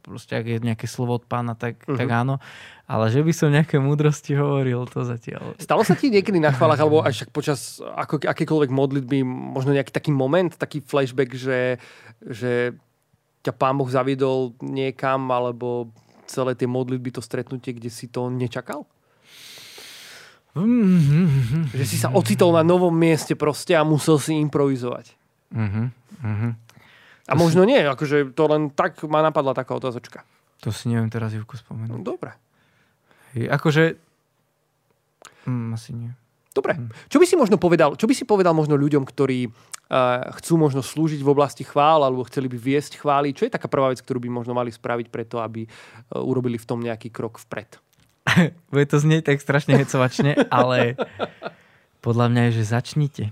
proste 0.00 0.34
ak 0.34 0.46
je 0.46 0.56
nejaké 0.58 0.88
slovo 0.88 1.12
od 1.14 1.24
pána, 1.24 1.52
tak, 1.52 1.84
Mhm. 1.84 1.98
tak 2.00 2.08
áno. 2.08 2.34
Ale 2.88 3.12
že 3.12 3.20
by 3.20 3.32
som 3.36 3.52
nejaké 3.52 3.76
múdrosti 3.76 4.32
hovoril, 4.32 4.88
to 4.88 5.04
zatiaľ. 5.04 5.52
Stalo 5.60 5.84
sa 5.84 5.92
ti 5.92 6.08
niekedy 6.08 6.40
na 6.40 6.48
chválach, 6.48 6.80
alebo 6.82 7.04
až 7.04 7.20
však 7.20 7.30
počas 7.30 7.76
ako, 7.84 8.24
akékoľvek 8.24 8.70
modlitby, 8.72 9.20
možno 9.20 9.76
nejaký 9.76 9.92
taký 9.92 10.08
moment, 10.08 10.48
taký 10.50 10.80
flashback, 10.80 11.36
že, 11.36 11.76
že 12.24 12.72
ťa 13.44 13.52
pán 13.52 13.76
Boh 13.76 13.86
zaviedol 13.86 14.56
niekam, 14.64 15.28
alebo 15.28 15.92
celé 16.24 16.56
tie 16.56 16.64
modlitby, 16.64 17.12
to 17.12 17.20
stretnutie, 17.20 17.76
kde 17.76 17.92
si 17.92 18.08
to 18.08 18.32
nečakal? 18.32 18.88
Mhm, 20.56 21.76
Že 21.76 21.84
si 21.84 22.00
sa 22.00 22.08
ocitol 22.10 22.56
na 22.56 22.64
novom 22.64 22.90
mieste 22.90 23.36
proste 23.36 23.76
a 23.76 23.84
musel 23.84 24.16
si 24.16 24.32
improvizovať. 24.34 25.17
Mhm, 25.52 25.90
mhm. 26.22 26.50
A 27.28 27.36
možno 27.36 27.68
nie, 27.68 27.76
akože 27.84 28.32
to 28.32 28.44
len 28.48 28.72
tak 28.72 29.04
ma 29.04 29.20
napadla 29.20 29.52
taká 29.52 29.76
otázočka. 29.76 30.24
To 30.64 30.72
si 30.72 30.88
neviem 30.88 31.12
teraz 31.12 31.36
Ivku 31.36 31.54
No, 31.54 31.60
spomenúť. 31.60 32.00
dobre. 32.00 32.32
Hej, 33.36 33.52
akože... 33.52 33.82
Mm, 35.44 35.76
asi 35.76 35.90
nie. 35.92 36.10
Dobre. 36.56 36.74
Čo 37.12 37.20
by 37.20 37.26
si 37.28 37.36
možno 37.36 37.60
povedal, 37.60 37.94
čo 37.94 38.08
by 38.08 38.14
si 38.16 38.24
povedal 38.24 38.56
možno 38.56 38.74
ľuďom, 38.74 39.04
ktorí 39.04 39.46
uh, 39.46 39.52
chcú 40.40 40.58
možno 40.58 40.80
slúžiť 40.82 41.20
v 41.22 41.30
oblasti 41.30 41.62
chvál 41.62 42.02
alebo 42.02 42.26
chceli 42.26 42.48
by 42.50 42.58
viesť 42.58 42.98
chvály? 42.98 43.36
Čo 43.36 43.46
je 43.46 43.54
taká 43.54 43.68
prvá 43.70 43.92
vec, 43.92 44.00
ktorú 44.02 44.18
by 44.24 44.32
možno 44.32 44.56
mali 44.56 44.72
spraviť 44.72 45.06
preto, 45.12 45.38
aby 45.38 45.68
uh, 45.68 46.18
urobili 46.18 46.56
v 46.58 46.66
tom 46.66 46.80
nejaký 46.82 47.12
krok 47.12 47.38
vpred? 47.38 47.78
Bude 48.72 48.86
to 48.88 48.98
znieť 48.98 49.30
tak 49.30 49.38
strašne 49.38 49.78
hecovačne, 49.78 50.48
ale 50.50 50.98
podľa 52.02 52.26
mňa 52.32 52.42
je, 52.50 52.52
že 52.58 52.64
začnite. 52.72 53.24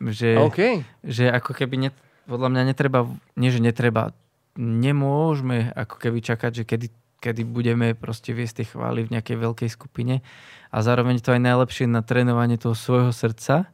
Že, 0.00 0.30
OK. 0.40 0.60
že 1.04 1.28
ako 1.28 1.52
keby, 1.52 1.76
ne, 1.76 1.90
podľa 2.24 2.48
mňa 2.48 2.62
netreba, 2.72 3.04
nie 3.36 3.52
že 3.52 3.60
netreba, 3.60 4.16
nemôžeme 4.56 5.70
ako 5.76 5.96
keby 6.00 6.18
čakať, 6.24 6.52
že 6.52 6.64
kedy, 6.64 6.86
kedy 7.20 7.42
budeme 7.44 7.92
proste 7.92 8.32
viesť 8.32 8.64
tie 8.64 8.66
chvály 8.72 9.04
v 9.04 9.12
nejakej 9.12 9.36
veľkej 9.36 9.70
skupine 9.70 10.24
a 10.72 10.76
zároveň 10.80 11.20
to 11.20 11.36
aj 11.36 11.42
najlepšie 11.44 11.84
na 11.84 12.00
trénovanie 12.00 12.56
toho 12.56 12.72
svojho 12.72 13.12
srdca, 13.12 13.68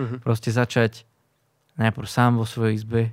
Mhm. 0.00 0.24
proste 0.24 0.48
začať 0.48 1.04
najprv 1.76 2.08
sám 2.08 2.40
vo 2.40 2.48
svojej 2.48 2.80
izbe, 2.80 3.12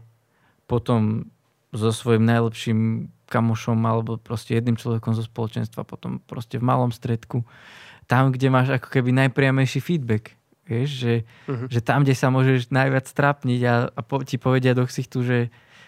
potom 0.64 1.28
so 1.76 1.92
svojím 1.92 2.24
najlepším 2.24 2.80
kamošom 3.28 3.78
alebo 3.84 4.16
proste 4.16 4.56
jedným 4.56 4.80
človekom 4.80 5.12
zo 5.12 5.28
spoločenstva, 5.28 5.84
potom 5.84 6.24
proste 6.24 6.56
v 6.56 6.66
malom 6.66 6.90
stredku, 6.90 7.44
tam, 8.08 8.32
kde 8.32 8.48
máš 8.50 8.74
ako 8.74 8.90
keby 8.90 9.12
najpriamejší 9.12 9.84
feedback. 9.84 10.39
Vieš, 10.70 10.90
že, 11.02 11.14
Mhm. 11.50 11.66
že 11.74 11.80
tam, 11.82 12.06
kde 12.06 12.14
sa 12.14 12.30
môžeš 12.30 12.70
najviac 12.70 13.10
trápniť 13.10 13.62
a, 13.66 13.76
a 13.90 14.00
po, 14.06 14.22
ti 14.22 14.38
povedia 14.38 14.78
do 14.78 14.86
ksichtu, 14.86 15.26
že 15.26 15.40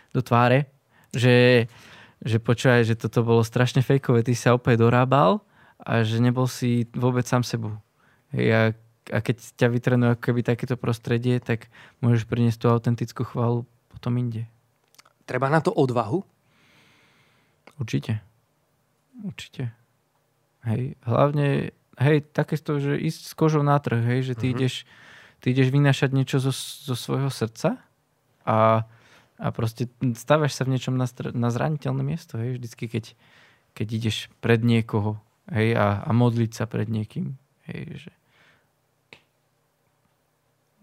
do 0.10 0.26
tváre, 0.26 0.65
že, 1.13 1.70
že 2.20 2.41
počúvaj, 2.41 2.84
že 2.89 2.98
toto 2.98 3.22
bolo 3.22 3.46
strašne 3.46 3.86
fejkové, 3.86 4.26
ty 4.26 4.34
sa 4.34 4.58
opäť 4.58 4.82
dorábal 4.82 5.46
a 5.78 6.02
že 6.02 6.17
nebol 6.17 6.50
si 6.50 6.89
vôbec 6.98 7.30
sám 7.30 7.46
sebou. 7.46 7.78
Hej, 8.34 8.46
a, 8.50 8.62
a 9.13 9.17
keď 9.22 9.38
ťa 9.56 9.67
vytrenuje 9.70 10.10
ako 10.17 10.22
keby 10.34 10.41
takéto 10.41 10.74
prostredie, 10.76 11.38
tak 11.38 11.70
môžeš 12.02 12.26
priniesť 12.26 12.58
tú 12.58 12.67
autentickú 12.74 13.22
chválu 13.22 13.70
potom 13.94 14.17
inde. 14.17 14.50
Treba 15.30 15.46
na 15.48 15.62
to 15.62 15.70
odvahu? 15.70 16.26
Určite. 17.78 18.22
Určite. 19.22 19.74
Hej, 20.65 20.98
hlavne, 21.06 21.74
hej, 21.95 22.23
takéto, 22.25 22.77
že 22.77 22.95
ísť 22.95 23.21
s 23.23 23.34
kožou 23.34 23.62
na 23.62 23.75
trh, 23.75 23.99
hej, 23.99 24.19
že 24.23 24.34
ty, 24.34 24.47
Mhm. 24.47 24.54
ideš, 24.54 24.73
ty 25.38 25.51
ideš 25.51 25.69
vynášať 25.69 26.10
niečo 26.10 26.38
zo, 26.38 26.51
zo 26.54 26.93
svojho 26.93 27.27
srdca 27.27 27.82
a, 28.43 28.86
a 29.36 29.47
proste 29.49 29.86
stávaš 30.13 30.54
sa 30.54 30.63
v 30.63 30.75
niečom 30.75 30.93
na, 30.93 31.04
str- 31.04 31.32
na 31.32 31.49
zraniteľné 31.49 32.01
miesto, 32.01 32.36
hej, 32.36 32.56
vždycky, 32.56 32.86
keď, 32.88 33.06
keď 33.73 33.88
ideš 33.91 34.17
pred 34.38 34.62
niekoho, 34.62 35.17
hej, 35.47 35.73
a, 35.73 35.99
a 35.99 36.10
modliť 36.12 36.51
sa 36.54 36.65
pred 36.65 36.86
niekým, 36.86 37.34
hej, 37.65 38.08
že 38.08 38.12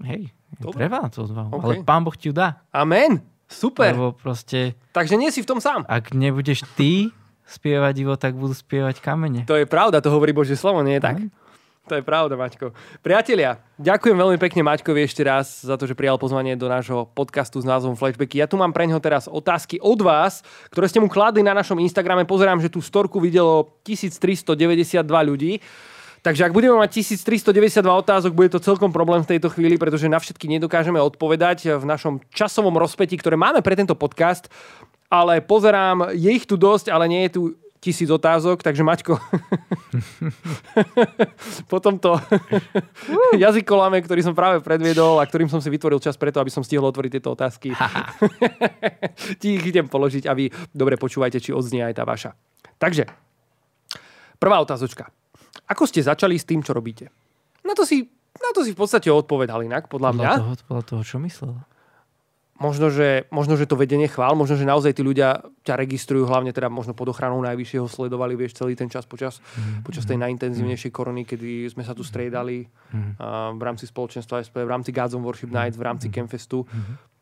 hej, 0.05 0.31
Dobre. 0.57 0.75
treba 0.79 1.01
na 1.01 1.09
to 1.09 1.25
odvahu, 1.25 1.51
OK. 1.53 1.63
ale 1.63 1.75
pán 1.83 2.03
Boh 2.03 2.15
ti 2.15 2.29
ju 2.29 2.35
dá, 2.35 2.63
Amen. 2.71 3.23
Super. 3.49 3.97
lebo 3.97 4.13
proste 4.13 4.77
Takže 4.93 5.17
nie 5.17 5.33
si 5.33 5.41
v 5.41 5.49
tom 5.49 5.57
sám. 5.59 5.81
ak 5.83 6.13
nebudeš 6.13 6.69
ty 6.75 7.09
spievať 7.49 7.95
Ivo, 8.05 8.15
tak 8.21 8.37
budú 8.37 8.53
spievať 8.53 9.01
kamene. 9.01 9.49
To 9.49 9.57
je 9.57 9.65
pravda, 9.65 10.05
to 10.05 10.13
hovorí 10.13 10.37
Božie 10.37 10.55
slovo, 10.55 10.85
nie 10.85 11.01
je 11.01 11.05
tak? 11.05 11.17
To 11.89 11.97
je 11.97 12.05
pravda, 12.05 12.37
Maťko. 12.37 12.77
Priatelia, 13.01 13.65
ďakujem 13.81 14.13
veľmi 14.13 14.37
pekne 14.37 14.61
Maťkovi 14.61 15.09
ešte 15.09 15.25
raz 15.25 15.65
za 15.65 15.81
to, 15.81 15.89
že 15.89 15.97
prijal 15.97 16.21
pozvanie 16.21 16.53
do 16.53 16.69
nášho 16.69 17.09
podcastu 17.17 17.65
s 17.65 17.65
názvom 17.65 17.97
Flashbacky. 17.97 18.45
Ja 18.45 18.45
tu 18.45 18.61
mám 18.61 18.77
pre 18.77 18.85
ňoho 18.85 19.01
teraz 19.01 19.25
otázky 19.25 19.81
od 19.81 19.97
vás, 20.05 20.45
ktoré 20.69 20.85
ste 20.93 21.01
mu 21.01 21.09
kladli 21.09 21.41
na 21.41 21.57
našom 21.57 21.81
Instagrame. 21.81 22.29
Pozerám, 22.29 22.61
že 22.61 22.69
tú 22.69 22.85
storku 22.85 23.17
videlo 23.25 23.81
1392 23.89 25.01
ľudí. 25.25 25.65
Takže 26.21 26.45
ak 26.45 26.53
budeme 26.53 26.77
mať 26.77 27.01
1392 27.01 27.81
otázok, 27.81 28.37
bude 28.37 28.53
to 28.53 28.61
celkom 28.61 28.93
problém 28.93 29.25
v 29.25 29.39
tejto 29.39 29.49
chvíli, 29.49 29.81
pretože 29.81 30.13
na 30.13 30.21
všetky 30.21 30.45
nedokážeme 30.45 31.01
odpovedať 31.01 31.81
v 31.81 31.85
našom 31.89 32.21
časovom 32.29 32.77
rozpetí, 32.77 33.17
ktoré 33.17 33.41
máme 33.41 33.65
pre 33.65 33.73
tento 33.73 33.97
podcast. 33.97 34.53
Ale 35.09 35.41
pozerám, 35.41 36.13
je 36.13 36.29
ich 36.29 36.45
tu 36.45 36.61
dosť, 36.61 36.93
ale 36.93 37.09
nie 37.09 37.25
je 37.29 37.33
tu 37.33 37.43
tisíc 37.79 38.11
otázok, 38.11 38.61
takže 38.61 38.83
Maťko, 38.83 39.15
po 41.73 41.79
tomto 41.79 42.19
jazykolame, 43.39 44.03
ktorý 44.03 44.21
som 44.27 44.35
práve 44.35 44.59
predviedol 44.59 45.23
a 45.23 45.29
ktorým 45.29 45.47
som 45.47 45.63
si 45.63 45.71
vytvoril 45.71 46.03
čas 46.03 46.19
preto, 46.19 46.43
aby 46.43 46.51
som 46.51 46.67
stihol 46.67 46.91
otvoriť 46.91 47.11
tieto 47.19 47.39
otázky, 47.39 47.71
ti 49.41 49.49
ich 49.57 49.65
idem 49.65 49.87
položiť 49.87 50.27
a 50.27 50.35
vy 50.35 50.51
dobre 50.75 50.99
počúvajte, 50.99 51.39
či 51.39 51.55
odznie 51.55 51.87
aj 51.87 51.95
tá 51.95 52.03
vaša. 52.03 52.35
Takže, 52.83 53.07
prvá 54.43 54.59
otázočka. 54.59 55.07
Ako 55.71 55.87
ste 55.87 56.03
začali 56.03 56.35
s 56.35 56.47
tým, 56.47 56.67
čo 56.67 56.75
robíte? 56.75 57.15
Na 57.63 57.79
to 57.79 57.87
si, 57.87 58.11
na 58.43 58.51
to 58.51 58.67
si 58.67 58.75
v 58.75 58.79
podstate 58.79 59.07
odpovedal 59.07 59.63
inak, 59.63 59.87
podľa 59.87 60.19
mňa. 60.19 60.31
Podľa 60.35 60.43
toho, 60.43 60.55
podľa 60.67 60.85
toho, 60.85 61.03
čo 61.07 61.17
myslel. 61.23 61.55
Možno 62.59 62.91
že, 62.91 63.31
možno, 63.31 63.55
že 63.55 63.65
to 63.65 63.75
vedenie 63.75 64.05
chvál, 64.05 64.35
možno, 64.35 64.55
že 64.55 64.67
naozaj 64.67 64.91
tí 64.91 65.01
ľudia 65.01 65.39
ťa 65.63 65.79
registrujú, 65.79 66.27
hlavne 66.27 66.51
teda 66.51 66.67
možno 66.67 66.91
pod 66.91 67.07
ochranou 67.07 67.39
najvyššieho 67.41 67.87
sledovali, 67.87 68.35
vieš, 68.35 68.57
celý 68.57 68.75
ten 68.75 68.87
čas 68.87 69.05
počas, 69.05 69.39
Mhm. 69.55 69.83
počas 69.83 70.03
tej 70.03 70.19
najintenzívnejšej 70.19 70.91
korony, 70.91 71.23
kedy 71.23 71.67
sme 71.69 71.81
sa 71.81 71.93
tu 71.93 72.03
striedali 72.03 72.67
Mhm. 72.91 73.11
a 73.17 73.27
v 73.53 73.63
rámci 73.63 73.85
spoločenstva 73.85 74.43
SP, 74.43 74.59
v 74.59 74.69
rámci 74.69 74.91
Gods 74.91 75.15
on 75.15 75.23
Worship 75.23 75.49
Nights, 75.49 75.75
v 75.75 75.81
Mhm. 75.81 75.87
rámci 75.87 76.07
Campfestu. 76.09 76.67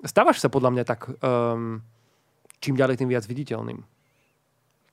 Stávaš 0.03 0.39
sa 0.39 0.49
podľa 0.49 0.73
mňa 0.73 0.85
tak 0.87 1.05
um, 1.13 1.85
čím 2.59 2.73
ďalej 2.75 2.97
tým 2.97 3.09
viac 3.09 3.25
viditeľným. 3.25 3.85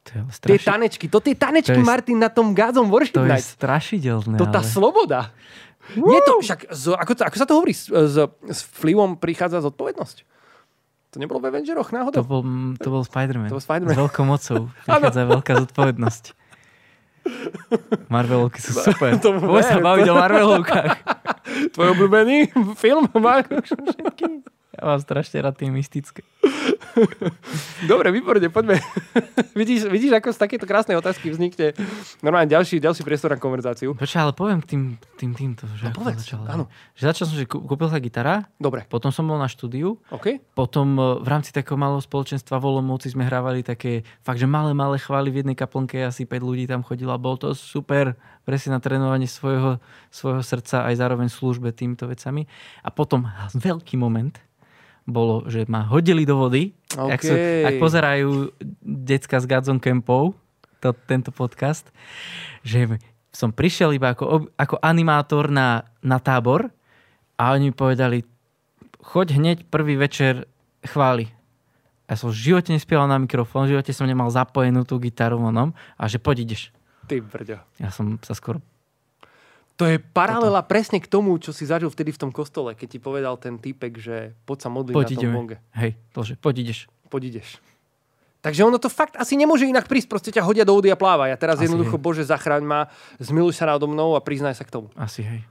To 0.03 0.27
Tie 0.41 0.59
tanečky, 0.59 1.07
to 1.07 1.23
tie 1.23 1.31
tanečky, 1.31 1.71
To 1.71 1.79
je- 1.79 1.87
Martin, 1.87 2.19
na 2.19 2.27
tom 2.27 2.51
Gods 2.51 2.75
on 2.75 2.91
Worship 2.91 3.15
to 3.15 3.23
je 3.23 3.39
strašidelné. 3.39 4.35
To 4.35 4.43
tá 4.45 4.59
ale... 4.59 4.67
sloboda. 4.67 5.31
Nie 5.93 6.19
to, 6.21 6.39
však, 6.39 6.67
z, 6.69 6.91
ako, 6.91 7.11
to- 7.13 7.23
ako 7.25 7.37
sa 7.37 7.45
to 7.45 7.53
hovorí, 7.53 7.71
s, 7.71 7.87
s, 7.87 8.15
s 8.41 8.59
vplyvom 8.73 9.15
prichádza 9.15 9.59
zodpovednosť. 9.61 10.32
To 11.13 11.21
nebolo 11.21 11.37
v 11.37 11.53
Avengeroch 11.53 11.89
To 11.89 11.95
náhodou? 11.95 12.21
bol, 12.25 12.41
to 12.81 12.87
bol 12.89 13.03
Spider-Man. 13.05 13.53
To 13.53 13.61
bol 13.61 13.63
Spider-Man. 13.63 13.93
S 13.93 14.01
veľkou 14.01 14.25
mocou 14.25 14.73
prichádza 14.89 15.21
veľká 15.29 15.53
zodpovednosť. 15.61 16.23
Marvelovky 18.09 18.59
sú 18.59 18.75
super. 18.81 19.15
to 19.23 19.37
Poďme 19.37 19.63
sa 19.63 19.77
baviť 19.79 20.07
o 20.09 20.15
Marvelovkách. 20.17 20.91
Tvoj 21.77 21.87
obľúbený 21.93 22.49
film? 22.75 23.07
Mark? 23.15 23.47
Ja 24.83 24.91
mám 24.91 24.99
strašne 24.99 25.39
rád 25.39 25.55
tie 25.55 25.71
mystické. 25.71 26.27
Dobre, 27.91 28.11
výborne, 28.11 28.51
poďme. 28.51 28.83
vidíš, 29.59 29.87
vidíš, 29.87 30.19
ako 30.19 30.35
z 30.35 30.39
takéto 30.43 30.65
krásnej 30.67 30.99
otázky 30.99 31.31
vznikne 31.31 31.71
normálne 32.19 32.51
ďalší, 32.51 32.83
ďalší 32.83 33.07
priestor 33.07 33.31
na 33.31 33.39
konverzáciu. 33.39 33.95
Počkaj, 33.95 34.21
ale 34.21 34.33
poviem 34.35 34.59
tým, 34.59 34.99
tým 35.15 35.31
týmto. 35.31 35.71
Že 35.79 35.95
No 35.95 35.95
povedz, 35.95 36.27
začal, 36.27 36.43
áno. 36.51 36.67
Že 36.99 37.03
začal 37.15 37.25
som, 37.31 37.35
že 37.39 37.47
kú- 37.47 37.63
kúpil 37.63 37.87
sa 37.87 38.03
gitara, 38.03 38.51
Dobre, 38.59 38.83
potom 38.91 39.07
som 39.09 39.23
bol 39.23 39.39
na 39.39 39.47
štúdiu, 39.47 39.95
OK. 40.11 40.43
potom 40.51 40.99
e, 40.99 41.23
v 41.23 41.27
rámci 41.31 41.55
takého 41.55 41.79
malého 41.79 42.03
spoločenstva 42.03 42.59
v 42.59 42.67
Olomouci 42.75 43.07
sme 43.07 43.23
hrávali 43.23 43.63
také 43.63 44.03
fakt, 44.19 44.43
že 44.43 44.47
malé, 44.51 44.75
malé 44.75 44.99
chvály 44.99 45.31
v 45.31 45.47
jednej 45.47 45.55
kaplnke, 45.55 46.03
asi 46.03 46.27
5 46.27 46.43
ľudí 46.43 46.67
tam 46.67 46.83
chodilo 46.83 47.15
a 47.15 47.19
bol 47.19 47.39
to 47.39 47.55
super, 47.55 48.19
presne 48.43 48.75
na 48.75 48.83
trénovanie 48.83 49.31
svojho, 49.31 49.79
svojho 50.11 50.43
srdca 50.43 50.83
aj 50.91 50.99
zároveň 50.99 51.31
službe 51.31 51.71
týmto 51.71 52.05
vecami. 52.05 52.43
A 52.83 52.91
potom 52.91 53.31
veľký 53.55 53.95
moment 53.95 54.35
bolo, 55.03 55.47
že 55.51 55.67
ma 55.67 55.83
hodili 55.87 56.23
do 56.23 56.39
vody. 56.39 56.71
OK. 56.95 57.11
Ak, 57.11 57.21
sú, 57.23 57.35
ak 57.37 57.75
pozerajú 57.79 58.29
decka 58.83 59.39
z 59.39 59.45
Gadzon 59.47 59.79
Campov, 59.79 60.35
to, 60.79 60.91
tento 61.07 61.31
podcast, 61.31 61.87
že 62.63 62.99
som 63.31 63.55
prišiel 63.55 63.95
iba 63.95 64.11
ako, 64.11 64.51
ako 64.59 64.75
animátor 64.83 65.47
na, 65.47 65.87
na 66.03 66.19
tábor 66.19 66.69
a 67.39 67.55
oni 67.55 67.71
mi 67.71 67.75
povedali, 67.75 68.27
choď 68.99 69.39
hneď 69.39 69.57
prvý 69.67 69.95
večer 69.95 70.45
chváli. 70.83 71.31
Ja 72.05 72.19
som 72.19 72.29
v 72.29 72.37
živote 72.37 72.75
nespieval 72.75 73.07
na 73.07 73.17
mikrofón, 73.17 73.65
v 73.65 73.79
živote 73.79 73.95
som 73.95 74.05
nemal 74.05 74.27
zapojenú 74.27 74.83
tú 74.83 74.99
gitaru 74.99 75.39
vonom 75.39 75.71
a 75.95 76.03
že 76.05 76.19
poď 76.19 76.45
ideš. 76.45 76.69
Ty 77.07 77.23
brďo. 77.23 77.57
Ja 77.79 77.89
som 77.89 78.19
sa 78.21 78.35
skoro... 78.35 78.59
To 79.73 79.89
je 79.89 79.97
paralela 79.97 80.61
Toto. 80.61 80.69
presne 80.69 81.01
k 81.01 81.09
tomu, 81.09 81.33
čo 81.41 81.49
si 81.49 81.65
zažil 81.65 81.89
vtedy 81.89 82.13
v 82.13 82.21
tom 82.21 82.31
kostole, 82.31 82.77
keď 82.77 82.87
ti 82.93 82.99
povedal 83.01 83.35
ten 83.41 83.57
typek, 83.57 83.97
že 83.97 84.37
poď 84.45 84.57
sa 84.61 84.69
modliť 84.69 84.93
Poď 84.93 85.03
na 85.03 85.09
tom 85.09 85.17
ideme. 85.17 85.33
bonge. 85.33 85.57
Hej, 85.73 85.91
to, 86.13 86.19
že 86.21 86.33
poď 86.37 86.55
ideš. 86.61 86.79
Poď 87.09 87.21
ideš. 87.33 87.49
Takže 88.43 88.67
ono 88.67 88.75
to 88.75 88.91
fakt 88.91 89.15
asi 89.15 89.39
nemôže 89.39 89.63
inak 89.63 89.87
prísť, 89.87 90.11
proste 90.11 90.29
ťa 90.29 90.43
hodia 90.43 90.67
do 90.67 90.75
vody 90.75 90.91
a 90.91 90.99
pláva. 90.99 91.31
Ja 91.31 91.39
teraz 91.39 91.57
Asi 91.57 91.65
jednoducho, 91.65 91.95
hej. 91.95 92.03
Bože, 92.03 92.23
zachraň 92.27 92.59
ma, 92.59 92.91
zmiluj 93.15 93.55
sa 93.55 93.71
nado 93.71 93.87
mnou 93.87 94.13
a 94.13 94.21
priznaj 94.21 94.51
sa 94.59 94.67
k 94.67 94.73
tomu. 94.77 94.91
Asi, 94.99 95.23
hej. 95.23 95.47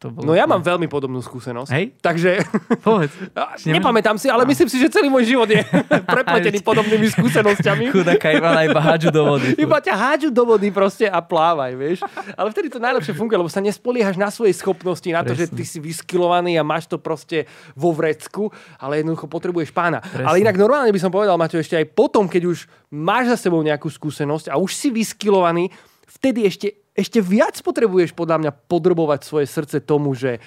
To 0.00 0.08
bolo 0.08 0.24
No 0.24 0.32
ja 0.32 0.48
mám 0.48 0.64
veľmi 0.64 0.88
podobnú 0.88 1.20
skúsenosť. 1.20 1.70
Hej? 1.76 1.92
Takže 2.00 2.40
Povedz. 2.80 3.12
nepamätám 3.68 4.16
si, 4.16 4.32
ale 4.32 4.48
myslím 4.48 4.72
si, 4.72 4.80
že 4.80 4.88
celý 4.88 5.12
môj 5.12 5.28
život 5.28 5.44
je 5.44 5.60
prepletený 6.16 6.64
podobnými 6.64 7.04
skúsenosťami. 7.20 7.92
Chudáka 7.92 8.32
Ivana 8.32 8.64
iba 8.64 8.80
hádžu 8.80 9.12
do 9.12 9.28
vody. 9.28 9.52
Iba 9.60 9.76
ťa 9.76 9.92
hádžu 9.92 10.32
do 10.32 10.48
vody 10.48 10.72
proste 10.72 11.04
a 11.04 11.20
plávaj, 11.20 11.76
vieš. 11.76 12.00
Ale 12.32 12.48
vtedy 12.48 12.72
to 12.72 12.80
najlepšie 12.80 13.12
funguje, 13.12 13.36
lebo 13.36 13.52
sa 13.52 13.60
nespoliehaš 13.60 14.16
na 14.16 14.32
svoje 14.32 14.56
schopnosti, 14.56 15.04
na 15.12 15.20
to, 15.20 15.36
že 15.36 15.52
Presne. 15.52 15.56
ty 15.60 15.64
si 15.68 15.78
vyskilovaný 15.84 16.56
a 16.56 16.64
máš 16.64 16.88
to 16.88 16.96
proste 16.96 17.44
vo 17.76 17.92
vrecku, 17.92 18.48
ale 18.80 19.04
jednoducho 19.04 19.28
potrebuješ 19.28 19.68
pána. 19.68 20.00
Presne. 20.00 20.24
Ale 20.24 20.40
inak 20.40 20.56
normálne 20.56 20.96
by 20.96 21.00
som 21.00 21.12
povedal, 21.12 21.36
Maťo, 21.36 21.60
ešte 21.60 21.76
aj 21.76 21.92
potom, 21.92 22.24
keď 22.24 22.48
už 22.48 22.64
máš 22.88 23.36
za 23.36 23.48
sebou 23.48 23.60
nejakú 23.60 23.92
skúsenosť 23.92 24.48
a 24.48 24.56
už 24.56 24.72
si 24.72 24.88
vyskilovaný, 24.88 25.68
vtedy 26.10 26.44
ešte, 26.44 26.68
ešte 26.92 27.22
viac 27.22 27.54
potrebuješ 27.56 28.12
podľa 28.12 28.36
mňa 28.42 28.52
podrobovať 28.66 29.20
svoje 29.22 29.46
srdce 29.46 29.78
tomu, 29.78 30.12
že 30.12 30.42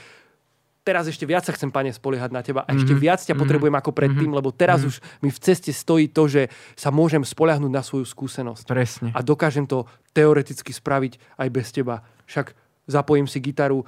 teraz 0.83 1.07
ešte 1.07 1.23
viac 1.23 1.47
sa 1.47 1.55
chcem, 1.55 1.71
pane, 1.71 1.95
spoliehať 1.95 2.31
na 2.35 2.43
teba 2.43 2.67
a 2.67 2.75
ešte 2.75 2.91
Mhm. 2.91 2.99
viac 2.99 3.23
ťa 3.23 3.39
potrebujem 3.39 3.71
ako 3.71 3.95
predtým, 3.95 4.35
lebo 4.35 4.51
teraz 4.51 4.83
už 4.83 4.99
mi 5.23 5.31
v 5.31 5.39
ceste 5.39 5.71
stojí 5.71 6.11
to, 6.11 6.27
že 6.27 6.51
sa 6.75 6.91
môžem 6.91 7.23
spoľahnúť 7.23 7.71
na 7.71 7.79
svoju 7.79 8.03
skúsenosť 8.03 8.65
Presne. 8.67 9.09
a 9.15 9.23
dokážem 9.23 9.63
to 9.63 9.87
teoreticky 10.11 10.75
spraviť 10.75 11.39
aj 11.39 11.47
bez 11.47 11.71
teba. 11.71 12.03
Však 12.27 12.51
zapojím 12.83 13.31
si 13.31 13.39
gitaru, 13.39 13.87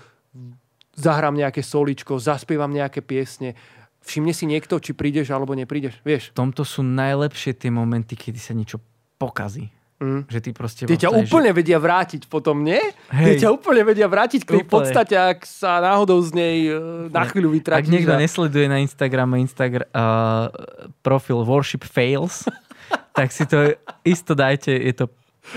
zahrám 0.95 1.35
nejaké 1.35 1.59
soličko, 1.59 2.15
zaspievam 2.15 2.71
nejaké 2.71 3.03
piesne. 3.03 3.59
Všimne 4.05 4.31
si 4.31 4.47
niekto, 4.47 4.79
či 4.79 4.95
prídeš 4.95 5.33
alebo 5.35 5.51
neprídeš. 5.51 5.99
Vieš, 6.05 6.31
V 6.31 6.39
tomto 6.39 6.63
sú 6.63 6.79
najlepšie 6.79 7.57
tie 7.57 7.67
momenty, 7.67 8.15
kedy 8.15 8.39
sa 8.39 8.55
niečo 8.55 8.79
pokazí. 9.19 9.67
Mm. 10.05 10.21
Že 10.29 10.39
ty 10.39 10.49
proste... 10.53 10.81
tie 10.85 10.99
ťa 11.01 11.09
vlastne, 11.09 11.25
úplne 11.25 11.49
vedia 11.49 11.81
vrátiť 11.81 12.29
potom, 12.29 12.61
nie? 12.61 12.77
Hej. 13.09 13.25
Tie 13.25 13.35
ťa 13.43 13.49
úplne 13.49 13.81
vedia 13.81 14.05
vrátiť 14.05 14.45
k 14.45 14.49
tej 14.61 14.65
podstate, 14.69 15.17
ak 15.17 15.41
sa 15.49 15.81
náhodou 15.81 16.21
z 16.21 16.29
nej 16.37 16.57
e, 16.69 17.09
na 17.09 17.25
chvíľu 17.25 17.49
Že, 17.49 17.81
ak 17.81 17.89
vytratíš. 17.89 17.89
niekto 17.89 18.13
a- 18.13 18.21
nesleduje 18.21 18.65
na 18.69 18.77
Instagrame 18.85 19.41
Instagram, 19.41 19.89
uh, 19.89 20.53
profil 21.01 21.41
Worship 21.41 21.81
Fails, 21.81 22.45
tak 23.17 23.33
si 23.33 23.49
to 23.49 23.73
isto 24.05 24.37
dajte, 24.37 24.69
je 24.69 24.93
to 24.93 25.09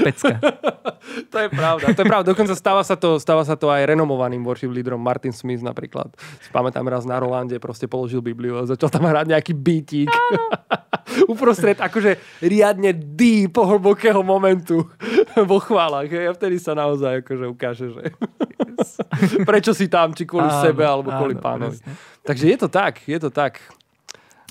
pecka. 0.03 0.37
To 1.33 1.39
je 1.41 1.49
pravda, 1.49 1.93
to 1.97 2.01
je 2.05 2.09
pravda. 2.09 2.27
Dokonca 2.33 2.53
stáva 2.53 2.83
sa 2.85 2.93
to, 2.93 3.17
stáva 3.17 3.41
sa 3.41 3.57
to 3.57 3.73
aj 3.73 3.85
renomovaným 3.89 4.45
worship 4.45 4.69
lídrom. 4.69 5.01
Martin 5.01 5.33
Smith 5.33 5.65
napríklad. 5.65 6.13
Si 6.41 6.53
pamätám 6.53 6.85
raz 6.85 7.09
na 7.09 7.17
Rolande, 7.17 7.57
proste 7.57 7.89
položil 7.89 8.21
Bibliu 8.21 8.61
a 8.61 8.69
začal 8.69 8.93
tam 8.93 9.09
hrať 9.09 9.33
nejaký 9.33 9.53
beatík. 9.57 10.11
Uprostred 11.33 11.81
akože 11.81 12.21
riadne 12.45 12.93
deep, 12.93 13.57
hlbokého 13.57 14.21
momentu 14.21 14.85
vo 15.49 15.59
chválach. 15.63 16.09
hej. 16.09 16.29
A 16.29 16.33
vtedy 16.37 16.61
sa 16.61 16.77
naozaj 16.77 17.25
akože 17.25 17.45
ukáže, 17.49 17.87
že 17.89 18.03
prečo 19.49 19.73
si 19.73 19.89
tam, 19.89 20.13
či 20.13 20.29
kvôli 20.29 20.49
Áno, 20.51 20.61
sebe, 20.61 20.85
alebo 20.85 21.09
kvôli 21.15 21.37
áno, 21.39 21.45
pánovi. 21.45 21.79
presne. 21.81 21.93
Takže 22.25 22.45
je 22.45 22.57
to 22.61 22.69
tak, 22.69 23.01
je 23.09 23.19
to 23.19 23.31
tak. 23.33 23.65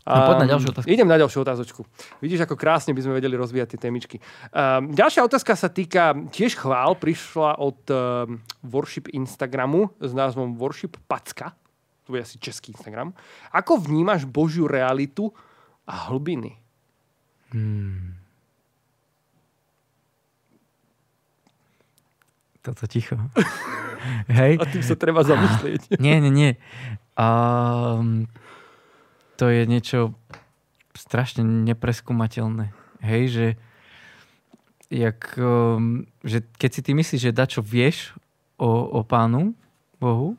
No, 0.08 0.24
poď 0.24 0.36
na 0.40 0.46
Um, 0.48 0.52
ďalšiu 0.56 0.70
otázku. 0.72 0.88
Idem 0.88 1.08
na 1.12 1.18
ďalšiu 1.20 1.40
otázočku. 1.44 1.82
Vidíš, 2.24 2.48
ako 2.48 2.56
krásne 2.56 2.96
by 2.96 3.02
sme 3.04 3.14
vedeli 3.20 3.36
rozvíjať 3.36 3.76
tie 3.76 3.80
témičky. 3.92 4.18
Um, 4.56 4.96
ďalšia 4.96 5.28
otázka 5.28 5.60
sa 5.60 5.68
týka 5.68 6.16
tiež 6.32 6.56
chvál. 6.56 6.96
Prišla 6.96 7.60
od 7.60 7.80
um, 7.92 8.40
Worship 8.64 9.12
Instagramu 9.12 9.92
s 10.00 10.16
názvom 10.16 10.56
Worship 10.56 10.96
Packa. 11.12 11.52
To 12.08 12.16
je 12.16 12.24
asi 12.24 12.40
český 12.40 12.72
Instagram. 12.72 13.12
Ako 13.52 13.84
vnímaš 13.84 14.24
Božiu 14.24 14.64
realitu 14.72 15.36
a 15.84 16.08
hlbiny? 16.08 16.56
Toto 22.64 22.84
ticho. 22.88 23.20
Hej. 24.40 24.60
A 24.60 24.64
tým 24.68 24.84
sa 24.84 24.96
treba 24.96 25.24
zamyslieť. 25.24 26.00
Nie, 26.00 26.24
nie, 26.24 26.32
nie. 26.32 26.52
Um, 27.20 28.32
to 29.38 29.54
je 29.54 29.70
niečo 29.70 30.18
strašne 30.98 31.46
nepreskúmateľné. 31.46 32.74
Hej, 33.06 33.24
že, 33.30 33.48
jak, 34.90 35.38
um, 35.38 36.10
že 36.26 36.42
keď 36.58 36.70
si 36.74 36.82
ty 36.82 36.92
myslíš, 36.98 37.22
že 37.30 37.38
dačo 37.38 37.62
vieš 37.62 38.18
o, 38.58 38.68
o 38.98 39.06
pánu 39.06 39.54
Bohu 40.02 40.34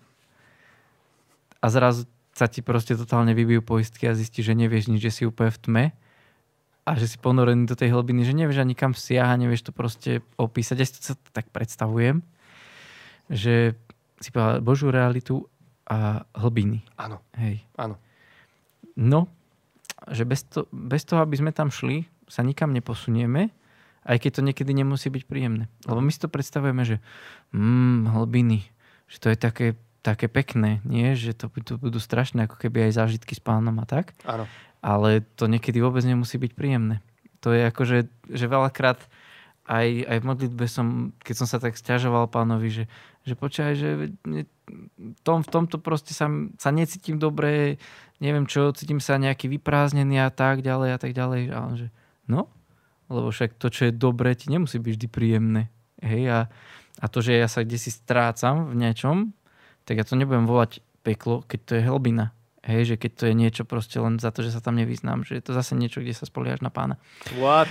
a 1.62 1.66
zrazu 1.70 2.10
sa 2.34 2.50
ti 2.50 2.62
proste 2.62 2.94
totálne 2.94 3.34
vybijú 3.34 3.62
poistky 3.62 4.06
a 4.06 4.18
zistíš, 4.18 4.50
že 4.50 4.58
nevieš 4.58 4.90
nič, 4.90 5.02
že 5.02 5.14
si 5.14 5.22
úplne 5.26 5.50
v 5.50 5.58
tme 5.62 5.84
a 6.86 6.90
že 6.94 7.10
si 7.10 7.16
ponorený 7.18 7.66
do 7.66 7.74
tej 7.74 7.94
hlbiny, 7.94 8.22
že 8.22 8.34
nevieš 8.34 8.62
ani 8.62 8.74
kam 8.78 8.94
siaha, 8.94 9.34
nevieš 9.34 9.70
to 9.70 9.72
proste 9.74 10.22
opísať. 10.38 10.76
Ja 10.78 10.86
si 10.86 11.14
to 11.14 11.30
tak 11.34 11.50
predstavujem, 11.50 12.22
že 13.26 13.74
si 14.22 14.30
povedal 14.30 14.62
Božú 14.62 14.90
realitu 14.90 15.46
a 15.86 16.26
hlbiny. 16.34 16.82
Áno, 16.98 17.22
Hej. 17.38 17.62
áno. 17.74 17.98
No, 18.98 19.30
že 20.10 20.26
bez, 20.26 20.42
to, 20.42 20.66
bez 20.74 21.06
toho, 21.06 21.22
aby 21.22 21.38
sme 21.38 21.54
tam 21.54 21.70
šli, 21.70 22.10
sa 22.26 22.42
nikam 22.42 22.74
neposunieme, 22.74 23.54
aj 24.04 24.16
keď 24.18 24.30
to 24.40 24.46
niekedy 24.46 24.72
nemusí 24.74 25.08
byť 25.08 25.24
príjemné. 25.30 25.70
Lebo 25.86 26.02
my 26.02 26.10
si 26.10 26.18
to 26.18 26.26
predstavujeme, 26.26 26.82
že 26.82 26.96
mm, 27.54 28.10
hlbiny, 28.10 28.66
že 29.06 29.16
to 29.22 29.26
je 29.32 29.36
také, 29.38 29.66
také 30.02 30.26
pekné, 30.26 30.82
nie? 30.82 31.14
Že 31.14 31.32
to, 31.38 31.46
to 31.62 31.74
budú 31.78 32.02
strašné, 32.02 32.50
ako 32.50 32.58
keby 32.58 32.88
aj 32.88 32.98
zážitky 33.04 33.38
s 33.38 33.42
pánom 33.42 33.74
a 33.78 33.86
tak. 33.86 34.18
áno. 34.26 34.50
Ale 34.78 35.26
to 35.34 35.50
niekedy 35.50 35.82
vôbec 35.82 36.06
nemusí 36.06 36.38
byť 36.38 36.52
príjemné. 36.54 37.02
To 37.42 37.50
je 37.50 37.66
ako, 37.66 37.82
že, 37.82 37.98
že 38.30 38.46
veľakrát 38.46 39.02
aj, 39.68 39.86
aj 40.06 40.18
v 40.22 40.28
modlitbe 40.28 40.64
som, 40.70 41.12
keď 41.20 41.34
som 41.44 41.46
sa 41.50 41.58
tak 41.60 41.76
stiažoval 41.76 42.30
pánovi, 42.32 42.68
že, 42.72 42.84
že 43.28 43.36
počkaj, 43.36 43.72
že 43.76 43.88
tom, 45.22 45.44
v 45.44 45.48
tomto 45.48 45.76
proste 45.76 46.16
sa, 46.16 46.28
sa 46.56 46.70
necítim 46.72 47.20
dobre, 47.20 47.76
neviem 48.18 48.48
čo, 48.48 48.72
cítim 48.72 48.98
sa 48.98 49.20
nejaký 49.20 49.46
vyprázdnený 49.52 50.24
a 50.24 50.32
tak 50.32 50.64
ďalej 50.64 50.88
a 50.96 50.98
tak 50.98 51.12
ďalej. 51.12 51.42
A 51.52 51.56
on, 51.68 51.74
že 51.76 51.86
no, 52.26 52.48
lebo 53.12 53.28
však 53.28 53.56
to, 53.56 53.68
čo 53.72 53.88
je 53.88 53.92
dobré, 53.92 54.36
ti 54.36 54.52
nemusí 54.52 54.80
byť 54.80 54.92
vždy 54.96 55.06
príjemné. 55.08 55.62
Hej, 56.00 56.22
a, 56.30 56.40
a 57.00 57.06
to, 57.08 57.24
že 57.24 57.36
ja 57.36 57.48
sa 57.50 57.64
kde 57.64 57.78
si 57.80 57.90
strácam 57.92 58.70
v 58.70 58.74
niečom, 58.80 59.36
tak 59.88 60.00
ja 60.00 60.04
to 60.04 60.16
nebudem 60.16 60.44
volať 60.44 60.84
peklo, 61.00 61.44
keď 61.48 61.60
to 61.64 61.72
je 61.80 61.82
hlbina. 61.88 62.36
Hej, 62.68 62.94
že 62.94 62.96
keď 63.00 63.12
to 63.16 63.24
je 63.32 63.34
niečo 63.34 63.62
proste 63.64 63.96
len 63.96 64.20
za 64.20 64.28
to, 64.28 64.44
že 64.44 64.52
sa 64.52 64.60
tam 64.60 64.76
nevyznám, 64.76 65.24
že 65.24 65.40
je 65.40 65.42
to 65.48 65.56
zase 65.56 65.72
niečo, 65.72 66.04
kde 66.04 66.12
sa 66.12 66.28
spoliaš 66.28 66.60
na 66.60 66.68
pána. 66.68 67.00
What? 67.40 67.70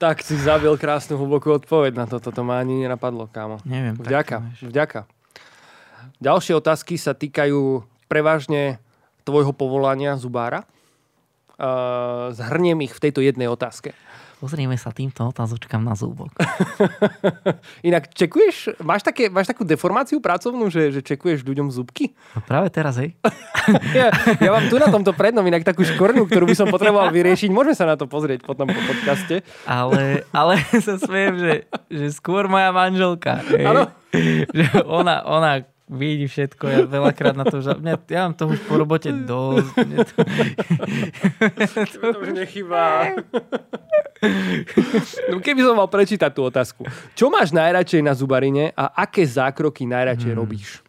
Tak 0.00 0.24
si 0.24 0.32
zabil 0.40 0.72
krásnu 0.80 1.20
hlbokú 1.20 1.60
odpoveď 1.60 1.92
na 1.92 2.08
toto. 2.08 2.32
To 2.32 2.40
ma 2.40 2.56
ani 2.56 2.88
nenapadlo, 2.88 3.28
kámo. 3.28 3.60
Neviem. 3.68 4.00
Vďaka, 4.00 4.56
vďaka. 4.64 5.04
Ďalšie 6.24 6.56
otázky 6.56 6.96
sa 6.96 7.12
týkajú 7.12 7.84
prevažne 8.08 8.80
tvojho 9.28 9.52
povolania 9.52 10.16
zubára. 10.16 10.64
Uh, 11.60 12.32
zhrniem 12.32 12.80
ich 12.88 12.96
v 12.96 13.02
tejto 13.04 13.20
jednej 13.20 13.52
otázke. 13.52 13.92
Pozrieme 14.40 14.72
sa 14.80 14.88
týmto 14.88 15.28
otázočkám 15.28 15.84
na 15.84 15.92
zúbok. 15.92 16.32
Inak 17.88 18.08
čekuješ, 18.08 18.80
máš, 18.80 19.04
také, 19.04 19.28
máš 19.28 19.52
takú 19.52 19.68
deformáciu 19.68 20.16
pracovnú, 20.16 20.72
že, 20.72 20.96
že 20.96 21.04
čekuješ 21.04 21.44
ľuďom 21.44 21.68
zubky? 21.68 22.16
No 22.32 22.40
práve 22.48 22.72
teraz, 22.72 22.96
hej? 22.96 23.12
Ja, 23.92 24.08
ja 24.40 24.50
mám 24.50 24.66
tu 24.72 24.80
na 24.80 24.88
tomto 24.88 25.12
prednom 25.12 25.44
inak 25.44 25.62
takú 25.62 25.84
škorňu, 25.84 26.24
ktorú 26.26 26.48
by 26.48 26.56
som 26.56 26.72
potreboval 26.72 27.12
vyriešiť. 27.12 27.52
Môžeme 27.52 27.76
sa 27.76 27.84
na 27.84 27.94
to 28.00 28.08
pozrieť 28.08 28.42
potom 28.42 28.66
po 28.66 28.80
podcaste. 28.80 29.44
Ale, 29.68 30.24
ale 30.32 30.56
sa 30.88 30.96
smiem, 30.96 31.36
že, 31.36 31.52
že 31.92 32.06
skôr 32.16 32.48
moja 32.48 32.72
manželka. 32.72 33.44
Hej? 33.44 33.92
Že 34.50 34.66
ona, 34.88 35.22
ona 35.22 35.68
vidí 35.90 36.30
všetko. 36.30 36.64
Ja 36.70 36.80
veľakrát 36.86 37.34
na 37.34 37.42
to, 37.44 37.58
že 37.58 37.74
mňa, 37.74 37.94
ja 38.06 38.20
mám 38.30 38.34
toho 38.38 38.54
už 38.54 38.62
po 38.64 38.78
robote 38.78 39.10
dosť. 39.10 39.70
Mne 39.82 39.98
to, 40.06 40.14
To 41.98 42.18
už 42.22 42.30
nechybá. 42.38 43.18
No 45.30 45.38
keby 45.38 45.60
som 45.60 45.74
mal 45.74 45.86
prečítať 45.86 46.30
tú 46.30 46.42
otázku. 46.42 46.84
Čo 47.12 47.28
máš 47.28 47.50
najradšej 47.50 48.00
na 48.00 48.12
zubarine 48.12 48.70
a 48.70 48.92
aké 48.98 49.22
zákroky 49.22 49.84
najradšej 49.84 50.30
Hmm. 50.30 50.38
robíš? 50.38 50.84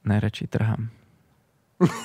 najradšej 0.00 0.48
trhám. 0.48 0.88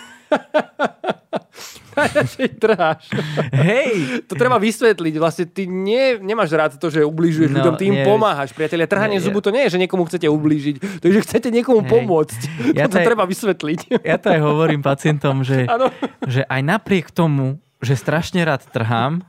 Najradšej 1.93 2.57
trháš. 2.57 3.05
Hej! 3.53 4.25
To 4.25 4.33
treba 4.33 4.57
vysvetliť. 4.57 5.13
Vlastne 5.15 5.45
ty 5.45 5.63
nie, 5.63 6.17
nemáš 6.17 6.49
rád 6.49 6.73
to, 6.73 6.89
že 6.89 7.05
ubližuješ 7.05 7.47
No, 7.47 7.61
ľuďom, 7.61 7.73
ty 7.77 7.85
im 7.87 7.95
nie. 7.95 8.03
pomáhaš. 8.03 8.49
Priatelia, 8.49 8.89
trhanie 8.89 9.21
Nie, 9.21 9.23
zubu 9.23 9.39
to 9.39 9.53
nie 9.53 9.61
je, 9.63 9.77
že 9.77 9.79
niekomu 9.79 10.03
chcete 10.03 10.25
ublížiť. 10.25 10.75
To 10.99 11.05
je, 11.05 11.13
že 11.13 11.21
chcete 11.21 11.53
niekomu 11.53 11.85
Hej. 11.85 11.89
pomôcť. 11.93 12.39
Ja 12.73 12.89
to 12.89 12.97
treba 12.97 13.23
vysvetliť. 13.23 14.01
Ja 14.01 14.17
to 14.17 14.27
aj 14.27 14.41
hovorím 14.41 14.81
pacientom, 14.81 15.45
že, 15.45 15.69
že 16.33 16.41
aj 16.43 16.61
napriek 16.65 17.13
tomu, 17.13 17.61
že 17.83 17.99
strašne 17.99 18.41
rád 18.47 18.65
trhám, 18.71 19.27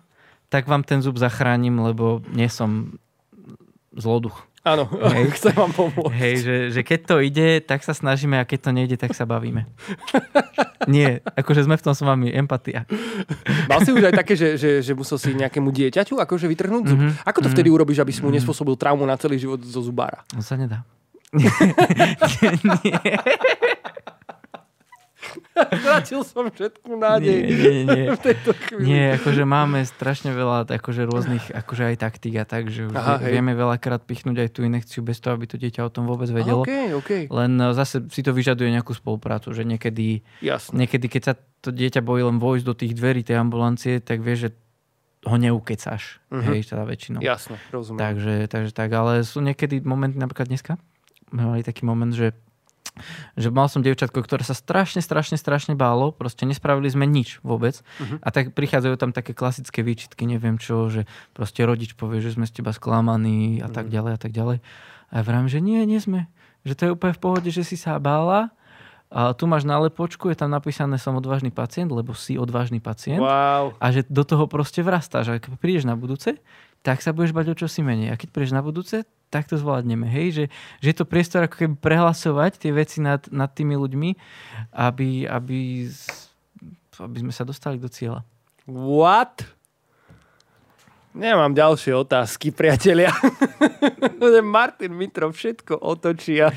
tak 0.48 0.70
vám 0.70 0.86
ten 0.86 1.02
zub 1.02 1.18
zachránim, 1.18 1.74
lebo 1.82 2.22
nie 2.30 2.46
som 2.46 2.96
zloduch. 3.90 4.46
Áno, 4.64 4.88
Hej. 4.88 5.28
chcem 5.36 5.52
vám 5.52 5.76
pomôcť. 5.76 6.14
Hej, 6.16 6.34
že, 6.40 6.56
že 6.72 6.80
keď 6.80 7.00
to 7.04 7.16
ide, 7.20 7.60
tak 7.60 7.84
sa 7.84 7.92
snažíme 7.92 8.40
a 8.40 8.48
keď 8.48 8.58
to 8.64 8.70
nejde, 8.72 8.96
tak 8.96 9.12
sa 9.12 9.28
bavíme. 9.28 9.68
Nie, 10.88 11.20
akože 11.36 11.68
sme 11.68 11.76
v 11.76 11.84
tom 11.84 11.92
s 11.92 12.00
vami, 12.00 12.32
empatia. 12.32 12.88
Mal 13.68 13.80
si 13.84 13.92
už 13.92 14.08
aj 14.08 14.14
také, 14.24 14.36
že, 14.36 14.56
že, 14.56 14.80
že 14.80 14.92
musel 14.96 15.20
si 15.20 15.36
nejakému 15.36 15.68
dieťaťu 15.68 16.16
akože 16.16 16.48
vytrhnúť 16.48 16.84
zub? 16.88 16.96
Mhm. 16.96 17.12
Ako 17.28 17.44
to 17.44 17.52
vtedy 17.52 17.68
urobíš, 17.68 18.00
aby 18.00 18.12
si 18.12 18.24
mu 18.24 18.32
nespôsobil 18.32 18.72
traumu 18.80 19.04
na 19.04 19.20
celý 19.20 19.36
život 19.36 19.60
zo 19.60 19.84
zubára? 19.84 20.24
To 20.32 20.40
sa 20.40 20.56
nedá. 20.56 20.80
Stratil 25.54 26.20
som 26.26 26.48
všetku 26.48 26.90
nádej. 26.96 27.38
Nie, 27.46 27.56
nie, 27.56 27.82
nie. 27.84 28.06
V 28.14 28.20
tejto 28.20 28.50
chvíli. 28.54 28.86
Nie, 28.86 29.18
akože 29.18 29.42
máme 29.46 29.82
strašne 29.86 30.34
veľa 30.34 30.66
akože 30.68 31.02
rôznych 31.06 31.44
akože 31.54 31.94
aj 31.94 31.96
taktík 32.00 32.34
a 32.40 32.44
tak, 32.46 32.70
že 32.70 32.90
už 32.90 32.94
Aha, 32.96 33.22
hej. 33.22 33.38
vieme 33.38 33.52
veľakrát 33.54 34.02
pichnúť 34.02 34.46
aj 34.46 34.48
tú 34.54 34.60
inekciu 34.66 35.00
bez 35.06 35.18
toho, 35.18 35.38
aby 35.38 35.46
to 35.46 35.56
dieťa 35.56 35.86
o 35.86 35.90
tom 35.92 36.06
vôbec 36.08 36.28
vedelo. 36.30 36.66
OK, 36.66 36.72
OK. 36.98 37.12
Len 37.30 37.52
e, 37.60 37.66
zase 37.76 38.06
si 38.10 38.20
to 38.20 38.34
vyžaduje 38.34 38.70
nejakú 38.72 38.94
spoluprácu, 38.94 39.54
že 39.54 39.62
niekedy, 39.62 40.22
Jasne. 40.42 40.74
niekedy 40.74 41.06
keď 41.06 41.22
sa 41.22 41.34
to 41.64 41.72
dieťa 41.72 42.04
bojí 42.04 42.22
len 42.26 42.36
vojsť 42.36 42.64
do 42.64 42.74
tých 42.76 42.92
dverí 42.92 43.24
tej 43.24 43.40
ambulancie, 43.40 44.02
tak 44.04 44.20
vieš, 44.20 44.48
že 44.48 44.50
ho 45.24 45.36
neukecáš. 45.40 46.20
Mhm. 46.28 46.42
Hej, 46.52 46.60
teda 46.68 46.84
väčšinou. 46.84 47.20
Jasne, 47.24 47.56
rozumiem. 47.72 48.00
Takže, 48.00 48.34
takže 48.52 48.72
tak, 48.76 48.92
ale 48.92 49.24
sú 49.24 49.40
niekedy 49.40 49.80
momenty, 49.80 50.20
napríklad 50.20 50.52
dneska, 50.52 50.76
sme 51.32 51.42
mali 51.50 51.62
taký 51.64 51.82
moment, 51.88 52.12
že 52.12 52.36
že 53.34 53.50
mal 53.50 53.66
som 53.66 53.82
dievčatko, 53.82 54.22
ktoré 54.22 54.42
sa 54.42 54.54
strašne, 54.54 55.02
strašne, 55.02 55.34
strašne 55.34 55.74
bálo, 55.74 56.14
proste 56.14 56.46
nespravili 56.46 56.86
sme 56.86 57.04
nič 57.04 57.42
vôbec. 57.42 57.82
Mhm. 57.98 58.22
A 58.22 58.28
tak 58.30 58.54
prichádzajú 58.54 58.94
tam 58.96 59.10
také 59.10 59.34
klasické 59.34 59.82
výčitky, 59.82 60.24
neviem 60.24 60.56
čo, 60.56 60.86
že 60.88 61.04
proste 61.32 61.62
rodič 61.62 61.94
povie, 61.94 62.22
že 62.22 62.34
sme 62.34 62.46
z 62.46 62.62
teba 62.62 62.70
sklamaní 62.70 63.58
a 63.60 63.66
Mhm. 63.66 63.74
tak 63.74 63.86
ďalej 63.90 64.12
a 64.14 64.20
tak 64.20 64.32
ďalej. 64.32 64.58
A 65.10 65.14
ja 65.18 65.22
vravím, 65.22 65.48
že 65.48 65.58
nie, 65.58 65.82
nie 65.84 65.98
sme. 65.98 66.26
Že 66.62 66.74
to 66.74 66.82
je 66.86 66.94
úplne 66.94 67.14
v 67.14 67.22
pohode, 67.22 67.48
že 67.50 67.62
si 67.62 67.76
sa 67.76 67.98
bála. 67.98 68.50
A 69.14 69.30
tu 69.30 69.46
máš 69.46 69.62
nálepočku, 69.62 70.26
je 70.26 70.34
tam 70.34 70.50
napísané 70.50 70.98
som 70.98 71.14
odvážny 71.14 71.54
pacient, 71.54 71.86
lebo 71.86 72.18
si 72.18 72.34
odvážny 72.34 72.82
pacient 72.82 73.22
Wow. 73.22 73.78
a 73.78 73.86
že 73.94 74.02
do 74.10 74.26
toho 74.26 74.50
proste 74.50 74.82
vrastáš. 74.82 75.30
A 75.30 75.38
keď 75.38 75.54
prídeš 75.54 75.86
na 75.86 75.94
budúce, 75.94 76.34
tak 76.84 77.00
sa 77.00 77.16
budeš 77.16 77.32
bať 77.32 77.48
o 77.48 77.56
čosi 77.56 77.80
menej. 77.80 78.12
A 78.12 78.20
keď 78.20 78.28
prídeš 78.28 78.52
na 78.52 78.60
budúce, 78.60 79.08
tak 79.32 79.48
to 79.48 79.56
zvládneme. 79.56 80.04
Hej? 80.04 80.26
Že, 80.36 80.44
že 80.84 80.86
je 80.92 80.96
to 81.00 81.08
priestor 81.08 81.40
ako 81.48 81.56
keby 81.64 81.74
prehlasovať 81.80 82.60
tie 82.60 82.76
veci 82.76 83.00
nad, 83.00 83.24
nad 83.32 83.48
tými 83.48 83.72
ľuďmi, 83.72 84.10
aby, 84.76 85.24
aby, 85.24 85.88
aby 87.00 87.16
sme 87.24 87.32
sa 87.32 87.48
dostali 87.48 87.80
do 87.80 87.88
cieľa. 87.88 88.20
What? 88.68 89.48
Nemám 91.14 91.54
ďalšie 91.54 91.94
otázky, 91.94 92.50
priatelia. 92.50 93.14
Martin 94.42 94.98
Mitro 94.98 95.30
všetko 95.30 95.78
otočí 95.78 96.42
a 96.42 96.50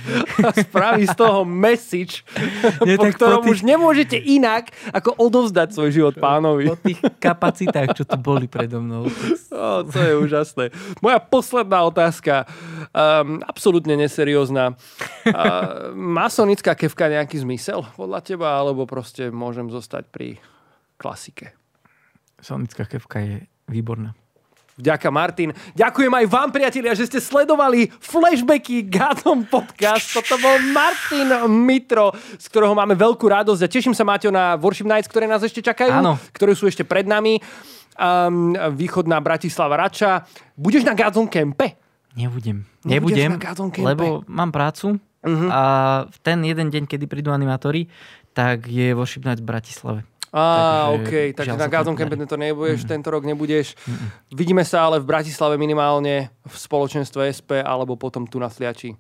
spraví 0.49 1.05
z 1.05 1.13
toho 1.13 1.45
message, 1.45 2.25
Nie, 2.87 2.97
po 2.97 3.05
tak 3.05 3.21
ktorom 3.21 3.45
po 3.45 3.53
už 3.53 3.61
tých- 3.61 3.69
nemôžete 3.69 4.17
inak, 4.17 4.73
ako 4.89 5.13
odovzdať 5.13 5.77
svoj 5.77 5.89
život 5.93 6.15
pánovi. 6.17 6.73
Po 6.73 6.77
tých 6.81 6.97
kapacitách, 7.21 8.01
čo 8.01 8.03
tu 8.09 8.17
boli 8.17 8.49
predo 8.49 8.81
mnou. 8.81 9.05
Oh, 9.57 9.81
to 9.81 9.97
je 9.97 10.13
úžasné. 10.13 10.69
Moja 11.01 11.17
posledná 11.17 11.81
otázka, 11.81 12.45
um, 12.93 13.41
absolútne 13.41 13.97
neseriózna. 13.97 14.77
Uh, 15.25 15.97
má 15.97 16.29
sonická 16.29 16.77
kevka 16.77 17.09
nejaký 17.09 17.41
zmysel 17.41 17.81
podľa 17.97 18.21
teba, 18.21 18.53
alebo 18.53 18.85
proste 18.85 19.33
môžem 19.33 19.73
zostať 19.73 20.13
pri 20.13 20.37
klasike? 21.01 21.57
Sonická 22.37 22.85
kevka 22.85 23.17
je 23.17 23.35
výborná. 23.65 24.13
Vďaka 24.77 25.09
Martin. 25.09 25.49
Ďakujem 25.73 26.13
aj 26.13 26.25
vám, 26.29 26.49
priatelia, 26.53 26.93
že 26.93 27.09
ste 27.09 27.17
sledovali 27.17 27.89
flashbacky 27.97 28.85
Gadom 28.85 29.41
podcast. 29.43 30.13
Toto 30.13 30.37
bol 30.37 30.53
Martin 30.69 31.33
Mitro, 31.65 32.13
z 32.37 32.45
ktorého 32.45 32.71
máme 32.71 32.93
veľkú 32.93 33.25
radosť 33.25 33.61
a 33.65 33.67
teším 33.67 33.97
sa, 33.97 34.05
Maťo, 34.05 34.29
na 34.29 34.53
Worship 34.53 34.85
Nights, 34.85 35.09
ktoré 35.09 35.25
nás 35.25 35.41
ešte 35.41 35.65
čakajú, 35.65 35.89
Áno. 35.91 36.21
ktoré 36.29 36.53
sú 36.53 36.69
ešte 36.69 36.85
pred 36.85 37.03
nami. 37.03 37.41
Um, 37.97 38.53
východná 38.77 39.17
Bratislava 39.17 39.73
Rača. 39.75 40.21
Budeš 40.53 40.85
na 40.85 40.93
Gadzon 40.93 41.25
Kempe? 41.25 41.73
Nebudem. 42.13 42.61
Nebudeš 42.85 43.17
Nebudem, 43.17 43.41
Gazon 43.41 43.73
Campe? 43.73 43.81
lebo 43.83 44.05
mám 44.29 44.53
prácu 44.53 45.01
Mhm. 45.17 45.47
a 45.49 45.61
v 46.05 46.17
ten 46.21 46.37
jeden 46.45 46.69
deň, 46.69 46.85
kedy 46.85 47.09
prídu 47.09 47.33
animátori, 47.33 47.89
tak 48.31 48.69
je 48.69 48.93
Worship 48.93 49.25
Night 49.25 49.41
v 49.41 49.49
Bratislave. 49.49 49.99
Á, 50.31 50.43
Takže 50.91 50.95
OK, 50.95 51.11
takže 51.35 51.51
na 51.51 51.57
sa 51.57 51.67
to 51.67 51.71
Gazon 51.71 51.93
nepodarí. 51.95 52.09
Campe 52.19 52.25
to 52.27 52.37
nebudeš, 52.37 52.79
tento 52.83 53.07
rok 53.07 53.23
nebudeš. 53.23 53.67
Vidíme 54.29 54.63
sa 54.67 54.85
ale 54.85 54.99
v 54.99 55.07
Bratislave 55.07 55.55
minimálne 55.55 56.29
v 56.43 56.55
spoločenstve 56.55 57.31
SP 57.31 57.63
alebo 57.63 57.95
potom 57.95 58.27
tu 58.27 58.35
na 58.37 58.51
Sliači. 58.51 58.95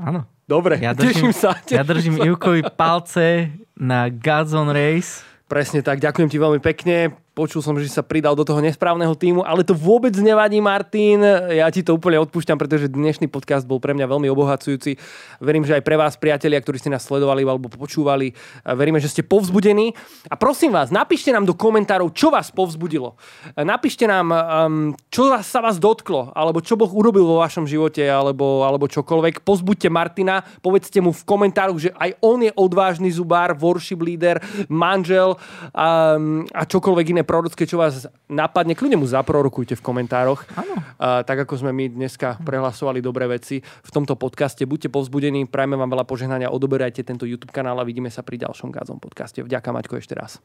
Áno. 0.00 0.24
Dobre, 0.42 0.76
Ja 0.82 0.92
teším 0.92 1.30
držím, 1.30 1.32
sa. 1.32 1.56
ja 1.70 1.80
držím 1.86 2.16
Ivkovi 2.18 2.64
palce 2.76 3.52
na 3.72 4.10
Godzone 4.12 4.72
Race. 4.74 5.24
Presne 5.48 5.84
tak, 5.84 6.00
ďakujem 6.00 6.28
ti 6.28 6.36
veľmi 6.40 6.60
pekne. 6.60 7.12
Počul 7.32 7.64
som, 7.64 7.72
že 7.80 7.88
sa 7.88 8.04
pridal 8.04 8.36
do 8.36 8.44
toho 8.44 8.60
nesprávneho 8.60 9.16
týmu, 9.16 9.40
ale 9.40 9.64
to 9.64 9.72
vôbec 9.72 10.12
nevadí, 10.20 10.60
Martin. 10.60 11.24
Ja 11.48 11.72
ti 11.72 11.80
to 11.80 11.96
úplne 11.96 12.20
odpúšťam, 12.20 12.60
pretože 12.60 12.92
dnešný 12.92 13.24
podcast 13.32 13.64
bol 13.64 13.80
pre 13.80 13.96
mňa 13.96 14.04
veľmi 14.04 14.28
obohacujúci. 14.28 15.00
Verím, 15.40 15.64
že 15.64 15.80
aj 15.80 15.80
pre 15.80 15.96
vás, 15.96 16.20
priatelia, 16.20 16.60
ktorí 16.60 16.76
ste 16.76 16.92
nás 16.92 17.00
sledovali 17.00 17.40
alebo 17.40 17.72
počúvali, 17.72 18.36
a 18.68 18.76
veríme, 18.76 19.00
že 19.00 19.08
ste 19.08 19.24
povzbudení. 19.24 19.96
A 20.28 20.36
prosím 20.36 20.76
vás, 20.76 20.92
napíšte 20.92 21.32
nám 21.32 21.48
do 21.48 21.56
komentárov, 21.56 22.12
čo 22.12 22.28
vás 22.28 22.52
povzbudilo. 22.52 23.16
Napíšte 23.56 24.04
nám, 24.04 24.28
um, 24.28 24.92
čo 25.08 25.32
sa 25.40 25.64
vás 25.64 25.80
dotklo, 25.80 26.36
alebo 26.36 26.60
čo 26.60 26.76
Boh 26.76 26.92
urobil 26.92 27.24
vo 27.24 27.40
vašom 27.40 27.64
živote, 27.64 28.04
alebo, 28.12 28.60
alebo 28.60 28.92
čokoľvek. 28.92 29.40
Pozbuďte 29.40 29.88
Martina, 29.88 30.44
povedzte 30.60 31.00
mu 31.00 31.16
v 31.16 31.24
komentároch, 31.24 31.80
že 31.80 31.96
aj 31.96 32.12
on 32.20 32.44
je 32.44 32.52
odvážny 32.52 33.08
zubár, 33.08 33.56
worship 33.56 34.04
leader, 34.04 34.36
manžel 34.68 35.40
um, 35.72 36.44
a 36.52 36.68
čokoľvek 36.68 37.06
iné 37.08 37.21
prorocké, 37.22 37.64
čo 37.64 37.80
vás 37.80 38.06
napadne. 38.28 38.76
Kľudne 38.76 38.98
mu 39.00 39.06
zaprorokujte 39.06 39.78
v 39.78 39.82
komentároch. 39.82 40.44
Áno. 40.54 40.74
Uh, 40.98 41.22
tak 41.26 41.46
ako 41.46 41.58
sme 41.58 41.72
my 41.72 41.90
dneska 41.90 42.38
prehlasovali 42.42 43.02
dobré 43.02 43.26
veci 43.30 43.62
v 43.62 43.90
tomto 43.90 44.14
podcaste. 44.18 44.66
Buďte 44.68 44.92
povzbudení, 44.92 45.46
prajme 45.48 45.78
vám 45.78 45.90
veľa 45.90 46.04
požehnania, 46.06 46.52
odoberajte 46.52 47.06
tento 47.06 47.24
YouTube 47.26 47.54
kanál 47.54 47.80
a 47.80 47.86
vidíme 47.86 48.10
sa 48.10 48.20
pri 48.26 48.42
ďalšom 48.42 48.70
Gazom 48.70 48.98
podcaste. 49.02 49.42
Vďaka 49.42 49.68
Maťko 49.72 49.98
ešte 49.98 50.14
raz. 50.14 50.38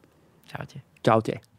Čaute. 0.48 0.80
Čaute. 1.04 1.57